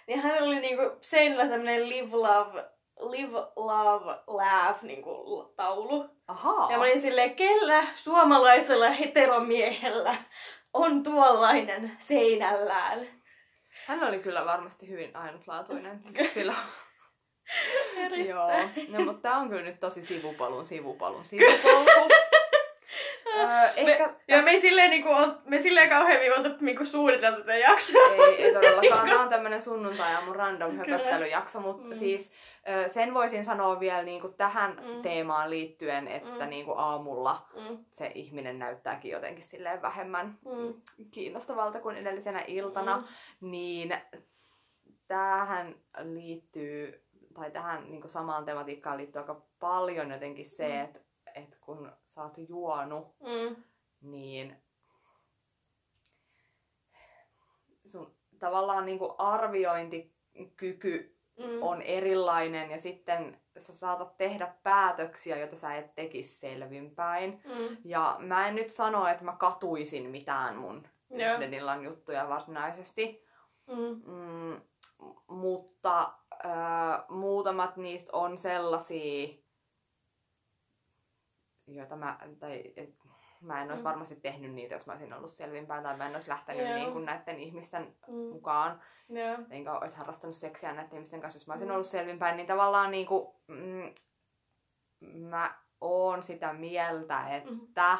Niin 0.07 0.21
hän 0.21 0.43
oli 0.43 0.61
niinku 0.61 0.83
seinällä 1.01 1.47
tämmönen 1.47 1.89
live 1.89 2.17
love, 2.17 2.65
live 3.01 3.39
love 3.57 4.15
laugh 4.27 4.83
niinku 4.83 5.11
l- 5.11 5.53
taulu. 5.57 6.09
Ahaa. 6.29 6.73
Ja 6.73 6.79
mä 6.79 6.85
olin 6.85 7.01
silleen, 7.01 7.35
kellä 7.35 7.85
suomalaisella 7.95 8.89
heteromiehellä 8.91 10.17
on 10.75 11.03
tuollainen 11.03 11.93
seinällään. 11.99 13.09
Hän 13.87 14.05
oli 14.05 14.19
kyllä 14.19 14.45
varmasti 14.45 14.89
hyvin 14.89 15.17
ainutlaatuinen. 15.17 16.01
Erittäin. 17.97 18.29
Joo, 18.29 18.51
no 18.89 19.05
mutta 19.05 19.23
tää 19.29 19.37
on 19.37 19.49
kyllä 19.49 19.63
nyt 19.63 19.81
tosi 19.81 20.03
sivupolun 20.03 20.67
sivupolun 20.67 21.25
sivupolku. 21.31 22.15
Öö, 23.37 23.71
ehkä... 23.77 24.15
Ja 24.29 24.43
me 24.43 24.51
ei 24.51 24.61
silleen, 24.61 24.91
niinku, 24.91 25.09
me 25.45 25.59
silleen 25.59 25.89
kauheammin 25.89 26.33
oltu 26.39 26.49
niinku 26.61 26.85
suunniteltu 26.85 27.41
tätä 27.41 27.57
jaksoa. 27.57 28.03
Ei, 28.13 28.45
ei 28.45 28.53
todellakaan. 28.55 29.09
Tämä 29.09 29.23
on 29.23 29.29
tämmönen 29.29 29.63
sunnuntai 29.63 30.13
ja 30.13 30.21
mun 30.21 30.37
random 30.37 30.77
höpöttelyjakso, 30.77 31.61
mutta 31.61 31.83
Mm. 31.95 31.99
siis 31.99 32.31
sen 32.93 33.15
voisin 33.15 33.45
sanoa 33.45 33.81
vielä 33.81 34.03
niinku 34.03 34.29
tähän 34.29 34.81
Mm. 34.87 35.03
teemaan 35.03 35.51
liittyen, 35.51 36.09
että 36.09 36.45
Mm. 36.45 36.51
niinku 36.51 36.73
aamulla 36.73 37.47
Mm, 37.69 37.79
se 37.91 38.13
ihminen 38.15 38.59
näyttääkin 38.59 39.11
jotenkin 39.11 39.45
silleen 39.45 39.83
vähemmän 39.83 40.39
mm, 40.45 40.75
kiinnostavalta 41.11 41.81
kuin 41.81 41.97
edellisenä 41.97 42.45
iltana, 42.47 42.97
Mm. 42.97 43.05
niin 43.51 43.95
tähän 45.09 45.75
liittyy, 46.03 47.05
tai 47.35 47.51
tähän 47.51 47.91
niin 47.91 48.09
samaan 48.09 48.45
tematiikkaan 48.45 48.97
liittyy 48.99 49.21
aika 49.23 49.43
paljon 49.59 50.11
jotenkin 50.11 50.47
se, 50.51 50.69
Mm. 50.69 50.85
että 50.85 51.01
et 51.39 51.59
kun 51.61 51.93
sä 52.05 52.23
oot 52.23 52.39
juonut, 52.49 53.17
mm, 53.21 53.57
niin 54.01 54.57
sun 57.87 58.17
tavallaan 58.39 58.87
niin 58.87 58.99
arviointikyky 59.19 61.19
mm. 61.39 61.63
on 61.63 61.83
erilainen 61.83 62.71
ja 62.71 62.81
sitten 62.81 63.41
sä 63.59 63.73
saatat 63.73 64.17
tehdä 64.17 64.55
päätöksiä, 64.63 65.39
joita 65.39 65.57
sä 65.57 65.77
et 65.77 65.95
tekisi 65.95 66.39
selvinpäin. 66.39 67.43
Mm, 67.45 67.77
Ja 67.85 68.17
mä 68.19 68.49
en 68.49 68.55
nyt 68.55 68.71
sano, 68.71 69.07
että 69.07 69.25
mä 69.25 69.33
katuisin 69.33 70.11
mitään 70.11 70.57
mun 70.57 70.89
Joo. 71.11 71.35
yhden 71.35 71.55
illan 71.55 71.85
juttuja 71.85 72.29
varsinaisesti, 72.29 73.21
mm, 73.67 74.03
mm, 74.13 74.61
mutta 75.29 76.13
ö, 76.35 76.49
muutamat 77.09 77.77
niistä 77.77 78.11
on 78.13 78.39
sellaisia, 78.39 79.29
joita 81.69 81.97
mä, 81.97 82.19
tai, 82.39 82.73
et, 82.77 82.95
mä 83.41 83.63
en 83.63 83.69
olisi 83.71 83.83
Mm. 83.83 83.89
varmasti 83.89 84.17
tehnyt 84.17 84.53
niitä, 84.55 84.75
jos 84.75 84.87
mä 84.87 84.93
olisin 84.93 85.13
ollut 85.13 85.31
selvinpäin, 85.31 85.83
tai 85.83 85.97
mä 85.97 86.07
en 86.07 86.13
olisi 86.13 86.29
lähtenyt 86.29 86.67
Joo. 86.69 86.75
niin 86.79 86.93
kuin 86.93 87.05
näiden 87.05 87.41
ihmisten 87.41 87.97
mm, 88.09 88.15
mukaan, 88.15 88.83
joo. 89.09 89.39
enkä 89.51 89.79
olisi 89.79 89.97
harrastanut 89.97 90.37
seksiä 90.37 90.73
näiden 90.73 90.93
ihmisten 90.93 91.21
kanssa, 91.21 91.37
jos 91.37 91.47
mä 91.47 91.53
olisin 91.53 91.69
Mm. 91.69 91.75
ollut 91.75 91.87
selvinpäin, 91.87 92.37
niin 92.37 92.47
tavallaan 92.47 92.91
niin 92.91 93.07
kuin, 93.07 93.35
mm, 93.47 93.95
mä 95.29 95.55
oon 95.81 96.23
sitä 96.23 96.53
mieltä, 96.53 97.43
Mm, 97.51 97.61
että 97.65 97.99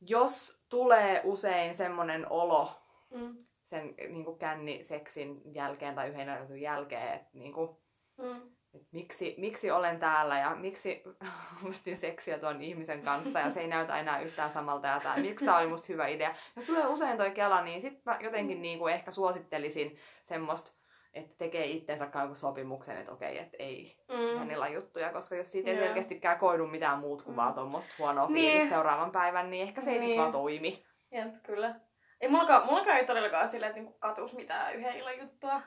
jos 0.00 0.64
tulee 0.68 1.20
usein 1.24 1.74
semmoinen 1.74 2.26
olo 2.32 2.70
mm, 3.10 3.36
sen 3.64 3.94
niin 4.08 4.24
kuin 4.24 4.38
känniseksin 4.38 5.54
jälkeen 5.54 5.94
tai 5.94 6.08
yhden 6.08 6.60
jälkeen, 6.60 7.12
että 7.14 7.30
niin 7.32 7.52
kuin, 7.52 7.76
mm, 8.16 8.55
että 8.76 8.88
miksi, 8.92 9.34
miksi 9.38 9.70
olen 9.70 9.98
täällä 9.98 10.38
ja 10.38 10.54
miksi 10.54 11.02
ostin 11.70 11.96
seksiä 11.96 12.38
tuon 12.38 12.62
ihmisen 12.62 13.02
kanssa 13.02 13.38
ja 13.40 13.50
se 13.50 13.60
ei 13.60 13.68
näytä 13.68 13.98
enää 13.98 14.20
yhtään 14.20 14.50
samalta 14.52 14.86
ja 14.86 15.00
tää, 15.00 15.16
miksi 15.16 15.44
tämä 15.44 15.58
oli 15.58 15.66
musta 15.66 15.86
hyvä 15.88 16.06
idea. 16.06 16.34
Jos 16.56 16.64
tulee 16.64 16.86
usein 16.86 17.16
toi 17.18 17.30
kela, 17.30 17.62
niin 17.62 17.80
sit 17.80 18.04
mä 18.04 18.18
jotenkin 18.20 18.62
niin 18.62 18.78
kuin 18.78 18.94
ehkä 18.94 19.10
suosittelisin 19.10 19.96
semmoista, 20.24 20.72
että 21.14 21.34
tekee 21.38 21.66
itsensä 21.66 22.08
jonkun 22.14 22.36
sopimuksen, 22.36 22.96
että 22.96 23.12
okei, 23.12 23.38
että 23.38 23.56
ei 23.58 23.96
mm. 24.08 24.38
hänellä 24.38 24.68
juttuja, 24.68 25.12
koska 25.12 25.34
jos 25.36 25.52
siitä 25.52 25.70
ei 25.70 25.76
selkeästikään 25.78 26.38
koidu 26.38 26.66
mitään 26.66 26.98
muut 26.98 27.22
kuin 27.22 27.32
Mm. 27.32 27.36
vaan 27.36 27.54
tuommoista 27.54 27.94
huonoa 27.98 28.26
Niin. 28.26 28.50
fiilistä 28.52 28.74
seuraavan 28.74 29.12
päivän, 29.12 29.50
niin 29.50 29.62
ehkä 29.62 29.80
se 29.80 29.90
ei 29.90 29.98
sit 29.98 30.08
Niin. 30.08 30.20
vaan 30.20 30.32
toimi. 30.32 30.84
Jep, 31.12 31.42
kyllä. 31.42 31.74
Ei 32.20 32.28
mullakaan, 32.28 32.66
mullakaan 32.66 32.96
ei 32.96 33.06
todellakaan 33.06 33.48
silleen, 33.48 33.70
että 33.70 33.80
niinku 33.80 33.98
katus 33.98 34.34
mitään 34.34 34.74
yhden 34.74 34.96
illan 34.96 35.18
juttua. 35.18 35.62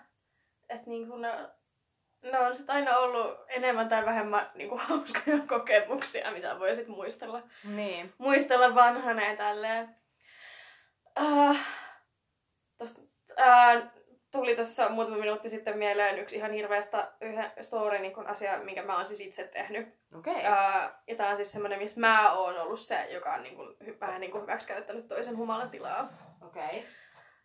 Että 0.70 0.90
niinku 0.90 1.18
ne, 1.18 1.30
ne 2.22 2.40
on 2.40 2.56
sit 2.56 2.70
aina 2.70 2.98
ollut 2.98 3.38
enemmän 3.48 3.90
tai 3.90 4.06
vähemmän 4.06 4.52
niinku 4.54 4.78
hauskoja 4.88 5.40
kokemuksia, 5.48 6.32
mitä 6.32 6.60
voi 6.60 6.76
sit 6.76 6.88
muistella. 6.88 7.44
Niin. 7.64 8.14
Muistella 8.18 8.76
vanhana 8.76 9.26
ja 9.26 9.38
tälleen. 9.38 9.96
Äh, 11.20 11.66
tosta, 12.78 13.02
äh, 13.40 13.84
tuli 14.32 14.56
tuossa 14.56 14.90
muutama 14.90 15.18
minuutti 15.18 15.50
sitten 15.50 15.78
mieleen 15.78 16.20
yksi 16.20 16.36
ihan 16.36 16.52
hirveästä 16.52 17.12
yhden 17.22 17.52
story 17.62 18.00
niin 18.00 18.14
kun 18.14 18.28
asia, 18.28 18.60
minkä 18.60 18.84
mä 18.84 18.96
oon 18.96 19.06
siis 19.06 19.22
itse 19.22 19.44
tehnyt. 19.44 19.88
Okei. 20.18 20.34
Okay. 20.34 20.46
Ää, 20.46 21.02
ja 21.08 21.16
tää 21.16 21.30
on 21.30 21.36
siis 21.36 21.52
semmonen, 21.52 21.80
missä 21.80 22.00
mä 22.00 22.34
oon 22.34 22.58
ollut 22.60 22.80
se, 22.80 23.06
joka 23.10 23.34
on 23.34 23.44
niin 23.44 23.56
kuin, 23.56 23.76
vähän 24.00 24.22
niin 24.22 24.32
kuin 24.32 24.42
hyväksikäyttänyt 24.42 25.08
toisen 25.08 25.38
humalatilaa. 25.38 26.10
Okei. 26.42 26.88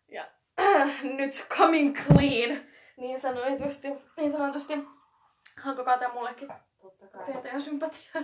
Ja 0.07 0.27
nyt 1.17 1.45
coming 1.49 1.97
clean, 1.97 2.61
niin 2.97 3.21
sanotusti. 3.21 3.87
Niin 4.17 4.31
sanotusti. 4.31 4.73
Haluatko 5.61 5.83
kaataa 5.85 6.13
mullekin 6.13 6.47
Totta 6.81 7.07
kai. 7.07 7.25
tietä 7.25 7.47
ja 7.47 7.59
sympatiaa? 7.59 8.23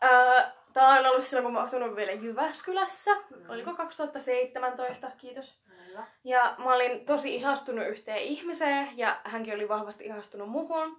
Ää, 0.00 0.58
Tää 0.72 0.88
on 0.88 1.06
ollut 1.06 1.24
silloin, 1.24 1.44
kun 1.44 1.52
mä 1.52 1.60
asunut 1.60 1.96
vielä 1.96 2.12
Jyväskylässä. 2.12 3.14
Mm. 3.14 3.50
Oliko 3.50 3.74
2017? 3.74 5.10
Kiitos. 5.16 5.62
Hyvä. 5.88 6.06
Ja 6.24 6.54
mä 6.58 6.74
olin 6.74 7.06
tosi 7.06 7.34
ihastunut 7.34 7.86
yhteen 7.86 8.18
ihmiseen 8.18 8.98
ja 8.98 9.20
hänkin 9.24 9.54
oli 9.54 9.68
vahvasti 9.68 10.04
ihastunut 10.04 10.48
muhun. 10.48 10.98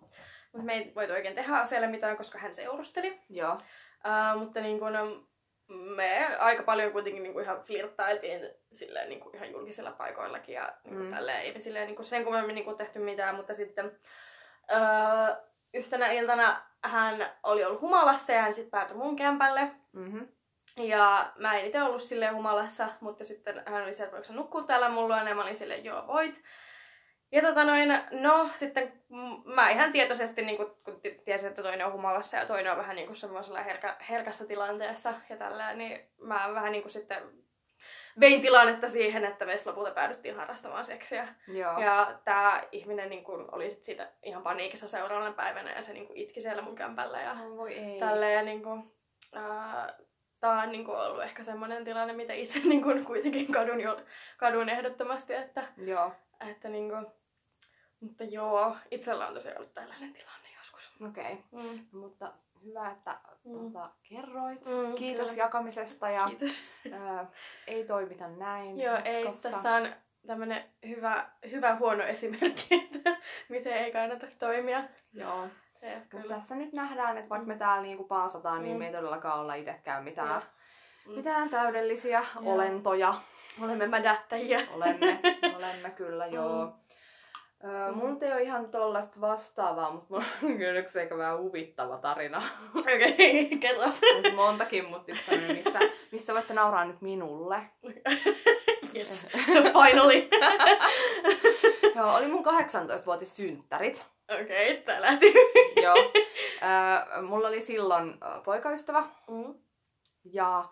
Mutta 0.51 0.65
me 0.65 0.73
ei 0.73 0.91
voitu 0.95 1.13
oikein 1.13 1.35
tehdä 1.35 1.57
asialle 1.57 1.87
mitään, 1.87 2.17
koska 2.17 2.39
hän 2.39 2.53
seurusteli. 2.53 3.19
Joo. 3.29 3.53
Uh, 3.53 4.39
mutta 4.39 4.61
niin 4.61 4.79
kun, 4.79 5.27
me 5.69 6.35
aika 6.39 6.63
paljon 6.63 6.91
kuitenkin 6.91 7.23
niinku 7.23 7.39
ihan 7.39 7.61
flirttailtiin 7.61 8.49
silleen 8.71 9.09
niinku 9.09 9.29
ihan 9.33 9.51
julkisilla 9.51 9.91
paikoillakin 9.91 10.55
ja 10.55 10.73
niinku 10.83 11.03
Mm. 11.03 11.13
tälleen, 11.13 11.41
ei 11.41 11.53
me 11.53 11.59
silleen 11.59 11.87
niinku 11.87 12.03
sen 12.03 12.23
kummemmin 12.23 12.55
niinku 12.55 12.73
tehty 12.73 12.99
mitään, 12.99 13.35
mutta 13.35 13.53
sitten 13.53 13.99
öö, 14.71 15.35
yhtenä 15.73 16.11
iltana 16.11 16.61
hän 16.83 17.29
oli 17.43 17.63
ollut 17.65 17.81
humalassa 17.81 18.31
ja 18.33 18.41
hän 18.41 18.53
sitten 18.53 18.71
päätyi 18.71 18.97
mun 18.97 19.15
kämpälle. 19.15 19.71
Mhm. 19.93 20.19
Ja 20.77 21.31
mä 21.35 21.57
en 21.57 21.65
itse 21.65 21.81
ollut 21.83 22.01
silleen 22.01 22.35
humalassa, 22.35 22.87
mutta 23.01 23.23
sitten 23.25 23.63
hän 23.65 23.83
oli 23.83 23.93
se, 23.93 24.03
että 24.03 24.15
voiko 24.15 24.33
nukkua 24.33 24.63
täällä 24.63 24.89
mulla, 24.89 25.17
ja 25.23 25.35
mä 25.35 25.41
olin 25.43 25.55
silleen, 25.55 25.85
joo 25.85 26.07
voit. 26.07 26.43
Ja 27.31 27.41
tota 27.41 27.63
noin, 27.63 27.89
no 28.11 28.49
sitten 28.53 28.93
mä 29.45 29.69
ihan 29.69 29.91
tietoisesti, 29.91 30.41
niin 30.41 30.57
kun, 30.57 30.75
kun 30.85 31.01
ti- 31.01 31.21
tiesin, 31.25 31.49
että 31.49 31.63
toinen 31.63 31.85
on 31.85 31.93
humalassa 31.93 32.37
ja 32.37 32.45
toinen 32.45 32.71
on 32.71 32.77
vähän 32.77 32.95
niin 32.95 33.15
semmoisella 33.15 33.59
herkä, 33.61 33.95
herkässä 34.09 34.45
tilanteessa 34.45 35.13
ja 35.29 35.37
tällä, 35.37 35.73
niin 35.73 36.09
mä 36.17 36.49
vähän 36.53 36.71
niin 36.71 36.81
kuin 36.81 36.91
sitten 36.91 37.23
vein 38.19 38.41
tilannetta 38.41 38.89
siihen, 38.89 39.25
että 39.25 39.45
me 39.45 39.55
lopulta 39.65 39.91
päädyttiin 39.91 40.35
harrastamaan 40.35 40.85
seksiä. 40.85 41.27
Joo. 41.47 41.79
Ja 41.79 42.19
tämä 42.25 42.63
ihminen 42.71 43.09
niin 43.09 43.23
kun, 43.23 43.49
oli 43.51 43.69
sit 43.69 43.83
siitä 43.83 44.11
ihan 44.23 44.43
paniikissa 44.43 44.87
seuraavana 44.87 45.33
päivänä 45.33 45.71
ja 45.71 45.81
se 45.81 45.93
niin 45.93 46.07
kun, 46.07 46.17
itki 46.17 46.41
siellä 46.41 46.61
mun 46.61 46.75
kämpällä 46.75 47.21
ja 47.21 47.31
Oh, 47.31 47.57
voi 47.57 47.73
ei. 47.73 47.99
tälleen. 47.99 48.33
Ja 48.33 48.41
niin 48.43 48.63
kuin, 48.63 48.91
tämä 50.39 50.61
on 50.61 50.71
niin 50.71 50.85
kuin, 50.85 50.97
ollut 50.97 51.23
ehkä 51.23 51.43
semmoinen 51.43 51.83
tilanne, 51.85 52.13
mitä 52.13 52.33
itse 52.33 52.59
niin 52.69 52.83
kuin, 52.83 53.05
kuitenkin 53.05 53.51
kadun, 53.51 53.81
jo, 53.81 54.01
kadun 54.37 54.69
ehdottomasti. 54.69 55.33
Että, 55.33 55.63
Joo. 55.77 56.11
että 56.49 56.69
niin 56.69 56.89
kuin, 56.89 57.07
mutta 58.01 58.23
joo, 58.23 58.75
itsellä 58.91 59.27
on 59.27 59.33
tosiaan 59.33 59.57
ollut 59.57 59.73
tällainen 59.73 60.13
tilanne 60.13 60.47
joskus. 60.57 60.91
Okei. 61.09 61.33
Okay. 61.53 61.63
Mm. 61.75 61.85
Mutta 61.91 62.33
hyvä, 62.65 62.91
että 62.91 63.17
Mm. 63.43 63.51
tuota, 63.71 63.89
kerroit. 64.09 64.65
Mm, 64.65 64.95
Kiitos 64.95 65.29
kyllä. 65.29 65.43
jakamisesta 65.43 66.09
ja 66.09 66.27
Kiitos. 66.27 66.63
ää, 66.91 67.25
ei 67.67 67.85
toimita 67.85 68.27
näin. 68.27 68.79
Joo, 68.79 68.97
ei, 69.05 69.25
tässä 69.25 69.71
on 69.71 69.89
tämmöinen 70.27 70.63
hyvä, 70.87 71.29
hyvä 71.51 71.75
huono 71.75 72.03
esimerkki, 72.03 72.67
että 72.95 73.17
miten 73.49 73.73
ei 73.73 73.91
kannata 73.91 74.27
toimia. 74.39 74.83
Joo. 75.13 75.47
Ja, 75.81 76.01
kyllä. 76.09 76.35
tässä 76.35 76.55
nyt 76.55 76.73
nähdään, 76.73 77.17
että 77.17 77.29
vaikka 77.29 77.47
me 77.47 77.55
täällä 77.57 77.81
niinku 77.83 78.03
paasataan, 78.03 78.61
niin 78.63 78.73
Mm. 78.75 78.79
me 78.79 78.87
ei 78.87 78.93
todellakaan 78.93 79.39
olla 79.39 79.53
itsekään 79.53 80.03
mitään, 80.03 80.41
Mm. 81.07 81.13
mitään 81.15 81.49
täydellisiä 81.49 82.23
Joo. 82.41 82.53
olentoja. 82.53 83.13
Olemme 83.61 83.87
mädättäjiä. 83.87 84.59
Olemme, 84.73 85.19
olemme 85.57 85.89
kyllä, 85.89 86.25
joo. 86.27 86.65
Mm. 86.65 86.71
Öö, 87.63 87.91
Mm. 87.91 87.97
mulla 87.97 88.17
ei 88.21 88.31
ole 88.33 88.41
ihan 88.41 88.69
tollaista 88.71 89.21
vastaavaa, 89.21 89.91
mutta 89.91 90.07
mulla 90.09 90.25
on 90.43 90.57
kyllä 90.57 90.79
yksi 90.79 90.99
aika 90.99 91.17
vähän 91.17 91.37
huvittava 91.39 91.97
tarina. 91.97 92.41
Okei, 92.75 92.95
okay, 93.45 93.57
kerro. 93.61 93.83
Olisi 94.15 94.31
montakin, 94.35 94.89
mutta 94.89 95.11
yksi 95.11 95.37
missä, 95.53 95.79
missä 96.11 96.33
voitte 96.33 96.53
nauraa 96.53 96.85
nyt 96.85 97.01
minulle. 97.01 97.61
yes, 98.95 99.27
finally. 99.85 100.29
Joo, 101.95 102.15
oli 102.15 102.27
mun 102.27 102.45
18-vuotis 102.45 103.35
synttärit. 103.35 104.05
Okei, 104.41 104.71
okay, 104.71 104.83
tää 104.83 105.01
lähti. 105.01 105.33
Joo. 105.83 105.95
Öö, 105.95 107.21
mulla 107.21 107.47
oli 107.47 107.61
silloin 107.61 108.17
poikaystävä 108.43 109.03
Mm. 109.27 109.53
ja 110.23 110.65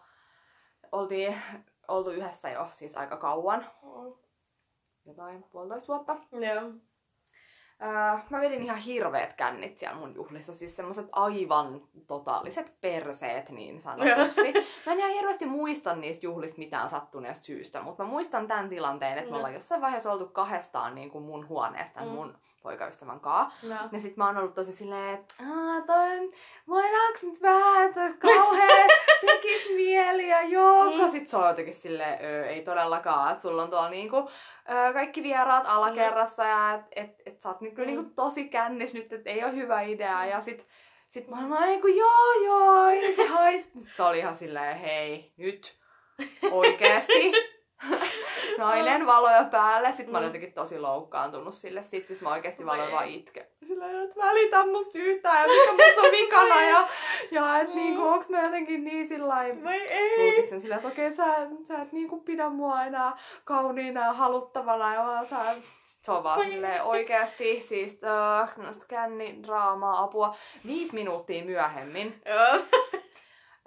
oltiin 0.92 1.42
oltu 1.88 2.10
yhdessä 2.10 2.50
jo 2.50 2.68
siis 2.72 2.98
aika 2.98 3.18
kauan, 3.18 3.66
jotain 5.08 5.44
puolitoista 5.44 5.88
vuotta. 5.94 6.16
Joo. 6.32 6.72
Öö, 7.82 8.18
mä 8.30 8.42
vedin 8.42 8.64
ihan 8.64 8.78
hirveet 8.78 9.34
kännit 9.34 9.78
siellä 9.78 9.98
mun 9.98 10.16
juhlissa, 10.16 10.54
siis 10.54 10.76
semmoset 10.76 11.08
aivan 11.12 11.82
totaaliset 12.08 12.74
perseet 12.82 13.50
niin 13.50 13.82
sanotusti. 13.82 14.54
Mä 14.86 14.92
en 14.94 15.00
ihan 15.00 15.12
hirveästi 15.12 15.46
muista 15.46 15.96
niistä 15.96 16.26
juhlista 16.26 16.58
mitään 16.58 16.90
sattuneesta 16.90 17.46
syystä, 17.46 17.82
mutta 17.82 18.04
mä 18.04 18.10
muistan 18.10 18.48
tämän 18.48 18.70
tilanteen, 18.70 19.12
että 19.18 19.24
me 19.26 19.30
Mm. 19.32 19.36
ollaan 19.36 19.54
jossain 19.54 19.82
vaiheessa 19.82 20.12
oltu 20.12 20.26
kahdestaan 20.26 20.96
niin 20.96 21.10
kuin 21.12 21.24
mun 21.24 21.48
huoneesta 21.48 22.02
Mm. 22.02 22.08
mun 22.08 22.38
poikaystävän 22.64 23.20
kaa. 23.20 23.52
No. 23.64 23.76
Ja 23.92 24.00
sit 24.00 24.18
mä 24.18 24.26
oon 24.26 24.38
ollut 24.38 24.54
tosi 24.54 24.72
silleen, 24.72 25.14
että 25.14 25.36
toi, 25.88 26.32
voidaanko 26.68 27.20
nyt 27.24 27.42
vähän, 27.42 27.94
toi 27.94 28.14
kauhean, 28.14 28.90
tekis 29.26 29.70
mieli 29.76 30.30
ja 30.30 30.42
joo. 30.42 30.92
Mm. 31.06 31.12
Sit 31.12 31.28
se 31.28 31.38
on 31.38 31.48
jotenkin 31.48 31.76
silleen, 31.76 32.26
öö, 32.26 32.46
ei 32.46 32.62
todellakaan, 32.62 33.32
että 33.32 33.42
sulla 33.42 33.64
on 33.64 33.70
tuolla 33.70 33.90
niinku, 33.90 34.30
öö, 34.72 34.94
kaikki 34.94 35.24
vieraat 35.24 35.64
alakerrassa 35.68 36.44
ja 36.46 36.74
et, 36.74 36.82
et, 36.96 37.22
et 37.26 37.40
sä 37.40 37.50
oot 37.50 37.62
nyt 37.62 37.74
kyllä 37.74 37.88
Mm. 37.92 37.96
niinku 37.96 38.12
tosi 38.16 38.48
kännis 38.50 38.94
nyt, 38.94 39.14
että 39.14 39.30
ei 39.30 39.44
ole 39.44 39.56
hyvä 39.56 39.82
idea. 39.82 40.26
Ja 40.26 40.42
sit, 40.42 40.68
sit 41.08 41.28
mä 41.28 41.38
olin 41.38 41.68
niin 41.68 41.82
kuin, 41.82 41.96
joo 41.98 42.34
joo, 42.46 42.88
ei 42.88 43.16
se 43.16 43.28
hait. 43.28 43.68
Se 43.96 44.04
oli 44.04 44.20
ihan 44.20 44.36
silleen, 44.36 44.78
hei, 44.78 45.32
nyt 45.38 45.78
oikeesti. 46.52 47.32
Nainen 48.58 49.06
valoja 49.06 49.44
päälle. 49.44 49.88
Sitten 49.92 50.12
mä 50.12 50.18
olin 50.18 50.26
Mm. 50.28 50.30
jotenkin 50.30 50.54
tosi 50.54 50.80
loukkaantunut 50.80 51.54
sille. 51.54 51.84
Sitten 51.84 52.08
siis 52.08 52.22
mä 52.22 52.30
oikeasti 52.32 52.66
valoin 52.66 52.92
vaan 52.92 53.08
itke. 53.08 53.48
Sillä 53.68 53.86
että 54.04 54.16
välitä 54.22 54.66
musta 54.66 55.00
yhtään 55.00 55.42
ja 55.42 55.48
mikä 55.48 55.72
musta 55.86 56.02
on 56.02 56.12
vikana. 56.12 56.62
Ja, 56.62 56.88
ja 57.32 57.60
että 57.60 57.74
Mm. 57.74 57.80
niinku, 57.80 58.04
onks 58.08 58.30
mä 58.30 58.42
jotenkin 58.42 58.84
niin 58.84 59.08
sillä 59.08 59.36
Voi 59.64 59.86
ei. 59.90 60.60
Sillä, 60.60 60.76
että 60.76 60.88
okei, 60.88 61.16
sä, 61.16 61.26
sä 61.68 61.82
et 61.82 61.92
niinku 61.92 62.20
pidä 62.22 62.50
mua 62.50 62.84
enää 62.84 63.18
kauniina 63.44 64.02
ja 64.06 64.14
haluttavana. 64.14 64.94
Ja 64.94 65.06
vaan 65.06 65.26
sä, 65.26 65.36
se 65.84 66.12
on 66.12 66.24
vaan 66.24 66.42
silleen 66.42 66.84
oikeasti 66.84 67.62
siis 67.62 67.94
uh, 67.94 68.78
känni, 68.88 69.40
draamaa, 69.44 70.04
apua. 70.04 70.36
Viisi 70.66 70.94
minuuttia 70.94 71.46
myöhemmin 71.46 72.22
Joo. 72.26 72.62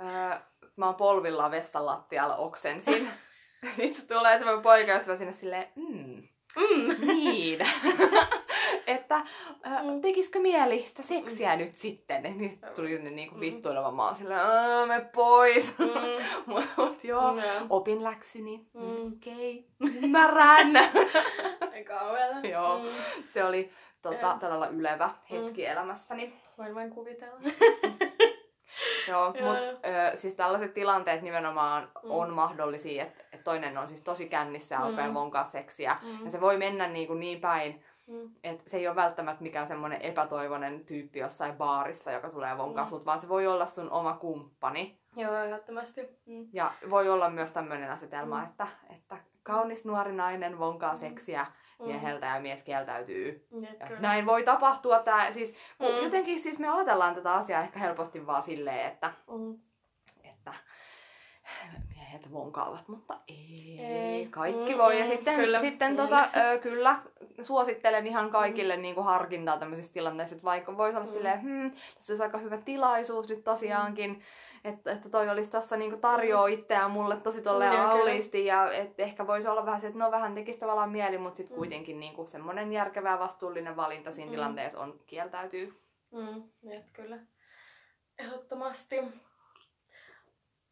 Öö, 0.03 0.39
mä 0.77 0.87
oon 0.87 0.95
polvillaan 0.95 1.51
vessan 1.51 1.87
lattialla 1.87 2.37
oksensin. 2.37 3.11
Sitten 3.67 3.95
se 3.95 4.07
tulee 4.07 4.39
semmoinen 4.39 4.63
poikaystävä 4.63 5.17
sinne 5.17 5.33
silleen, 5.33 5.67
mm, 5.77 6.23
Mm. 6.57 7.07
niin. 7.07 7.59
että 8.87 9.17
ö, 9.67 9.69
Mm. 9.83 10.01
tekisikö 10.01 10.41
mieli 10.41 10.83
sitä 10.83 11.03
seksiä 11.03 11.57
nyt 11.57 11.73
sitten? 11.77 12.23
Niin 12.23 12.51
sitten 12.51 12.71
tuli 12.75 12.99
ne 12.99 13.11
niinku 13.11 13.35
Mm. 13.35 13.41
vittuileva 13.41 13.91
maa 13.91 14.15
silleen, 14.15 14.41
"Aa, 14.41 14.87
me 14.87 15.01
pois. 15.15 15.75
Mm. 15.79 15.87
mut, 16.77 17.05
joo, 17.05 17.37
Joo. 17.37 17.67
opin 17.71 18.05
läksyni. 18.05 18.67
Mm. 18.75 19.13
Okei, 19.17 19.67
ymmärrän. 19.81 20.77
Ei 21.75 21.85
kauheeta. 21.85 22.47
Joo. 22.49 22.79
Mm. 22.79 22.89
se 23.35 23.45
oli 23.45 23.73
tota, 24.03 24.27
Joo. 24.27 24.39
todella 24.41 24.67
ylevä 24.69 25.11
hetki 25.31 25.67
elämässäni. 25.67 26.33
Voin 26.59 26.75
vain 26.75 26.91
kuvitella. 26.91 27.41
Joo, 29.09 29.27
mutta 29.27 30.17
siis 30.17 30.35
tällaiset 30.35 30.75
tilanteet 30.75 31.23
nimenomaan 31.23 31.83
Mm. 31.83 32.11
on 32.11 32.33
mahdollisia, 32.33 33.03
että 33.03 33.25
et 33.41 33.45
toinen 33.45 33.79
on 33.79 33.89
siis 33.89 34.01
tosi 34.01 34.29
kännissä 34.29 34.75
ja 34.75 34.81
Mm. 34.81 34.87
alkaa 34.87 35.15
vonkaa 35.15 35.45
seksiä. 35.45 35.97
Mm. 36.03 36.25
Ja 36.25 36.31
se 36.31 36.41
voi 36.41 36.57
mennä 36.57 36.87
niin, 36.87 37.07
kuin 37.07 37.21
niin 37.21 37.41
päin, 37.41 37.83
Mm. 38.07 38.31
että 38.45 38.71
se 38.71 38.77
ei 38.77 38.89
ole 38.89 38.97
välttämättä 38.97 39.43
mikään 39.43 39.69
semmoinen 39.69 40.03
epätoivoinen 40.03 40.85
tyyppi 40.85 41.19
jossain 41.19 41.57
baarissa, 41.57 42.11
joka 42.13 42.31
tulee 42.31 42.59
vonkaa 42.59 42.85
Mm. 42.85 42.89
sut, 42.89 43.07
vaan 43.07 43.21
se 43.21 43.29
voi 43.29 43.47
olla 43.47 43.67
sun 43.67 43.91
oma 43.91 44.13
kumppani. 44.13 44.99
Joo, 45.17 45.35
ehdottomasti. 45.43 46.01
Mm. 46.27 46.49
Ja 46.53 46.73
voi 46.91 47.09
olla 47.11 47.31
myös 47.31 47.51
tämmöinen 47.51 47.91
asetelma, 47.91 48.39
Mm. 48.39 48.45
että, 48.45 48.67
että 48.97 49.17
kaunis 49.43 49.85
nuori 49.85 50.13
nainen 50.13 50.59
vonkaa 50.59 50.97
seksiä 50.97 51.47
Mm. 51.79 51.87
mieheltä 51.87 52.27
ja 52.27 52.41
mies 52.41 52.63
kieltäytyy. 52.63 53.47
Ja 53.81 53.87
näin 54.01 54.27
voi 54.27 54.43
tapahtua. 54.43 54.99
Tää, 54.99 55.33
siis, 55.33 55.55
Mm. 55.79 56.05
Jotenkin 56.05 56.41
siis 56.41 56.59
me 56.59 56.69
ajatellaan 56.69 57.15
tätä 57.15 57.33
asiaa 57.33 57.63
ehkä 57.63 57.79
helposti 57.79 58.27
vaan 58.27 58.43
silleen, 58.43 58.87
että 58.87 59.13
Mm. 59.31 59.59
Että 62.17 62.33
vonkaavat, 62.33 62.89
mutta 62.89 63.15
ei, 63.29 63.79
Ei. 63.81 64.27
kaikki 64.27 64.73
Mm, 64.73 64.79
voi. 64.79 64.99
Ja 64.99 65.05
mm, 65.05 65.11
sitten, 65.11 65.37
kyllä. 65.37 65.61
sitten 65.61 65.91
Mm. 65.91 65.97
tota, 65.97 66.29
ö, 66.37 66.59
kyllä 66.59 66.99
suosittelen 67.43 68.07
ihan 68.07 68.31
kaikille 68.31 68.77
niin 68.77 68.95
kuin 68.95 69.05
harkintaa 69.05 69.59
tämmöisissä 69.59 69.93
tilanteissa, 69.93 70.35
että 70.35 70.45
vaikka 70.45 70.77
voisi 70.77 70.97
olla 70.97 71.07
Mm. 71.07 71.13
silleen, 71.13 71.43
hmm, 71.43 71.71
tässä 71.95 72.13
olisi 72.13 72.23
aika 72.23 72.39
hyvä 72.39 72.57
tilaisuus 72.59 73.29
nyt 73.29 73.45
tosiaankin, 73.45 74.23
että, 74.65 74.93
että 74.93 75.09
toi 75.09 75.29
olisi 75.29 75.51
tuossa 75.51 75.77
niinku 75.77 75.97
tarjoaa 75.97 76.47
itseään 76.47 76.91
mulle 76.91 77.17
tosi 77.17 77.43
tolleen 77.43 77.71
Mm, 77.73 77.77
kyllä. 77.77 77.91
auliisti 77.91 78.47
ja 78.47 78.73
että 78.73 79.03
ehkä 79.03 79.27
voisi 79.27 79.49
olla 79.49 79.67
vähän 79.67 79.81
se, 79.81 79.87
että 79.87 79.99
no 79.99 80.11
vähän 80.11 80.35
tekisi 80.35 80.59
tavallaan 80.59 80.91
mieli, 80.91 81.19
mutta 81.19 81.37
sitten 81.37 81.55
Mm. 81.57 81.59
kuitenkin 81.59 82.01
niinku 82.01 82.27
semmoinen 82.27 82.73
järkevä 82.73 83.11
ja 83.11 83.19
vastuullinen 83.19 83.77
valinta 83.77 84.11
siinä 84.11 84.31
Mm. 84.31 84.35
tilanteessa 84.35 84.81
on 84.81 85.01
kieltäytyy. 85.07 85.81
Mm, 86.13 86.43
jep, 86.73 86.85
kyllä. 86.93 87.19
Ehdottomasti. 88.19 88.97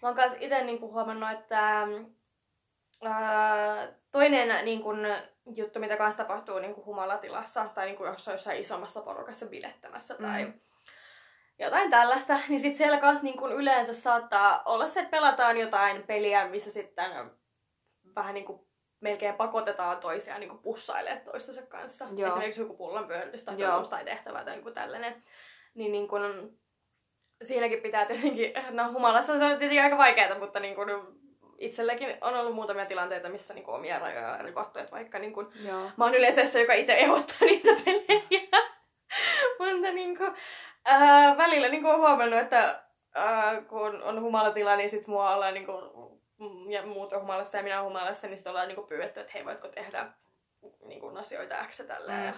Mä 0.03 0.09
oon 0.09 0.17
kans 0.17 0.33
ite 0.41 0.65
niinku 0.65 0.93
huomannut, 0.93 1.31
että 1.31 1.87
ää, 3.05 3.89
toinen 4.13 4.65
niinku, 4.65 4.91
juttu, 5.55 5.81
mitä 5.81 5.97
kanssa 5.97 6.23
tapahtuu 6.23 6.59
niinku 6.59 6.85
humalatilassa 6.85 7.65
tai 7.75 7.87
niinku 7.87 8.05
jossain, 8.05 8.35
jossain 8.35 8.61
isommassa 8.61 9.01
porukassa 9.01 9.47
bilettämässä 9.47 10.15
tai 10.15 10.45
Mm. 10.45 10.53
jotain 11.59 11.91
tällaista, 11.91 12.39
niin 12.49 12.61
sit 12.61 12.75
siellä 12.75 13.01
kanssa 13.01 13.25
niinku 13.25 13.49
yleensä 13.49 13.95
saattaa 13.95 14.63
olla 14.65 14.87
se, 14.87 15.01
että 15.01 15.11
pelataan 15.11 15.57
jotain 15.57 16.03
peliä, 16.03 16.49
missä 16.49 16.71
sitten 16.71 17.11
vähän 18.17 18.35
niinku 18.35 18.69
melkein 19.01 19.35
pakotetaan 19.35 19.99
toisiaan 19.99 20.41
niinku 20.41 20.57
pussailemaan 20.57 21.25
toistensa 21.25 21.67
kanssa. 21.67 22.07
Joo. 22.17 22.29
Esimerkiksi 22.29 22.61
joku 22.61 22.77
pullon 22.77 23.07
pyöritys 23.07 23.45
tai 23.45 23.57
tai 23.91 24.05
tehtävä 24.05 24.45
tai 24.45 24.57
joku 24.57 24.71
tällainen. 24.71 25.23
Niin, 25.75 25.93
niin 25.93 26.09
kun, 26.09 26.23
siinäkin 27.43 27.83
pitää 27.83 28.07
tietenkin, 28.07 28.53
no 28.71 28.93
humalassa 28.93 29.39
se 29.39 29.45
on 29.45 29.59
tietenkin 29.59 29.83
aika 29.83 29.99
vaikeaa, 29.99 30.39
mutta 30.39 30.61
niin 30.61 30.75
kuin 30.75 30.89
itselläkin 31.59 32.19
on 32.21 32.35
ollut 32.35 32.55
muutamia 32.55 32.87
tilanteita, 32.87 33.29
missä 33.29 33.55
niin 33.55 33.65
kuin 33.65 33.75
omia 33.75 33.99
rajoja 33.99 34.33
on 34.33 34.45
rikottu, 34.45 34.79
että 34.79 34.93
vaikka 34.93 35.19
niin 35.19 35.33
kuin, 35.33 35.47
Joo. 35.65 35.91
mä 35.97 36.05
oon 36.05 36.15
yleensä 36.15 36.47
se, 36.47 36.61
joka 36.61 36.73
itse 36.73 36.93
ehdottaa 36.93 37.39
niitä 37.41 37.71
pelejä. 37.85 38.49
mutta 39.59 39.93
niin 39.93 40.17
kuin, 40.19 40.35
ää, 40.85 41.37
välillä 41.37 41.69
niin 41.69 41.83
kuin 41.83 41.95
on 41.95 42.01
huomannut, 42.01 42.41
että 42.41 42.83
ää, 43.15 43.61
kun 43.61 44.03
on 44.03 44.23
humalatila, 44.23 44.77
niin 44.77 44.91
sit 44.91 45.09
mua 45.09 45.35
ollaan 45.35 45.55
niin 45.55 45.67
kuin, 45.67 45.85
mm, 46.39 46.71
ja 46.71 46.87
muut 46.87 47.13
on 47.13 47.21
humalassa 47.21 47.57
ja 47.57 47.63
minä 47.63 47.83
humalassa, 47.83 48.27
niin 48.27 48.39
sitten 48.39 48.51
ollaan 48.51 48.69
niin 48.69 48.77
kuin 48.77 48.89
pyydetty, 48.89 49.21
että 49.21 49.33
hei, 49.35 49.45
voitko 49.45 49.69
tehdä 49.69 50.13
niin 50.85 51.01
kuin 51.01 51.17
asioita 51.17 51.67
X 51.69 51.87
tälleen. 51.87 52.21
Mm. 52.21 52.27
Ja 52.27 52.35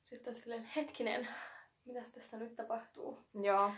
sitten 0.00 0.30
on 0.30 0.34
silleen, 0.34 0.64
hetkinen, 0.76 1.28
mitäs 1.84 2.10
tässä 2.10 2.36
nyt 2.36 2.56
tapahtuu? 2.56 3.26
Joo. 3.42 3.70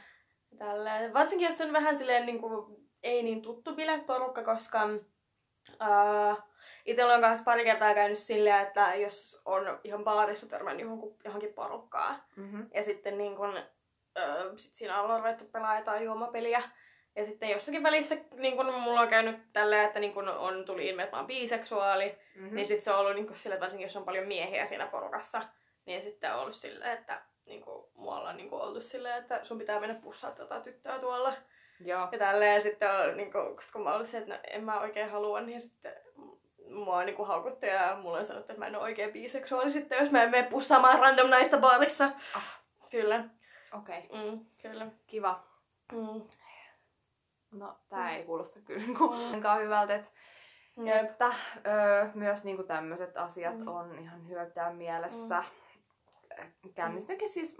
Tälleen. 0.58 1.14
Varsinkin 1.14 1.46
jos 1.46 1.60
on 1.60 1.72
vähän 1.72 1.96
silleen 1.96 2.26
niin 2.26 2.40
kuin, 2.40 2.76
ei 3.02 3.22
niin 3.22 3.42
tuttu 3.42 3.74
bileporukka, 3.74 4.44
koska 4.44 4.84
uh, 5.70 6.42
itsellä 6.84 7.14
on 7.14 7.20
myös 7.20 7.40
pari 7.40 7.64
kertaa 7.64 7.94
käynyt 7.94 8.18
silleen, 8.18 8.66
että 8.66 8.94
jos 8.94 9.42
on 9.44 9.80
ihan 9.84 10.04
baarissa 10.04 10.48
törmännyt 10.48 10.82
johonkin, 10.86 11.16
johonkin 11.24 11.54
porukkaan, 11.54 12.22
Mm-hmm. 12.36 12.66
ja 12.74 12.82
sitten 12.82 13.18
niin 13.18 13.36
kun, 13.36 13.48
uh, 13.58 14.52
sit 14.56 14.74
siinä 14.74 15.02
ollaan 15.02 15.20
ruvettu 15.20 15.44
pelaamaan 15.44 15.78
jotain 15.78 16.04
juomapeliä, 16.04 16.62
ja 17.16 17.24
sitten 17.24 17.48
jossakin 17.50 17.82
välissä 17.82 18.16
niin 18.36 18.56
kun 18.56 18.74
mulla 18.74 19.00
on 19.00 19.08
käynyt 19.08 19.36
tälleen, 19.52 19.86
että 19.86 20.00
niin 20.00 20.14
kun 20.14 20.28
on, 20.28 20.64
tuli 20.64 20.88
ilmi, 20.88 21.02
että 21.02 21.16
mä 21.16 21.20
oon 21.20 21.26
biseksuaali, 21.26 22.18
Mm-hmm. 22.34 22.54
niin 22.54 22.66
sitten 22.66 22.82
se 22.82 22.92
on 22.92 22.98
ollut 22.98 23.14
niin 23.14 23.36
sille, 23.36 23.54
että 23.54 23.60
varsinkin 23.62 23.84
jos 23.84 23.96
on 23.96 24.04
paljon 24.04 24.26
miehiä 24.26 24.66
siinä 24.66 24.86
porukassa, 24.86 25.42
niin 25.86 26.02
sitten 26.02 26.34
on 26.34 26.40
ollut 26.40 26.54
silleen, 26.54 26.98
että 26.98 27.22
niin 27.48 27.62
kuin, 27.62 27.86
mua 27.94 28.18
ollaan 28.18 28.36
niin 28.36 28.50
kuin, 28.50 28.62
oltu 28.62 28.80
silleen, 28.80 29.18
että 29.22 29.44
sun 29.44 29.58
pitää 29.58 29.80
mennä 29.80 29.94
pussaa 29.94 30.30
tota 30.30 30.60
tyttöä 30.60 30.98
tuolla. 30.98 31.32
Joo. 31.80 32.08
Ja 32.12 32.18
tälleen, 32.18 32.54
ja 32.54 32.60
sitten 32.60 32.90
on, 32.90 33.16
niin 33.16 33.32
kuin, 33.32 33.56
kun 33.72 33.82
mä 33.82 33.94
olin 33.94 34.06
se, 34.06 34.18
että 34.18 34.34
no, 34.34 34.40
en 34.50 34.64
mä 34.64 34.80
oikein 34.80 35.10
halua, 35.10 35.40
niin 35.40 35.60
sitten 35.60 35.92
mua 36.70 36.96
on 36.96 37.06
niin 37.06 37.26
haukuttu 37.26 37.66
ja 37.66 37.98
mulle 38.02 38.18
on 38.18 38.24
sanottu, 38.24 38.52
että 38.52 38.60
mä 38.60 38.66
en 38.66 38.76
ole 38.76 38.82
oikein 38.84 39.12
biseksuaali 39.12 39.70
sitten, 39.70 39.98
jos 39.98 40.10
mä 40.10 40.22
en 40.22 40.30
mene 40.30 40.48
pussaamaan 40.48 40.98
random 40.98 41.30
naista 41.30 41.58
baarissa. 41.58 42.10
Ah. 42.34 42.60
Kyllä, 42.90 43.24
Okei. 43.78 43.98
Okay. 44.10 44.30
mm, 44.30 44.46
kyllä. 44.62 44.86
Kiva. 45.06 45.44
Mm. 45.92 46.22
No, 47.52 47.78
tää 47.88 48.10
ei 48.16 48.24
kuulosta 48.24 48.60
kyllä 48.60 48.82
kuitenkaan 48.98 49.60
hyvältä, 49.60 49.94
että 49.94 50.10
Jep. 50.84 51.04
että 51.04 51.32
öö, 51.66 52.06
myös 52.14 52.44
niinku 52.44 52.62
tämmöiset 52.62 53.16
asiat 53.16 53.58
Mm. 53.58 53.68
on 53.68 53.98
ihan 53.98 54.28
hyvä 54.28 54.46
pitää 54.46 54.72
mielessä. 54.72 55.44
Kännistäkin 56.74 57.28
siis 57.28 57.56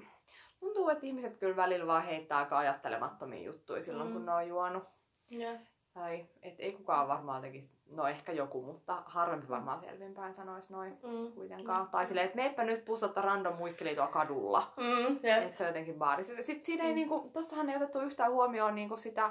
tuntuu, 0.60 0.88
että 0.88 1.06
ihmiset 1.06 1.36
kyllä 1.36 1.56
välillä 1.56 1.86
vaan 1.86 2.02
heittää 2.04 2.38
aika 2.38 2.58
ajattelemattomia 2.58 3.42
juttuja 3.42 3.82
silloin, 3.82 4.08
Mm. 4.08 4.12
kun 4.12 4.26
ne 4.26 4.32
on 4.32 4.48
juonut. 4.48 4.84
Jep. 5.30 5.60
Tai 5.94 6.26
et 6.42 6.54
ei 6.58 6.72
kukaan 6.72 7.08
varmaan 7.08 7.42
teki, 7.42 7.70
no 7.90 8.06
ehkä 8.06 8.32
joku, 8.32 8.62
mutta 8.62 9.02
harvempi 9.06 9.48
varmaan 9.48 9.80
selvinpäin 9.80 10.34
sanoisi 10.34 10.72
noin 10.72 10.98
Mm. 11.02 11.32
kuitenkaan. 11.32 11.88
Tai 11.88 12.06
silleen, 12.06 12.24
että 12.24 12.36
meepä 12.36 12.64
nyt 12.64 12.84
pussata 12.84 13.20
random 13.22 13.56
muikkeli 13.56 13.94
tuolla 13.94 14.12
kadulla. 14.12 14.62
Mm, 14.76 15.18
jep. 15.22 15.42
Että 15.42 15.58
se 15.58 15.62
on 15.64 15.68
jotenkin 15.68 15.94
baarissa. 15.94 16.42
Sitten 16.42 16.64
siinä 16.64 16.84
ei 16.84 16.90
Mm. 16.90 16.94
niinku, 16.94 17.30
tossahan 17.32 17.70
ei 17.70 17.76
otettu 17.76 18.00
yhtään 18.00 18.32
huomioon 18.32 18.74
niinku 18.74 18.96
sitä, 18.96 19.30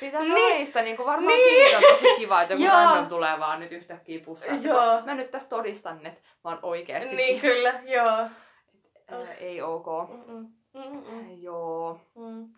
sitä 0.00 0.20
Niin. 0.20 0.32
naista. 0.34 0.82
Niinku 0.82 1.04
varmaan 1.04 1.36
Niin. 1.36 1.64
siitä 1.64 1.78
on 1.78 1.94
tosi 1.94 2.14
kiva, 2.16 2.42
että 2.42 2.54
joku 2.54 2.66
random 2.76 3.06
tulee 3.06 3.38
vaan 3.40 3.60
nyt 3.60 3.72
yhtäkkiä 3.72 4.20
pussaa. 4.24 4.56
Joo. 4.56 5.02
Mä 5.06 5.14
nyt 5.14 5.30
tässä 5.30 5.48
todistan, 5.48 6.06
että 6.06 6.20
mä 6.44 6.50
oon 6.50 6.58
oikeesti 6.62 7.16
Niin, 7.16 7.40
kyllä, 7.50 7.74
joo. 7.86 8.28
Ää, 9.12 9.34
ei 9.34 9.62
ok. 9.62 9.86
Mm-mm. 10.10 10.52
Mm-mm. 10.74 11.30
Joo. 11.40 12.00
Mm. 12.14 12.52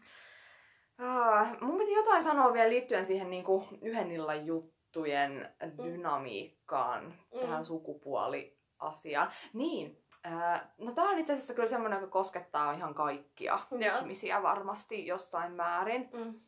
Ah, 0.99 1.61
mun 1.61 1.79
piti 1.79 1.93
jotain 1.93 2.23
sanoa 2.25 2.53
vielä 2.53 2.71
liittyen 2.71 3.07
siihen 3.07 3.31
niinku 3.31 3.65
yhden 3.83 4.11
illan 4.11 4.47
juttujen 4.47 5.55
Mm. 5.79 5.85
dynamiikkaan, 5.85 7.05
Mm. 7.35 7.41
tähän 7.41 7.65
sukupuoliasiaan. 7.65 9.31
Niin, 9.53 10.05
ää, 10.25 10.75
no 10.79 10.93
tää 10.93 11.05
on 11.05 11.19
itse 11.19 11.33
asiassa 11.33 11.55
kyllä 11.55 11.69
semmoinen, 11.69 11.97
joka 12.01 12.11
koskettaa 12.13 12.73
ihan 12.73 12.95
kaikkia 12.95 13.59
Joo. 13.71 13.99
ihmisiä 13.99 14.43
varmasti 14.43 15.07
jossain 15.07 15.53
määrin. 15.53 16.11
Mm. 16.13 16.41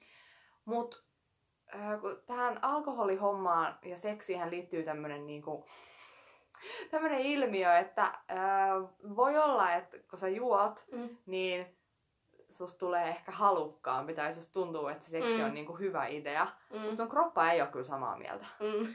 Mutta 0.65 0.97
tähän 2.27 2.59
alkoholihommaan 2.65 3.79
ja 3.85 3.97
seksiin 3.97 4.51
liittyy 4.51 4.83
tämmöinen 4.83 5.27
niinku, 5.27 5.67
tämmönen 6.91 7.21
ilmiö, 7.21 7.77
että 7.77 8.13
ää, 8.29 8.71
voi 9.17 9.39
olla, 9.39 9.73
että 9.73 9.97
kun 10.11 10.19
sä 10.19 10.29
juot, 10.29 10.85
Mm. 10.93 11.17
niin 11.27 11.77
susta 12.51 12.79
tulee 12.79 13.09
ehkä 13.09 13.33
halukkaampi 13.33 14.15
tai 14.15 14.33
susta 14.33 14.53
tuntuu, 14.53 14.89
että 14.89 15.05
se 15.05 15.11
seksi 15.11 15.39
Mm. 15.39 15.45
on 15.45 15.55
niinku 15.55 15.73
hyvä 15.73 16.07
idea. 16.07 16.47
Mm. 16.73 16.81
Mutta 16.81 16.97
sun 16.97 17.09
kroppa 17.09 17.51
ei 17.51 17.61
ole 17.61 17.69
kyllä 17.71 17.85
samaa 17.85 18.17
mieltä. 18.17 18.47
Mm. 18.61 18.95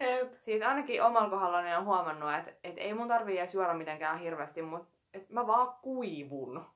Jep. 0.00 0.32
Siis 0.42 0.62
ainakin 0.62 1.02
omalla 1.02 1.30
kohdallani 1.30 1.74
on 1.74 1.84
huomannut, 1.84 2.34
että, 2.34 2.52
että 2.64 2.80
ei 2.80 2.94
mun 2.94 3.08
tarvii 3.08 3.38
edes 3.38 3.54
juoda 3.54 3.74
mitenkään 3.74 4.18
hirveästi, 4.18 4.62
mutta 4.62 4.88
että 5.14 5.32
mä 5.34 5.46
vaan 5.46 5.74
kuivun. 5.82 6.66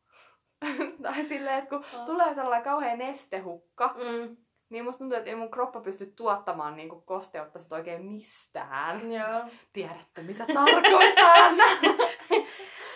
tai 1.02 1.24
silleen, 1.24 1.58
että 1.58 1.70
kun 1.70 1.84
Ah. 2.00 2.06
tulee 2.06 2.34
sellainen 2.34 2.64
kauhean 2.64 2.98
nestehukka, 2.98 3.94
Mm. 3.94 4.36
Niin 4.70 4.84
musta 4.84 4.98
tuntuu, 4.98 5.18
että 5.18 5.30
ei 5.30 5.36
mun 5.36 5.50
kroppa 5.50 5.80
pysty 5.80 6.06
tuottamaan 6.06 6.76
niinku 6.76 7.00
kosteutta 7.00 7.58
sit 7.58 7.72
oikein 7.72 8.04
mistään. 8.04 9.12
Joo. 9.12 9.44
Tiedätte, 9.72 10.22
mitä 10.22 10.46
tarkoitan? 10.54 11.56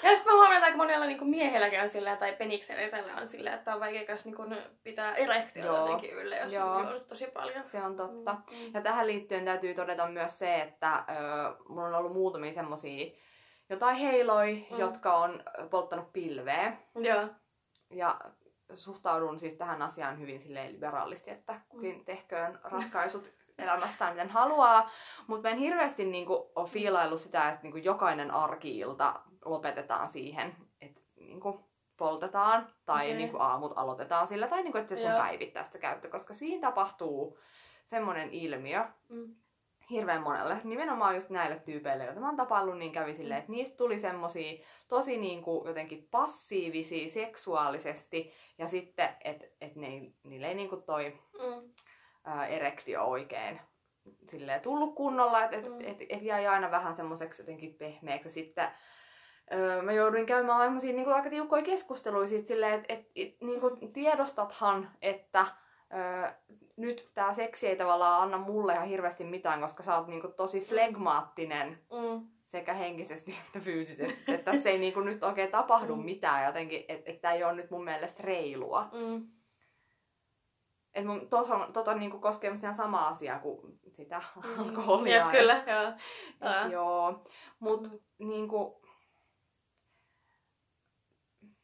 Ja 0.02 0.16
sitten 0.16 0.32
mä 0.32 0.36
huomaan, 0.36 0.56
että 0.56 0.66
aika 0.66 0.76
monella 0.76 1.06
niinku 1.06 1.24
miehelläkin 1.24 1.80
on 1.80 1.88
silleen, 1.88 2.18
tai 2.18 2.36
peniksellisellä 2.36 3.14
on 3.14 3.26
silleen, 3.26 3.54
että 3.54 3.74
on 3.74 3.80
vaikea 3.80 4.06
kanssa 4.06 4.28
niinku 4.28 4.42
pitää 4.82 5.14
erektiota 5.14 5.78
jotenkin 5.78 6.12
yllä, 6.12 6.36
jos 6.36 6.52
Joo. 6.52 6.70
on 6.70 6.82
juonut 6.82 7.06
tosi 7.06 7.26
paljon. 7.26 7.64
Se 7.64 7.82
on 7.82 7.96
totta. 7.96 8.32
Mm. 8.32 8.74
Ja 8.74 8.80
tähän 8.80 9.06
liittyen 9.06 9.44
täytyy 9.44 9.74
todeta 9.74 10.08
myös 10.08 10.38
se, 10.38 10.60
että 10.60 10.94
ö, 10.94 11.02
mulla 11.68 11.86
on 11.86 11.94
ollut 11.94 12.12
muutamia 12.12 12.52
semmosia 12.52 13.10
jotain 13.68 13.96
heiloi, 13.96 14.66
mm. 14.70 14.78
jotka 14.78 15.14
on 15.16 15.42
polttanut 15.70 16.12
pilveä. 16.12 16.76
Joo. 16.94 17.28
Ja 17.90 18.20
suhtaudun 18.76 19.38
siis 19.38 19.54
tähän 19.54 19.82
asiaan 19.82 20.18
hyvin 20.18 20.40
silleen 20.40 20.72
liberaalisti, 20.72 21.30
että 21.30 21.60
kukin 21.68 22.04
tehköön 22.04 22.60
ratkaisut 22.64 23.32
elämässään 23.58 24.12
miten 24.12 24.30
haluaa. 24.30 24.90
Mutta 25.26 25.48
mä 25.48 25.52
en 25.52 25.58
hirveästi 25.60 26.04
niinku 26.04 26.52
ole 26.56 26.68
fiilaillut 26.68 27.20
sitä, 27.20 27.48
että 27.48 27.62
niinku 27.62 27.78
jokainen 27.78 28.30
arkiilta 28.30 29.20
lopetetaan 29.44 30.08
siihen, 30.08 30.56
että 30.80 31.00
niinku 31.16 31.70
poltetaan 31.96 32.72
tai 32.86 33.04
Okei. 33.04 33.16
niinku 33.16 33.38
aamut 33.38 33.72
aloitetaan 33.76 34.26
sillä 34.26 34.48
tai 34.48 34.62
niinku, 34.62 34.78
että 34.78 34.96
se 34.96 35.14
on 35.14 35.20
päivittäistä 35.20 35.78
käyttö, 35.78 36.08
koska 36.08 36.34
siinä 36.34 36.60
tapahtuu 36.60 37.38
semmoinen 37.84 38.30
ilmiö, 38.30 38.84
Mm. 39.08 39.34
Hirveän 39.91 40.22
monelle, 40.22 40.61
nimenomaan 40.64 41.14
just 41.14 41.30
näille 41.30 41.57
tyypeille, 41.64 42.05
joita 42.05 42.20
mä 42.20 42.26
oon 42.26 42.36
tapaillut, 42.36 42.78
niin 42.78 42.93
kävi 42.93 43.14
silleen, 43.14 43.38
että 43.41 43.53
niistä 43.53 43.76
tuli 43.76 43.99
semmosia 43.99 44.59
tosi 44.88 45.16
niinku 45.16 45.62
jotenkin 45.66 46.09
passiivisia 46.11 47.09
seksuaalisesti, 47.09 48.32
ja 48.59 48.66
sitten, 48.68 49.09
että 49.24 49.47
et 49.61 49.76
ne, 49.76 49.86
ei- 49.86 50.14
niille 50.24 50.47
ei 50.49 50.55
niinku 50.55 50.76
toi 50.76 51.18
Mm. 51.38 51.72
ää, 52.24 52.47
erektio 52.47 53.05
oikein 53.05 53.61
silleen 54.30 54.61
tullut 54.61 54.95
kunnolla, 54.95 55.45
että 55.45 55.57
et, 55.57 55.68
Mm. 55.68 55.80
et, 55.80 55.97
et 56.09 56.22
jäi 56.22 56.47
aina 56.47 56.70
vähän 56.70 56.95
semmoiseksi 56.95 57.43
jotenkin 57.43 57.74
pehmeäksi, 57.74 58.30
sitten 58.30 58.68
öö, 59.53 59.82
mä 59.82 59.93
jouduin 59.93 60.26
käymään 60.26 60.61
semmosia 60.62 60.93
niinku 60.93 61.11
aika 61.11 61.30
tiukkoja 61.30 61.62
keskusteluja 61.62 62.28
siitä 62.28 62.49
silleen, 62.49 62.74
että 62.74 62.93
et, 62.95 63.07
et, 63.16 63.36
niinku 63.41 63.70
tiedostathan, 63.93 64.91
että 65.03 65.47
öö, 65.95 66.32
nyt 66.76 67.11
tää 67.14 67.34
seksi 67.34 67.66
ei 67.68 67.76
tavallaan 67.76 68.22
anna 68.22 68.38
mulle 68.38 68.74
ihan 68.74 68.86
hirveästi 68.88 69.24
mitään, 69.24 69.61
koska 69.61 69.82
sä 69.82 69.97
oot 69.97 70.07
niinku 70.07 70.28
tosi 70.28 70.61
flegmaattinen 70.61 71.68
Mm. 71.93 72.26
sekä 72.47 72.74
henkisesti 72.74 73.34
että 73.47 73.61
fyysisesti. 73.61 74.24
Että 74.32 74.53
tässä 74.53 74.68
ei 74.68 74.78
niinku 74.78 75.01
nyt 75.01 75.24
oikein 75.24 75.51
tapahdu 75.51 75.97
Mm. 75.97 76.05
mitään 76.05 76.45
jotenkin, 76.47 76.84
että 76.88 77.11
et 77.11 77.20
tää 77.20 77.32
ei 77.32 77.45
ole 77.45 77.53
nyt 77.53 77.70
mun 77.70 77.84
mielestä 77.84 78.22
reilua. 78.22 78.88
Mm. 78.93 79.28
Et 80.95 81.07
mun 81.07 81.28
tota, 81.28 81.68
tota 81.72 81.95
niinku 81.95 82.18
koskee 82.18 82.53
ihan 82.62 82.74
sama 82.74 83.09
asia 83.09 83.38
kuin 83.38 83.78
sitä 83.93 84.22
Mm. 84.36 84.59
alkoholia. 84.61 85.16
Jep, 85.16 85.30
kyllä, 85.30 85.64
joo. 85.66 85.93
Et, 86.66 86.72
joo. 86.72 87.24
Mut 87.59 87.91
Mm. 88.18 88.28
niinku... 88.28 88.80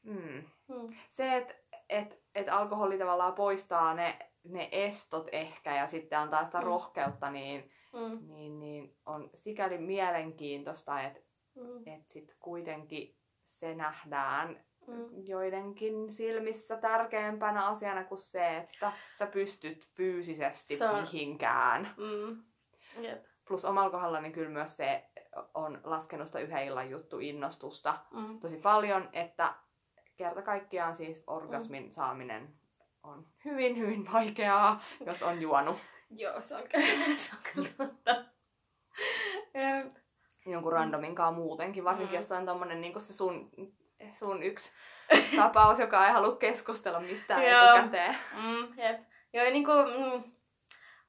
Mm. 0.02 0.44
Mm. 0.68 0.94
Se, 1.08 1.36
että 1.36 1.54
et, 1.88 2.12
et 2.12 2.25
alkoholi 2.50 2.98
tavallaan 2.98 3.32
poistaa 3.34 3.94
ne, 3.94 4.18
ne 4.44 4.68
estot 4.72 5.28
ehkä 5.32 5.74
ja 5.76 5.86
sitten 5.86 6.18
antaa 6.18 6.44
sitä 6.44 6.58
Mm. 6.58 6.64
rohkeutta, 6.64 7.30
niin, 7.30 7.70
Mm. 7.92 8.18
niin, 8.34 8.60
niin 8.60 8.96
on 9.06 9.30
sikäli 9.34 9.78
mielenkiintoista, 9.78 11.00
että 11.02 11.20
Mm. 11.54 11.86
et 11.86 12.08
sit 12.10 12.36
kuitenkin 12.40 13.16
se 13.44 13.74
nähdään 13.74 14.64
Mm. 14.86 15.26
joidenkin 15.26 16.10
silmissä 16.10 16.76
tärkeämpänä 16.76 17.66
asiana 17.66 18.04
kuin 18.04 18.18
se, 18.18 18.56
että 18.56 18.92
sä 19.18 19.26
pystyt 19.26 19.88
fyysisesti 19.96 20.76
Se 20.76 20.88
on- 20.88 21.00
mihinkään. 21.00 21.94
Mm. 21.96 22.42
Jep. 23.02 23.24
Plus 23.48 23.64
omalla 23.64 23.90
kohdallani 23.90 24.30
kyllä 24.30 24.50
myös 24.50 24.76
se 24.76 25.04
on 25.54 25.80
laskenut 25.84 26.26
sitä 26.26 26.38
yhden 26.40 26.64
illan 26.66 26.90
juttu 26.90 27.18
innostusta 27.18 27.98
Mm. 28.10 28.40
tosi 28.40 28.56
paljon, 28.56 29.08
että 29.12 29.54
kerta 30.16 30.42
kaikkiaan 30.42 30.94
siis 30.94 31.24
orgasmin 31.26 31.84
mm. 31.84 31.90
saaminen 31.90 32.54
on 33.02 33.26
hyvin, 33.44 33.78
hyvin 33.78 34.12
vaikeaa, 34.12 34.82
jos 35.06 35.22
on 35.22 35.42
juonut. 35.42 35.76
Joo, 36.10 36.42
se 36.42 36.54
on, 36.54 36.62
se 37.16 37.36
on 37.36 37.52
kyllä 37.54 37.68
totta. 37.76 38.24
Jonkun 40.46 40.72
randominkaan 40.72 41.34
muutenkin, 41.34 41.84
varsinkin 41.84 42.18
mm. 42.18 42.22
jos 42.22 42.32
on 42.32 42.46
tommonen 42.46 42.80
niin 42.80 43.00
se 43.00 43.12
sun, 43.12 43.50
sun 44.12 44.42
yksi 44.42 44.72
tapaus, 45.36 45.78
joka 45.78 46.06
ei 46.06 46.12
halua 46.12 46.36
keskustella 46.36 47.00
mistään 47.00 47.42
etukäteen. 47.42 48.16
Mm, 48.42 48.78
jep. 48.78 49.00
Joo, 49.32 49.44
niin 49.44 49.64
kuin, 49.64 49.86
mm, 49.88 50.32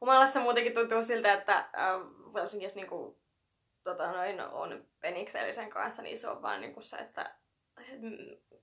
humalassa 0.02 0.40
muutenkin 0.40 0.74
tuntuu 0.74 1.04
siltä, 1.04 1.34
että 1.34 1.58
äh, 1.58 2.00
varsinkin 2.34 2.66
jos 2.66 2.76
niin 2.76 2.88
kuin, 2.88 3.16
tota, 3.84 4.12
noin, 4.12 4.42
on 4.42 4.86
peniksellisen 5.00 5.70
kanssa, 5.70 6.02
niin 6.02 6.18
se 6.18 6.30
on 6.30 6.42
vaan 6.42 6.62
niin 6.62 6.74
kuin 6.74 6.84
se, 6.84 6.98
että 6.98 7.36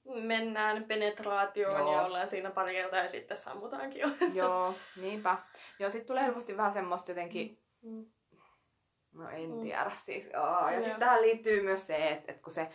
mennään 0.05 0.85
penetraatioon 0.85 1.81
Joo. 1.81 1.93
ja 1.93 2.03
ollaan 2.03 2.29
siinä 2.29 2.51
pari 2.51 2.73
kertaa 2.73 2.99
ja 2.99 3.09
sitten 3.09 3.37
sammutaankin 3.37 4.01
jo. 4.01 4.09
Joo, 4.43 4.75
niinpä. 4.97 5.39
Joo, 5.79 5.91
sitten 5.91 6.07
tulee 6.07 6.23
helposti 6.23 6.57
vähän 6.57 6.73
semmoista 6.73 7.11
jotenkin, 7.11 7.59
mm. 7.83 8.07
no 9.13 9.29
en 9.29 9.51
mm. 9.51 9.61
tiedä 9.61 9.93
siis. 10.03 10.27
Oh, 10.27 10.73
ja 10.73 10.81
sitten 10.81 11.01
tähän 11.01 11.23
liittyy 11.23 11.63
myös 11.63 11.87
se, 11.87 12.09
että, 12.09 12.33
että 12.33 12.43
kun 12.43 12.53
se 12.53 12.69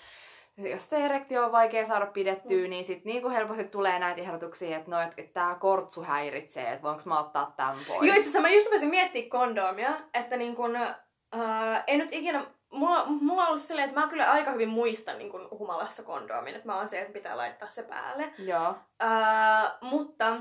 jos 0.58 0.90
se 0.90 1.06
erektio 1.06 1.46
on 1.46 1.52
vaikea 1.52 1.88
saada 1.88 2.06
pidettyä, 2.06 2.64
mm. 2.64 2.70
niin 2.70 2.86
sitten 2.86 3.12
niin 3.12 3.22
kuin 3.22 3.34
helposti 3.34 3.64
tulee 3.64 4.00
näitä 4.00 4.22
ehdotuksia, 4.22 4.78
että, 4.78 4.92
no, 4.92 5.02
että, 5.02 5.14
että 5.18 5.34
tämä 5.34 5.56
kortsu 5.56 6.04
häiritsee, 6.04 6.70
että 6.70 6.84
voinko 6.84 7.02
mä 7.06 7.20
ottaa 7.20 7.54
tämän 7.58 7.78
pois. 7.88 8.08
Joo, 8.08 8.16
itse 8.16 8.20
asiassa 8.20 8.42
mä 8.42 8.50
just 8.50 8.66
rupesin 8.66 8.90
miettiä 8.90 9.30
kondomia, 9.30 9.98
että 10.14 10.38
niin 10.38 10.56
kun, 10.56 10.76
äh, 10.76 11.84
en 11.88 12.00
nyt 12.00 12.10
ikinä 12.12 12.46
mulla, 12.72 13.06
mulla 13.06 13.42
on 13.42 13.48
ollut 13.48 13.62
silleen, 13.62 13.90
että 13.90 14.00
mä 14.00 14.08
kyllä 14.08 14.32
aika 14.32 14.52
hyvin 14.52 14.70
muistan 14.70 15.18
niin 15.18 15.32
kun 15.32 15.48
humalassa 15.52 16.04
kondoomin, 16.04 16.56
että 16.56 16.68
mä 16.68 16.78
oon 16.78 16.88
se, 16.88 17.02
että 17.02 17.14
pitää 17.14 17.38
laittaa 17.38 17.70
se 17.70 17.84
päälle. 17.84 18.34
Joo. 18.38 18.70
Uh, 19.04 19.90
mutta 19.90 20.36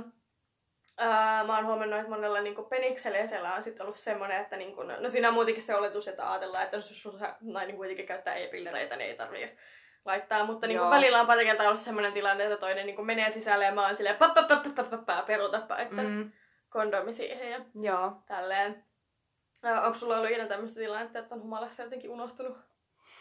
uh, 1.00 1.46
mä 1.46 1.56
oon 1.56 1.66
huomannut, 1.66 1.98
että 1.98 2.10
monella 2.10 2.40
niin 2.40 2.56
peniksellä 2.70 3.54
on 3.54 3.62
sitten 3.62 3.86
ollut 3.86 3.98
semmoinen, 3.98 4.40
että 4.40 4.56
niin 4.56 4.76
kun, 4.76 4.92
no 5.00 5.08
siinä 5.08 5.28
on 5.28 5.34
muutenkin 5.34 5.62
se 5.62 5.74
oletus, 5.74 6.08
että 6.08 6.30
ajatellaan, 6.30 6.64
että 6.64 6.76
jos 6.76 7.02
sun 7.02 7.20
nainen 7.40 7.76
kuitenkin 7.76 8.06
käyttää 8.06 8.34
e-pillereitä, 8.34 8.96
niin 8.96 9.10
ei 9.10 9.16
tarvii 9.16 9.56
laittaa, 10.04 10.44
mutta 10.44 10.66
niin 10.66 10.78
kuin 10.78 10.90
välillä 10.90 11.20
on 11.20 11.26
pari 11.26 11.44
kertaa 11.44 11.66
ollut 11.66 11.80
semmoinen 11.80 12.12
tilanne, 12.12 12.44
että 12.44 12.56
toinen 12.56 12.86
niin 12.86 12.96
kuin 12.96 13.06
menee 13.06 13.30
sisälle 13.30 13.64
ja 13.64 13.72
mä 13.72 13.86
oon 13.86 13.96
silleen 13.96 14.16
pap, 14.16 14.34
pap, 14.34 14.46
pap, 14.48 14.62
pap, 14.74 14.90
pap, 14.90 15.06
pap, 15.06 15.26
perutapa, 15.26 15.78
että 15.78 16.02
mm. 16.02 16.32
kondomi 16.68 17.12
siihen 17.12 17.50
ja 17.50 17.60
Joo. 17.82 18.12
tälleen. 18.26 18.87
Äh, 19.64 19.84
onko 19.84 19.98
sulla 19.98 20.16
ollut 20.16 20.30
ikinä 20.30 20.46
tämmöistä 20.46 20.80
tilannetta, 20.80 21.18
että 21.18 21.34
on 21.34 21.42
humalassa 21.42 21.82
jotenkin 21.82 22.10
unohtunut 22.10 22.56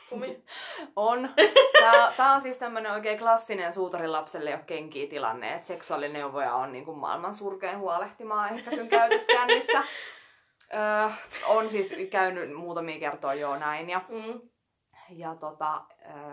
kumi? 0.10 0.44
on. 0.96 1.30
Tää, 1.80 2.14
tää 2.18 2.34
on 2.34 2.42
siis 2.42 2.58
tämmönen 2.58 2.92
oikein 2.92 3.18
klassinen 3.20 3.74
suutarin 3.74 4.12
lapselle 4.12 4.52
jo 4.52 4.58
kenkiä 4.66 5.08
tilanne, 5.08 5.54
että 5.54 5.68
seksuaalineuvoja 5.68 6.56
on 6.56 6.72
niin 6.72 6.86
kuin 6.86 6.98
maailman 6.98 7.34
surkein 7.34 7.80
huolehtimaan 7.80 8.54
ehkäisyn 8.54 8.88
käytöskännissä. 8.88 9.84
öö, 10.74 11.10
on 11.48 11.70
siis 11.70 11.96
käynyt 12.12 12.56
muutamia 12.56 13.00
kertoja 13.00 13.40
jo 13.40 13.58
näin 13.58 13.90
ja, 13.90 14.02
mm. 14.10 14.42
ja 15.10 15.36
tota, 15.36 15.82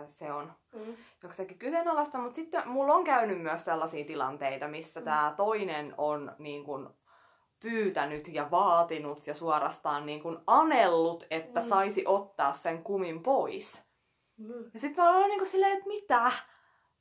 se 0.07 0.31
on 0.31 0.53
mm. 0.73 0.95
jokseenkin 1.23 1.59
kyseenalaista, 1.59 2.17
mutta 2.17 2.35
sitten 2.35 2.67
mulla 2.69 2.93
on 2.93 3.03
käynyt 3.03 3.41
myös 3.41 3.65
sellaisia 3.65 4.05
tilanteita, 4.05 4.67
missä 4.67 4.99
mm. 4.99 5.03
tämä 5.03 5.33
toinen 5.37 5.93
on 5.97 6.35
niin 6.39 6.63
kuin 6.63 6.89
pyytänyt 7.65 8.27
ja 8.27 8.51
vaatinut 8.51 9.27
ja 9.27 9.33
suorastaan 9.33 10.05
niin 10.05 10.21
kuin 10.21 10.37
anellut, 10.47 11.25
että 11.29 11.61
mm. 11.61 11.67
saisi 11.67 12.03
ottaa 12.07 12.53
sen 12.53 12.83
kumin 12.83 13.23
pois. 13.23 13.85
Mm. 14.37 14.71
Ja 14.73 14.79
sitten 14.79 15.03
mä 15.03 15.17
olen 15.17 15.29
niin 15.29 15.39
kuin 15.39 15.49
silleen, 15.49 15.73
että 15.73 15.87
mitä? 15.87 16.31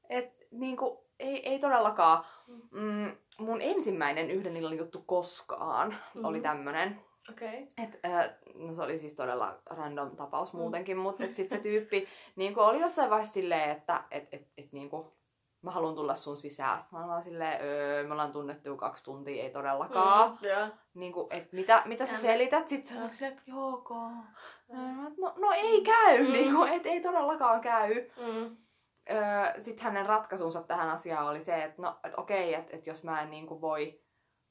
Että 0.08 0.44
niin 0.50 0.76
kuin, 0.76 0.98
ei, 1.18 1.48
ei 1.48 1.58
todellakaan. 1.58 2.24
Mm, 2.70 3.16
mun 3.38 3.60
ensimmäinen 3.60 4.30
yhden 4.30 4.56
illan 4.56 4.78
juttu 4.78 5.02
koskaan 5.06 5.96
mm. 6.14 6.24
oli 6.24 6.40
tämmönen. 6.40 7.00
Okay. 7.30 7.66
Et, 7.82 8.00
äh, 8.04 8.30
no 8.54 8.74
se 8.74 8.82
oli 8.82 8.98
siis 8.98 9.14
todella 9.14 9.58
random 9.66 10.16
tapaus 10.16 10.52
mm. 10.52 10.58
muutenkin, 10.58 10.96
mutta 10.96 11.24
sitten 11.32 11.58
se 11.58 11.62
tyyppi 11.68 12.08
niin 12.36 12.58
oli 12.58 12.80
jossain 12.80 13.10
vaiheessa 13.10 13.34
silleen, 13.34 13.70
että 13.70 14.04
et, 14.10 14.28
et, 14.32 14.48
et, 14.58 14.72
niin 14.72 14.90
kuin, 14.90 15.06
mä 15.64 15.70
haluan 15.70 15.94
tulla 15.94 16.14
sun 16.14 16.36
sisään. 16.36 16.80
Sitten 16.80 16.98
mä 16.98 17.14
olin 17.14 17.24
silleen, 17.24 17.60
öö, 17.62 18.06
me 18.06 18.12
ollaan 18.12 18.32
tunnettu 18.32 18.76
kaksi 18.76 19.04
tuntia, 19.04 19.42
ei 19.42 19.50
todellakaan. 19.50 20.30
Mm, 20.30 20.48
yeah. 20.48 20.72
niin 20.94 21.12
kuin, 21.12 21.26
et 21.30 21.52
mitä, 21.52 21.82
mitä 21.84 22.06
sä 22.06 22.18
selität? 22.18 22.68
Sitten 22.68 22.96
se 22.96 23.02
oli 23.04 23.12
silleen, 23.12 23.42
joko. 23.46 23.94
No, 25.18 25.34
no 25.36 25.52
ei 25.54 25.82
käy, 25.82 26.26
mm. 26.26 26.32
niin 26.32 26.54
kuin, 26.54 26.72
et 26.72 26.86
ei 26.86 27.00
todellakaan 27.00 27.60
käy. 27.60 28.10
Mm. 28.16 28.56
Öö, 29.10 29.60
Sitten 29.60 29.84
hänen 29.84 30.06
ratkaisuunsa 30.06 30.62
tähän 30.62 30.90
asiaan 30.90 31.26
oli 31.26 31.40
se, 31.40 31.62
että 31.62 31.82
no, 31.82 31.98
et 32.04 32.14
okei, 32.16 32.54
että 32.54 32.76
et 32.76 32.86
jos 32.86 33.04
mä 33.04 33.22
en 33.22 33.30
niin 33.30 33.46
kuin 33.46 33.60
voi, 33.60 34.00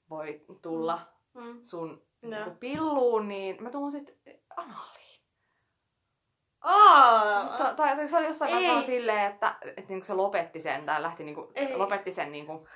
voi 0.09 0.45
tulla 0.61 0.99
mm. 1.33 1.59
sun 1.61 1.89
no. 2.21 2.29
niin 2.29 2.43
kuin 2.43 2.57
pilluun, 2.57 3.27
niin 3.27 3.63
mä 3.63 3.69
tuun 3.69 3.91
sitten 3.91 4.15
anaaliin. 4.57 5.12
Tai 7.75 8.07
se 8.07 8.17
oli 8.17 8.27
jossain 8.27 8.51
vaiheessa 8.51 8.85
silleen, 8.85 9.31
että, 9.31 9.55
että 9.65 9.83
niinku 9.87 10.05
se 10.05 10.13
lopetti 10.13 10.61
sen, 10.61 10.85
tai 10.85 11.01
lähti 11.01 11.23
niinku, 11.23 11.51
lopetti 11.75 12.11
sen 12.11 12.31
niinku, 12.31 12.67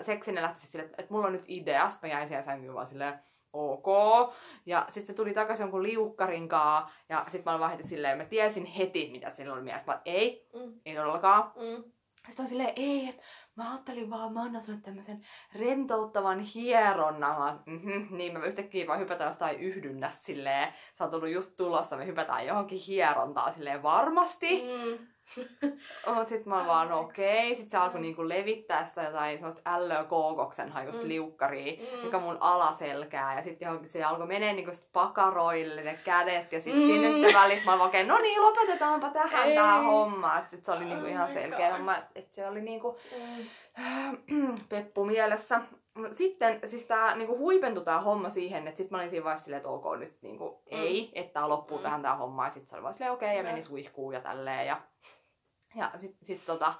ö, 0.00 0.04
seksin 0.04 0.36
ja 0.36 0.42
lähti 0.42 0.66
silleen, 0.66 0.90
että, 0.90 1.02
että 1.02 1.14
mulla 1.14 1.26
on 1.26 1.32
nyt 1.32 1.44
idea. 1.48 1.90
Sitten 1.90 2.10
mä 2.10 2.14
jäin 2.14 2.28
siihen 2.28 2.44
sänkyyn 2.44 2.74
vaan 2.74 2.86
silleen, 2.86 3.14
ok. 3.52 3.86
Ja 4.66 4.86
sitten 4.88 5.06
se 5.06 5.14
tuli 5.14 5.34
takaisin 5.34 5.64
jonkun 5.64 5.82
liukkarinkaa, 5.82 6.90
ja 7.08 7.24
sitten 7.28 7.52
mä 7.52 7.66
olin 7.66 7.88
silleen, 7.88 8.18
mä 8.18 8.24
tiesin 8.24 8.66
heti, 8.66 9.08
mitä 9.12 9.30
sillä 9.30 9.52
oli 9.52 9.62
mielessä. 9.62 9.92
Mä 9.92 10.00
ei, 10.04 10.48
mm. 10.54 10.72
ei 10.86 10.94
todellakaan. 10.94 11.52
Mm. 11.56 11.84
Sitten 12.30 12.44
on 12.44 12.48
silleen, 12.48 12.72
ei, 12.76 13.08
että 13.08 13.22
mä 13.56 13.70
ajattelin 13.70 14.10
vaan, 14.10 14.32
mä 14.32 14.42
annan 14.42 14.62
sulle 14.62 14.78
tämmöisen 14.82 15.20
rentouttavan 15.54 16.40
hieronnan. 16.40 17.62
mm-hmm, 17.66 18.06
niin 18.10 18.32
mä 18.32 18.44
yhtäkkiä 18.44 18.86
vaan 18.86 19.00
hypätään 19.00 19.28
jostain 19.30 19.60
yhdynnästä 19.60 20.24
silleen, 20.24 20.74
sä 20.94 21.04
oot 21.04 21.10
tullut 21.10 21.28
just 21.28 21.56
tulosta, 21.56 21.96
me 21.96 22.06
hypätään 22.06 22.46
johonkin 22.46 22.78
hierontaan 22.78 23.52
silleen 23.52 23.82
varmasti. 23.82 24.62
Mm. 24.62 25.06
Mut 26.14 26.28
sit 26.28 26.46
mä 26.46 26.66
vaan 26.66 26.88
no 26.88 27.00
okei. 27.00 27.42
Okay. 27.42 27.54
Sit 27.54 27.70
se 27.70 27.76
alkoi 27.76 28.00
niinku 28.00 28.28
levittää 28.28 28.86
sitä 28.86 29.02
jotain 29.02 29.38
semmoista 29.38 29.62
ällöä 29.66 30.04
kookoksen 30.04 30.70
hajusta 30.70 31.02
mm. 31.02 31.08
liukkaria, 31.08 31.72
mm. 31.72 32.04
joka 32.04 32.20
mun 32.20 32.36
alaselkää. 32.40 33.36
Ja 33.36 33.42
sit 33.42 33.60
johonkin 33.60 33.90
se 33.90 34.04
alkoi 34.04 34.26
menee 34.26 34.52
niinku 34.52 34.74
sit 34.74 34.92
pakaroille 34.92 35.82
ne 35.82 35.98
kädet. 36.04 36.52
Ja 36.52 36.60
sit 36.60 36.74
mm. 36.74 36.82
sinne 36.82 37.34
välissä 37.34 37.64
mä 37.64 37.84
okei, 37.84 38.02
okay, 38.02 38.16
no 38.16 38.22
niin 38.22 38.42
lopetetaanpa 38.42 39.10
tähän 39.10 39.48
Ei. 39.48 39.54
tää 39.54 39.82
homma. 39.82 40.38
Et 40.38 40.50
sit 40.50 40.64
se 40.64 40.72
oli 40.72 40.84
niinku 40.84 41.04
oh 41.04 41.10
ihan 41.10 41.32
selkeä 41.32 41.68
God. 41.68 41.76
homma. 41.76 41.96
Että 42.14 42.34
se 42.34 42.46
oli 42.46 42.60
niinku 42.60 42.98
mm. 43.78 44.54
peppu 44.68 45.04
mielessä. 45.04 45.60
Sitten 46.10 46.60
siis 46.64 46.82
tää 46.82 47.16
niinku 47.16 47.38
huipentui 47.38 47.84
tää 47.84 48.00
homma 48.00 48.28
siihen, 48.28 48.68
että 48.68 48.78
sit 48.78 48.90
mä 48.90 48.98
olin 48.98 49.10
siinä 49.10 49.24
vaiheessa 49.24 49.44
silleen, 49.44 49.58
että 49.60 49.68
ok 49.68 49.98
nyt 49.98 50.22
niinku 50.22 50.48
mm. 50.48 50.78
ei, 50.78 51.12
että 51.14 51.32
tää 51.32 51.48
loppuu 51.48 51.78
mm. 51.78 51.82
tähän 51.82 52.02
tää 52.02 52.16
homma. 52.16 52.44
Ja 52.44 52.50
sit 52.50 52.68
se 52.68 52.76
oli 52.76 52.82
vaan 52.82 52.94
silleen 52.94 53.12
okei 53.12 53.28
okay, 53.28 53.36
ja 53.36 53.42
meni 53.42 53.62
suihkuun 53.62 54.14
ja 54.14 54.20
tälleen. 54.20 54.66
Ja 54.66 54.80
ja 55.74 55.90
sitten 55.96 56.26
sit 56.26 56.46
tota, 56.46 56.74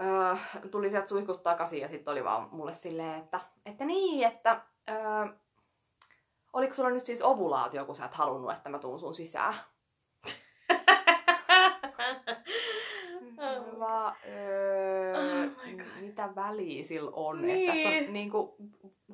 öö, 0.00 0.36
tuli 0.70 0.90
sieltä 0.90 1.08
suihkusta 1.08 1.42
takaisin 1.42 1.80
ja 1.80 1.88
sitten 1.88 2.12
oli 2.12 2.24
vaan 2.24 2.48
mulle 2.52 2.74
silleen, 2.74 3.14
että, 3.14 3.40
että 3.66 3.84
niin, 3.84 4.26
että 4.26 4.60
öö, 4.90 5.26
oliko 6.52 6.74
sulla 6.74 6.90
nyt 6.90 7.04
siis 7.04 7.22
ovulaatio, 7.22 7.84
kun 7.84 7.96
sä 7.96 8.04
et 8.04 8.14
halunnut, 8.14 8.52
että 8.52 8.68
mä 8.68 8.78
tuun 8.78 9.00
sun 9.00 9.14
sisään? 9.14 9.54
vaan, 13.78 14.16
öö, 14.28 15.16
oh 15.16 15.22
mitä 16.00 16.34
väliä 16.34 16.84
sillä 16.84 17.10
on? 17.14 17.42
Niin. 17.42 17.70
Että 17.70 17.72
tässä 17.72 17.88
on 17.88 17.94
niin. 17.94 18.12
niinku, 18.12 18.56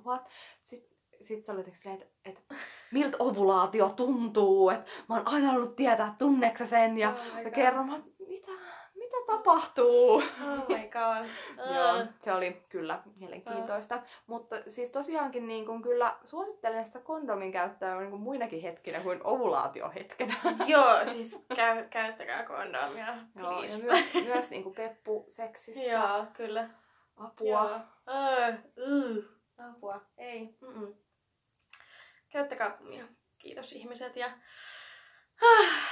what? 0.04 0.28
Sitten 0.64 0.98
sit 1.20 1.44
se 1.44 1.52
oli 1.52 1.64
silleen, 1.74 2.02
että, 2.02 2.14
että 2.24 2.54
miltä 2.92 3.16
ovulaatio 3.20 3.88
tuntuu, 3.88 4.70
että 4.70 4.90
mä 5.08 5.14
oon 5.14 5.28
aina 5.28 5.46
halunnut 5.46 5.76
tietää, 5.76 6.14
tunneeko 6.18 6.66
sen, 6.66 6.98
ja, 6.98 7.10
oh 7.10 7.42
ja 7.44 7.50
kerron, 7.50 7.86
mä, 7.86 8.00
mitä, 8.28 8.52
tapahtuu? 9.26 10.14
Oh 10.14 10.68
my 10.68 10.88
god. 10.88 11.26
Joo, 11.74 12.06
se 12.20 12.32
oli 12.32 12.62
kyllä 12.68 13.02
mielenkiintoista. 13.16 13.94
Uh. 13.94 14.02
Mutta 14.26 14.56
siis 14.68 14.90
tosiaankin 14.90 15.46
niin 15.46 15.66
kun 15.66 15.82
kyllä 15.82 16.16
suosittelen 16.24 16.84
sitä 16.84 17.00
kondomin 17.00 17.52
käyttöä 17.52 17.98
niin 17.98 18.10
kuin 18.10 18.22
muinakin 18.22 18.62
hetkinä 18.62 19.00
kuin 19.00 19.20
ovulaatiohetkenä. 19.24 20.34
Joo, 20.66 21.04
siis 21.04 21.44
käy, 21.56 21.88
käyttäkää 21.88 22.44
kondomia, 22.44 23.14
Joo, 23.36 23.62
ja 23.62 23.78
myös, 23.82 24.14
myös 24.24 24.50
niin 24.50 24.62
kuin 24.62 24.74
peppu 24.74 25.26
seksissä. 25.30 25.82
Joo, 25.82 26.26
kyllä. 26.32 26.70
Apua. 27.16 27.48
Joo. 27.48 27.80
Uh, 28.08 29.16
uh. 29.16 29.24
Apua. 29.70 30.00
Ei. 30.18 30.56
Mm-mm. 30.60 30.94
Käyttäkää 32.32 32.70
kumia. 32.70 33.04
Kiitos 33.38 33.72
ihmiset 33.72 34.16
ja... 34.16 34.26
Ah. 35.42 35.82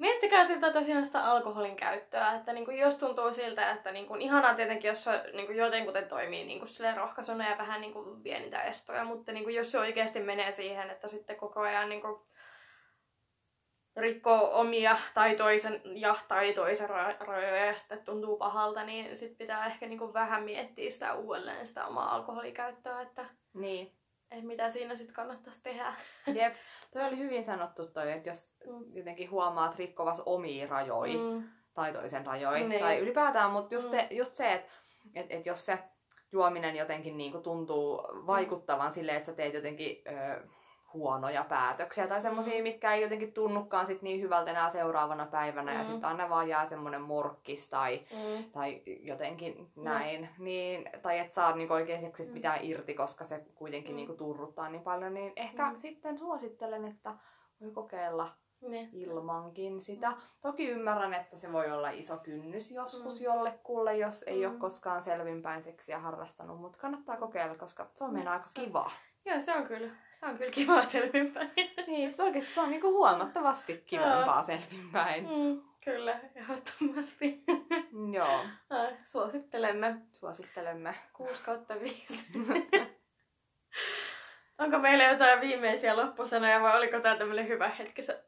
Miettikää 0.00 0.44
sitä 0.44 0.72
tosiaan 0.72 1.06
sitä 1.06 1.24
alkoholin 1.24 1.76
käyttöä, 1.76 2.32
että 2.32 2.52
niin 2.52 2.64
kuin 2.64 2.78
jos 2.78 2.96
tuntuu 2.96 3.32
siltä, 3.32 3.70
että 3.70 3.92
niin 3.92 4.06
kuin, 4.06 4.20
ihanaa 4.20 4.54
tietenkin, 4.54 4.88
jos 4.88 5.04
se 5.04 5.24
niin 5.32 5.46
kuin 5.46 5.58
jotenkuten 5.58 6.08
toimii 6.08 6.44
niin 6.44 6.58
kuin 6.58 6.96
rohkaisuna 6.96 7.50
ja 7.50 7.58
vähän 7.58 7.80
niin 7.80 7.92
kuin 7.92 8.24
vie 8.24 8.40
niitä 8.40 8.62
estoja, 8.62 9.04
mutta 9.04 9.32
niin 9.32 9.44
kuin 9.44 9.56
jos 9.56 9.70
se 9.70 9.78
oikeasti 9.78 10.20
menee 10.20 10.52
siihen, 10.52 10.90
että 10.90 11.08
sitten 11.08 11.36
koko 11.36 11.60
ajan 11.60 11.88
niin 11.88 12.00
kuin, 12.00 12.20
rikkoo 13.96 14.60
omia 14.60 14.96
tai 15.14 15.36
toisen 15.36 15.80
ja 15.84 16.16
tai 16.28 16.52
toisen 16.52 16.90
ra- 16.90 17.26
rajoja 17.26 17.66
ja 17.66 17.76
sitten 17.76 18.04
tuntuu 18.04 18.36
pahalta, 18.36 18.84
niin 18.84 19.16
sit 19.16 19.38
pitää 19.38 19.66
ehkä 19.66 19.86
niinku 19.86 20.12
vähän 20.12 20.42
miettiä 20.42 20.90
sitä 20.90 21.14
uudelleen 21.14 21.66
sitä 21.66 21.86
omaa 21.86 22.14
alkoholikäyttöä, 22.14 23.00
että 23.00 23.24
Niin. 23.54 23.99
Ei 24.30 24.42
mitä 24.42 24.70
siinä 24.70 24.94
sitten 24.94 25.14
kannattaisi 25.14 25.62
tehdä. 25.62 25.94
Jep. 26.34 26.54
Toi 26.92 27.04
oli 27.04 27.18
hyvin 27.18 27.44
sanottu 27.44 27.86
toi, 27.86 28.12
että 28.12 28.28
jos 28.30 28.56
Mm. 28.66 28.96
jotenkin 28.96 29.30
huomaat 29.30 29.76
rikkovas 29.76 30.22
omia 30.26 30.66
rajoja 30.68 31.18
Mm. 31.18 31.48
tai 31.74 31.92
toisen 31.92 32.26
rajoja 32.26 32.68
Niin. 32.68 32.80
tai 32.80 32.98
ylipäätään, 32.98 33.50
mutta 33.50 33.74
just, 33.74 33.90
Mm. 33.90 33.96
te, 33.96 34.06
just 34.10 34.34
se, 34.34 34.52
että 34.52 34.72
et, 35.14 35.26
et 35.30 35.46
jos 35.46 35.66
se 35.66 35.78
juominen 36.32 36.76
jotenkin 36.76 37.16
niinku 37.16 37.38
tuntuu 37.38 37.96
vaikuttavan 38.26 38.92
silleen, 38.92 39.16
että 39.16 39.26
sä 39.26 39.36
teet 39.36 39.54
jotenkin 39.54 40.02
ö, 40.06 40.42
huonoja 40.92 41.44
päätöksiä 41.48 42.06
tai 42.06 42.20
semmoisia, 42.20 42.56
Mm. 42.56 42.62
mitkä 42.62 42.94
ei 42.94 43.02
jotenkin 43.02 43.32
tunnukaan 43.32 43.86
sit 43.86 44.02
niin 44.02 44.20
hyvältä 44.20 44.50
enää 44.50 44.70
seuraavana 44.70 45.26
päivänä 45.26 45.72
ja 45.72 45.78
Mm. 45.78 45.84
sitten 45.84 46.04
aina 46.04 46.28
vaan 46.28 46.48
jää 46.48 46.66
semmoinen 46.66 47.00
morkkis 47.02 47.70
tai, 47.70 48.00
Mm. 48.10 48.44
tai 48.52 48.82
jotenkin 49.00 49.70
näin, 49.76 50.28
niin, 50.38 50.90
tai 51.02 51.18
et 51.18 51.32
saa 51.32 51.56
niinku 51.56 51.74
oikeasti 51.74 52.22
Mm. 52.26 52.32
mitään 52.32 52.58
irti, 52.62 52.94
koska 52.94 53.24
se 53.24 53.44
kuitenkin 53.54 53.92
Mm. 53.92 53.96
niinku 53.96 54.14
turruttaa 54.14 54.68
niin 54.68 54.82
paljon, 54.82 55.14
niin 55.14 55.32
ehkä 55.36 55.70
Mm. 55.70 55.76
sitten 55.76 56.18
suosittelen, 56.18 56.84
että 56.84 57.14
voi 57.60 57.70
kokeilla 57.70 58.30
Niin. 58.60 58.88
ilmankin 58.92 59.80
sitä. 59.80 60.12
Toki 60.40 60.68
ymmärrän, 60.68 61.14
että 61.14 61.36
se 61.36 61.52
voi 61.52 61.70
olla 61.72 61.90
iso 61.90 62.16
kynnys 62.18 62.70
joskus 62.70 63.20
Mm. 63.20 63.24
jollekulle, 63.24 63.96
jos 63.96 64.22
ei 64.26 64.46
Mm. 64.46 64.50
ole 64.52 64.58
koskaan 64.58 65.02
selvinpäin 65.02 65.62
seksiä 65.62 65.98
harrastanut, 65.98 66.60
mutta 66.60 66.78
kannattaa 66.78 67.16
kokeilla, 67.16 67.54
koska 67.54 67.86
se 67.94 68.04
on 68.04 68.10
Mm, 68.10 68.14
meidän 68.16 68.32
aika 68.32 68.44
se 68.48 68.60
on- 68.60 68.66
kiva. 68.66 68.90
Joo, 69.24 69.40
se 69.40 69.52
on 69.52 69.66
kyllä, 69.66 69.90
se 70.10 70.26
on 70.26 70.38
kyllä 70.38 70.50
kiva 70.50 70.84
selvinpäin. 70.86 71.50
Niin, 71.86 72.10
se 72.10 72.22
oikeasti 72.22 72.54
se 72.54 72.60
on 72.60 72.70
niinku 72.70 72.92
huomattavasti 72.92 73.82
kivempaa 73.86 74.42
selvinpäin. 74.42 75.24
Mm, 75.24 75.62
kyllä, 75.84 76.20
ehdottomasti. 76.34 77.44
Joo, 78.14 78.40
Suosittelemme 79.04 79.96
suosittelemme. 80.12 80.94
6 81.12 81.42
kautta 81.44 81.80
5. 81.80 82.26
Onko 84.58 84.78
meillä 84.78 85.04
jotain 85.04 85.40
viimeisiä 85.40 85.96
loppusanoja 85.96 86.60
vai 86.62 86.76
oliko 86.78 87.00
tämä 87.00 87.16
tämmöinen 87.16 87.48
hyvä 87.48 87.68
hetki, 87.68 88.02
se- 88.02 88.24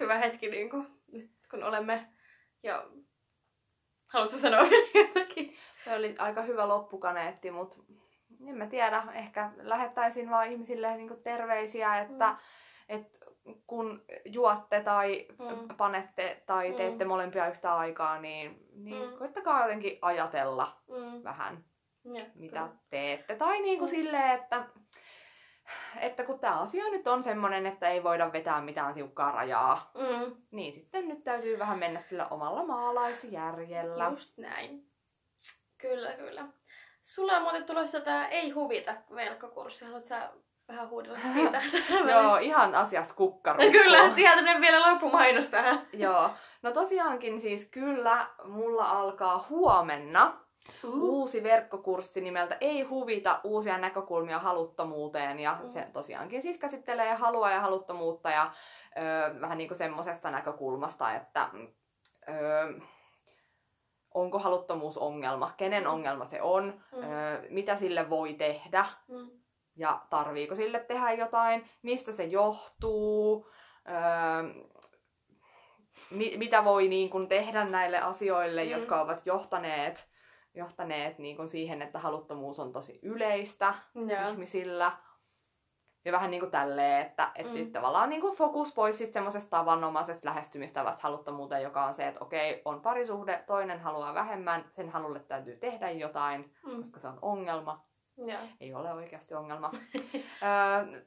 hyvä 0.00 0.18
hetki 0.18 0.48
niin 0.50 0.70
kuin, 0.70 0.86
nyt 1.12 1.30
kun 1.50 1.64
olemme 1.64 2.08
ja 2.62 2.86
haluatko 4.06 4.36
sanoa 4.38 4.62
vielä 4.70 4.88
jotakin? 4.94 5.56
Se 5.84 5.94
oli 5.94 6.14
aika 6.18 6.42
hyvä 6.42 6.68
loppukaneetti, 6.68 7.50
mutta 7.50 7.76
en 8.48 8.56
mä 8.58 8.66
tiedä, 8.66 9.02
ehkä 9.14 9.50
lähettäisin 9.56 10.30
vaan 10.30 10.46
ihmisille 10.46 10.96
niinku 10.96 11.16
terveisiä, 11.16 11.98
että 12.00 12.28
Mm. 12.28 12.36
et 12.88 13.18
kun 13.66 14.04
juotte 14.24 14.80
tai 14.80 15.26
Mm. 15.38 15.76
panette 15.76 16.42
tai 16.46 16.70
Mm. 16.70 16.76
teette 16.76 17.04
molempia 17.04 17.48
yhtä 17.48 17.76
aikaa, 17.76 18.20
niin, 18.20 18.66
niin 18.74 19.10
Mm. 19.10 19.18
koittakaa 19.18 19.62
jotenkin 19.62 19.98
ajatella 20.02 20.82
Mm. 20.88 21.24
vähän, 21.24 21.64
Ja, 22.04 22.24
mitä 22.34 22.56
kyllä. 22.56 22.68
teette. 22.90 23.36
Tai 23.36 23.60
niin 23.60 23.78
kuin 23.78 23.90
Mm. 23.90 23.96
silleen, 23.96 24.30
että, 24.30 24.66
että 26.00 26.24
kun 26.24 26.38
tämä 26.38 26.60
asia 26.60 26.84
nyt 26.84 27.06
on 27.08 27.22
semmoinen, 27.22 27.66
että 27.66 27.88
ei 27.88 28.02
voida 28.02 28.32
vetää 28.32 28.60
mitään 28.60 28.94
siukkaa 28.94 29.32
rajaa, 29.32 29.90
Mm, 29.94 30.36
niin 30.50 30.72
sitten 30.72 31.08
nyt 31.08 31.24
täytyy 31.24 31.58
vähän 31.58 31.78
mennä 31.78 32.02
sillä 32.08 32.26
omalla 32.28 32.64
maalaisjärjellä. 32.64 34.08
just 34.10 34.38
näin. 34.38 34.90
Kyllä, 35.78 36.12
kyllä. 36.12 36.46
Sulla 37.06 37.32
on 37.32 37.42
muuten 37.42 37.64
tulossa 37.64 38.00
tämä 38.00 38.28
Ei 38.28 38.50
huvita 38.50 38.94
verkkokurssi. 39.14 39.84
Haluatko 39.84 40.08
sä 40.08 40.30
vähän 40.68 40.88
huudella 40.88 41.18
siitä? 41.32 41.62
Joo, 42.12 42.36
ihan 42.36 42.74
asiasta 42.74 43.14
kukkaruukku. 43.14 43.72
Kyllä, 43.78 44.12
ihan 44.16 44.60
vielä 44.60 44.90
loppumainos 44.92 45.48
tähän. 45.48 45.86
Joo. 45.92 46.30
No 46.62 46.70
tosiaankin 46.72 47.40
siis 47.40 47.64
kyllä 47.70 48.26
mulla 48.44 48.84
alkaa 48.84 49.46
huomenna 49.50 50.40
uusi 50.84 51.42
verkkokurssi 51.42 52.20
nimeltä 52.20 52.56
Ei 52.60 52.82
huvita 52.82 53.40
uusia 53.44 53.78
näkökulmia 53.78 54.38
haluttomuuteen. 54.38 55.40
Ja 55.40 55.58
Mm. 55.62 55.68
se 55.68 55.88
tosiaankin 55.92 56.42
siis 56.42 56.58
käsittelee 56.58 57.14
halua 57.14 57.50
ja 57.50 57.60
haluttomuutta 57.60 58.30
ja 58.30 58.50
ö, 58.96 59.40
vähän 59.40 59.58
niin 59.58 59.68
kuin 59.68 59.78
semmosesta 59.78 60.30
näkökulmasta, 60.30 61.12
että 61.12 61.48
ö, 62.28 62.32
onko 64.16 64.38
haluttomuus 64.38 64.98
ongelma, 64.98 65.54
kenen 65.56 65.82
Mm. 65.84 65.90
ongelma 65.90 66.24
se 66.24 66.42
on, 66.42 66.64
Mm. 66.92 67.02
ö, 67.02 67.42
mitä 67.50 67.76
sille 67.76 68.10
voi 68.10 68.34
tehdä 68.34 68.84
Mm. 69.08 69.30
ja 69.76 70.00
tarviiko 70.10 70.54
sille 70.54 70.78
tehdä 70.78 71.12
jotain, 71.12 71.64
mistä 71.82 72.12
se 72.12 72.24
johtuu, 72.24 73.46
öö, 73.88 74.64
mi- 76.10 76.36
mitä 76.36 76.64
voi 76.64 76.88
niin 76.88 77.10
kun 77.10 77.28
tehdä 77.28 77.64
näille 77.64 77.98
asioille, 78.00 78.64
Mm. 78.64 78.70
jotka 78.70 79.00
ovat 79.00 79.22
johtaneet, 79.26 80.08
johtaneet 80.54 81.18
niin 81.18 81.36
kun 81.36 81.48
siihen, 81.48 81.82
että 81.82 81.98
haluttomuus 81.98 82.58
on 82.60 82.72
tosi 82.72 82.98
yleistä 83.02 83.74
Joo. 83.94 84.30
ihmisillä. 84.30 84.92
Ja 86.06 86.12
vähän 86.12 86.30
niin 86.30 86.40
kuin 86.40 86.50
tälleen, 86.50 87.02
että, 87.06 87.30
että 87.34 87.52
Mm. 87.52 87.58
nyt 87.58 87.72
tavallaan 87.72 88.08
niin 88.08 88.20
kuin 88.20 88.36
fokus 88.36 88.74
pois 88.74 88.98
sit 88.98 89.12
semmoisesta 89.12 89.50
tavanomaisesta 89.50 90.26
lähestymistavasta 90.28 91.02
haluttomuuteen, 91.02 91.62
joka 91.62 91.84
on 91.84 91.94
se, 91.94 92.06
että 92.08 92.20
okei, 92.24 92.62
on 92.64 92.80
parisuhde, 92.80 93.44
toinen 93.46 93.80
haluaa 93.80 94.14
vähemmän, 94.14 94.64
sen 94.76 94.88
halulle 94.88 95.20
täytyy 95.20 95.56
tehdä 95.56 95.90
jotain, 95.90 96.52
Mm. 96.66 96.76
koska 96.80 96.98
se 96.98 97.08
on 97.08 97.18
ongelma 97.22 97.84
Joo. 98.16 98.38
ei 98.60 98.74
ole 98.74 98.92
oikeasti 98.92 99.34
ongelma. 99.34 99.70
öö, 100.42 101.02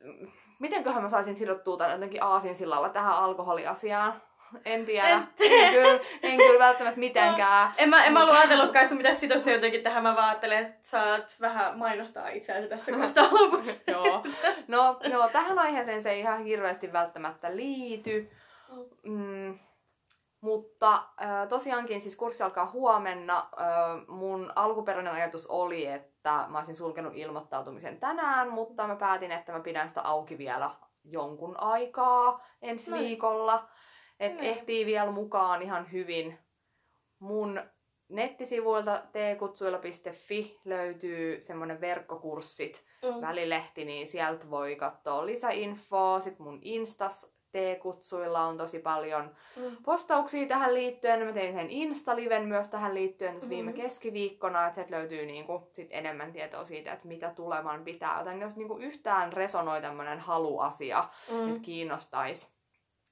mitenköhän 0.59 1.03
mä 1.03 1.09
saisin 1.09 1.35
sidottua 1.35 1.77
tämän 1.77 1.91
jotenkin 1.91 2.23
aasinsillalla 2.23 2.89
tähän 2.89 3.13
alkoholiasiaan? 3.13 4.21
En 4.65 4.85
tiedä. 4.85 5.09
En 5.09 5.27
En, 5.39 5.73
kyllä, 5.73 5.99
en 6.23 6.37
kyllä 6.37 6.59
välttämättä 6.59 6.99
mitenkään. 6.99 7.71
En 7.77 7.89
mä, 7.89 8.05
en 8.05 8.13
mä 8.13 8.21
ollut 8.23 8.35
ajatellutkaan, 8.35 8.83
että 8.83 8.89
sun 8.89 8.97
pitäisi 8.97 9.19
sitoa 9.19 9.39
se 9.39 9.53
jotenkin 9.53 9.83
tähän. 9.83 10.03
Mä 10.03 10.15
vaan 10.15 10.29
ajattelen, 10.29 10.65
että 10.65 10.87
saat 10.87 11.25
vähän 11.41 11.77
mainostaa 11.77 12.29
itseäsi 12.29 12.67
tässä 12.67 12.91
kohtaa 12.97 13.27
lopussa. 13.31 13.79
Joo. 13.87 14.23
No, 14.67 14.99
no, 15.11 15.29
tähän 15.31 15.59
aiheeseen 15.59 16.03
se 16.03 16.11
ei 16.11 16.19
ihan 16.19 16.43
hirveästi 16.43 16.93
välttämätttä 16.93 17.55
liity. 17.55 18.31
Mm, 19.03 19.59
mutta 20.41 20.93
äh, 21.21 21.47
tosiaankin 21.47 22.01
siis 22.01 22.15
kurssi 22.15 22.43
alkaa 22.43 22.71
huomenna. 22.71 23.37
Äh, 23.37 24.07
mun 24.07 24.53
alkuperäinen 24.55 25.13
ajatus 25.13 25.47
oli, 25.47 25.85
että 25.85 26.45
mä 26.49 26.57
olisin 26.57 26.75
sulkenut 26.75 27.13
ilmoittautumisen 27.15 27.99
tänään, 27.99 28.49
mutta 28.49 28.87
mä 28.87 28.95
päätin, 28.95 29.31
että 29.31 29.51
mä 29.51 29.59
pidän 29.59 29.89
sitä 29.89 30.01
auki 30.01 30.37
vielä 30.37 30.71
jonkun 31.03 31.59
aikaa 31.59 32.45
ensi 32.61 32.91
Noin. 32.91 33.03
viikolla. 33.03 33.67
Että 34.19 34.41
Hyvä. 34.41 34.51
ehtii 34.51 34.85
vielä 34.85 35.11
mukaan 35.11 35.61
ihan 35.61 35.91
hyvin. 35.91 36.37
Mun 37.19 37.61
nettisivuilta 38.09 39.01
tkutsuilla.fi 39.35 40.59
löytyy 40.65 41.41
semmonen 41.41 41.81
verkkokurssit 41.81 42.83
Mm. 43.03 43.21
välilehti, 43.21 43.85
niin 43.85 44.07
sieltä 44.07 44.49
voi 44.49 44.75
katsoa 44.75 45.25
lisäinfoa. 45.25 46.19
Sitten 46.19 46.43
mun 46.45 46.59
Instas 46.61 47.33
T-kutsuilla 47.51 48.41
on 48.45 48.57
tosi 48.57 48.79
paljon 48.79 49.35
Mm. 49.55 49.77
postauksia 49.85 50.47
tähän 50.47 50.73
liittyen. 50.73 51.25
Mä 51.27 51.33
tein 51.33 51.53
sen 51.53 51.69
Insta-liven 51.69 52.43
myös 52.47 52.69
tähän 52.69 52.95
liittyen 52.95 53.33
tässä 53.33 53.49
viime 53.49 53.71
Mhm. 53.71 53.81
keskiviikkona, 53.81 54.65
että 54.65 54.75
sieltä 54.75 54.95
löytyy 54.95 55.25
niinku 55.25 55.67
sit 55.73 55.87
enemmän 55.91 56.31
tietoa 56.31 56.65
siitä, 56.65 56.93
että 56.93 57.07
mitä 57.07 57.29
tuleman 57.35 57.83
pitää. 57.83 58.19
Joten 58.19 58.41
jos 58.41 58.55
niinku 58.55 58.77
yhtään 58.77 59.33
resonoi 59.33 59.81
tämmöinen 59.81 60.19
haluasia, 60.19 61.03
Mm. 61.31 61.47
että 61.49 61.59
kiinnostaisi, 61.61 62.47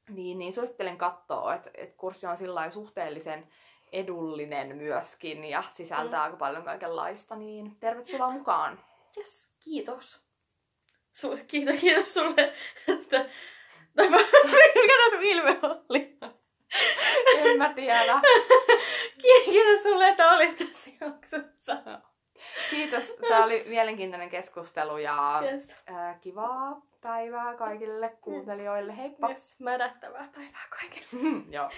niin, 0.10 0.40
niin 0.40 0.54
suosittelen 0.54 0.98
katsoa, 0.98 1.54
että, 1.54 1.72
että 1.74 1.98
kurssi 1.98 2.28
on 2.28 2.38
sillä 2.38 2.70
suhteellisen 2.70 3.48
edullinen 3.92 4.78
myöskin 4.78 5.46
ja 5.46 5.64
sisältää 5.74 6.20
Mm. 6.20 6.24
aika 6.24 6.38
paljon 6.38 6.64
kaikenlaista, 6.64 7.36
niin 7.36 7.76
tervetuloa 7.80 8.30
mukaan. 8.32 8.80
Yes, 9.18 9.50
kiitos. 9.64 10.22
Su- 11.18 11.44
kiitos, 11.48 11.80
kiitos 11.82 12.14
sulle. 12.14 12.54
Että... 12.88 13.18
Mikä 14.76 14.94
tää 14.98 15.10
sun 15.12 15.24
ilme 15.24 15.60
oli? 15.90 16.18
En 17.38 17.58
mä 17.58 17.74
tiedä. 17.74 18.22
Kiitos 19.46 19.84
sulle, 19.84 20.08
että 20.10 20.32
olit 20.32 20.56
tässä 20.56 20.90
jaksossa. 21.02 21.74
Kiitos. 22.70 23.16
Tämä 23.30 23.44
oli 23.46 23.64
mielenkiintoinen 23.68 24.30
keskustelu 24.30 24.98
ja 24.98 25.42
Yes. 25.44 25.76
ää, 25.88 26.18
kivaa 26.22 26.82
päivää 27.02 27.56
kaikille 27.56 28.18
kuuntelijoille. 28.22 28.98
Heippa! 28.98 29.30
yes. 29.30 29.56
Mädättävää 29.60 30.30
päivää 30.36 30.68
kaikille. 30.70 31.08
Joo. 31.56 31.70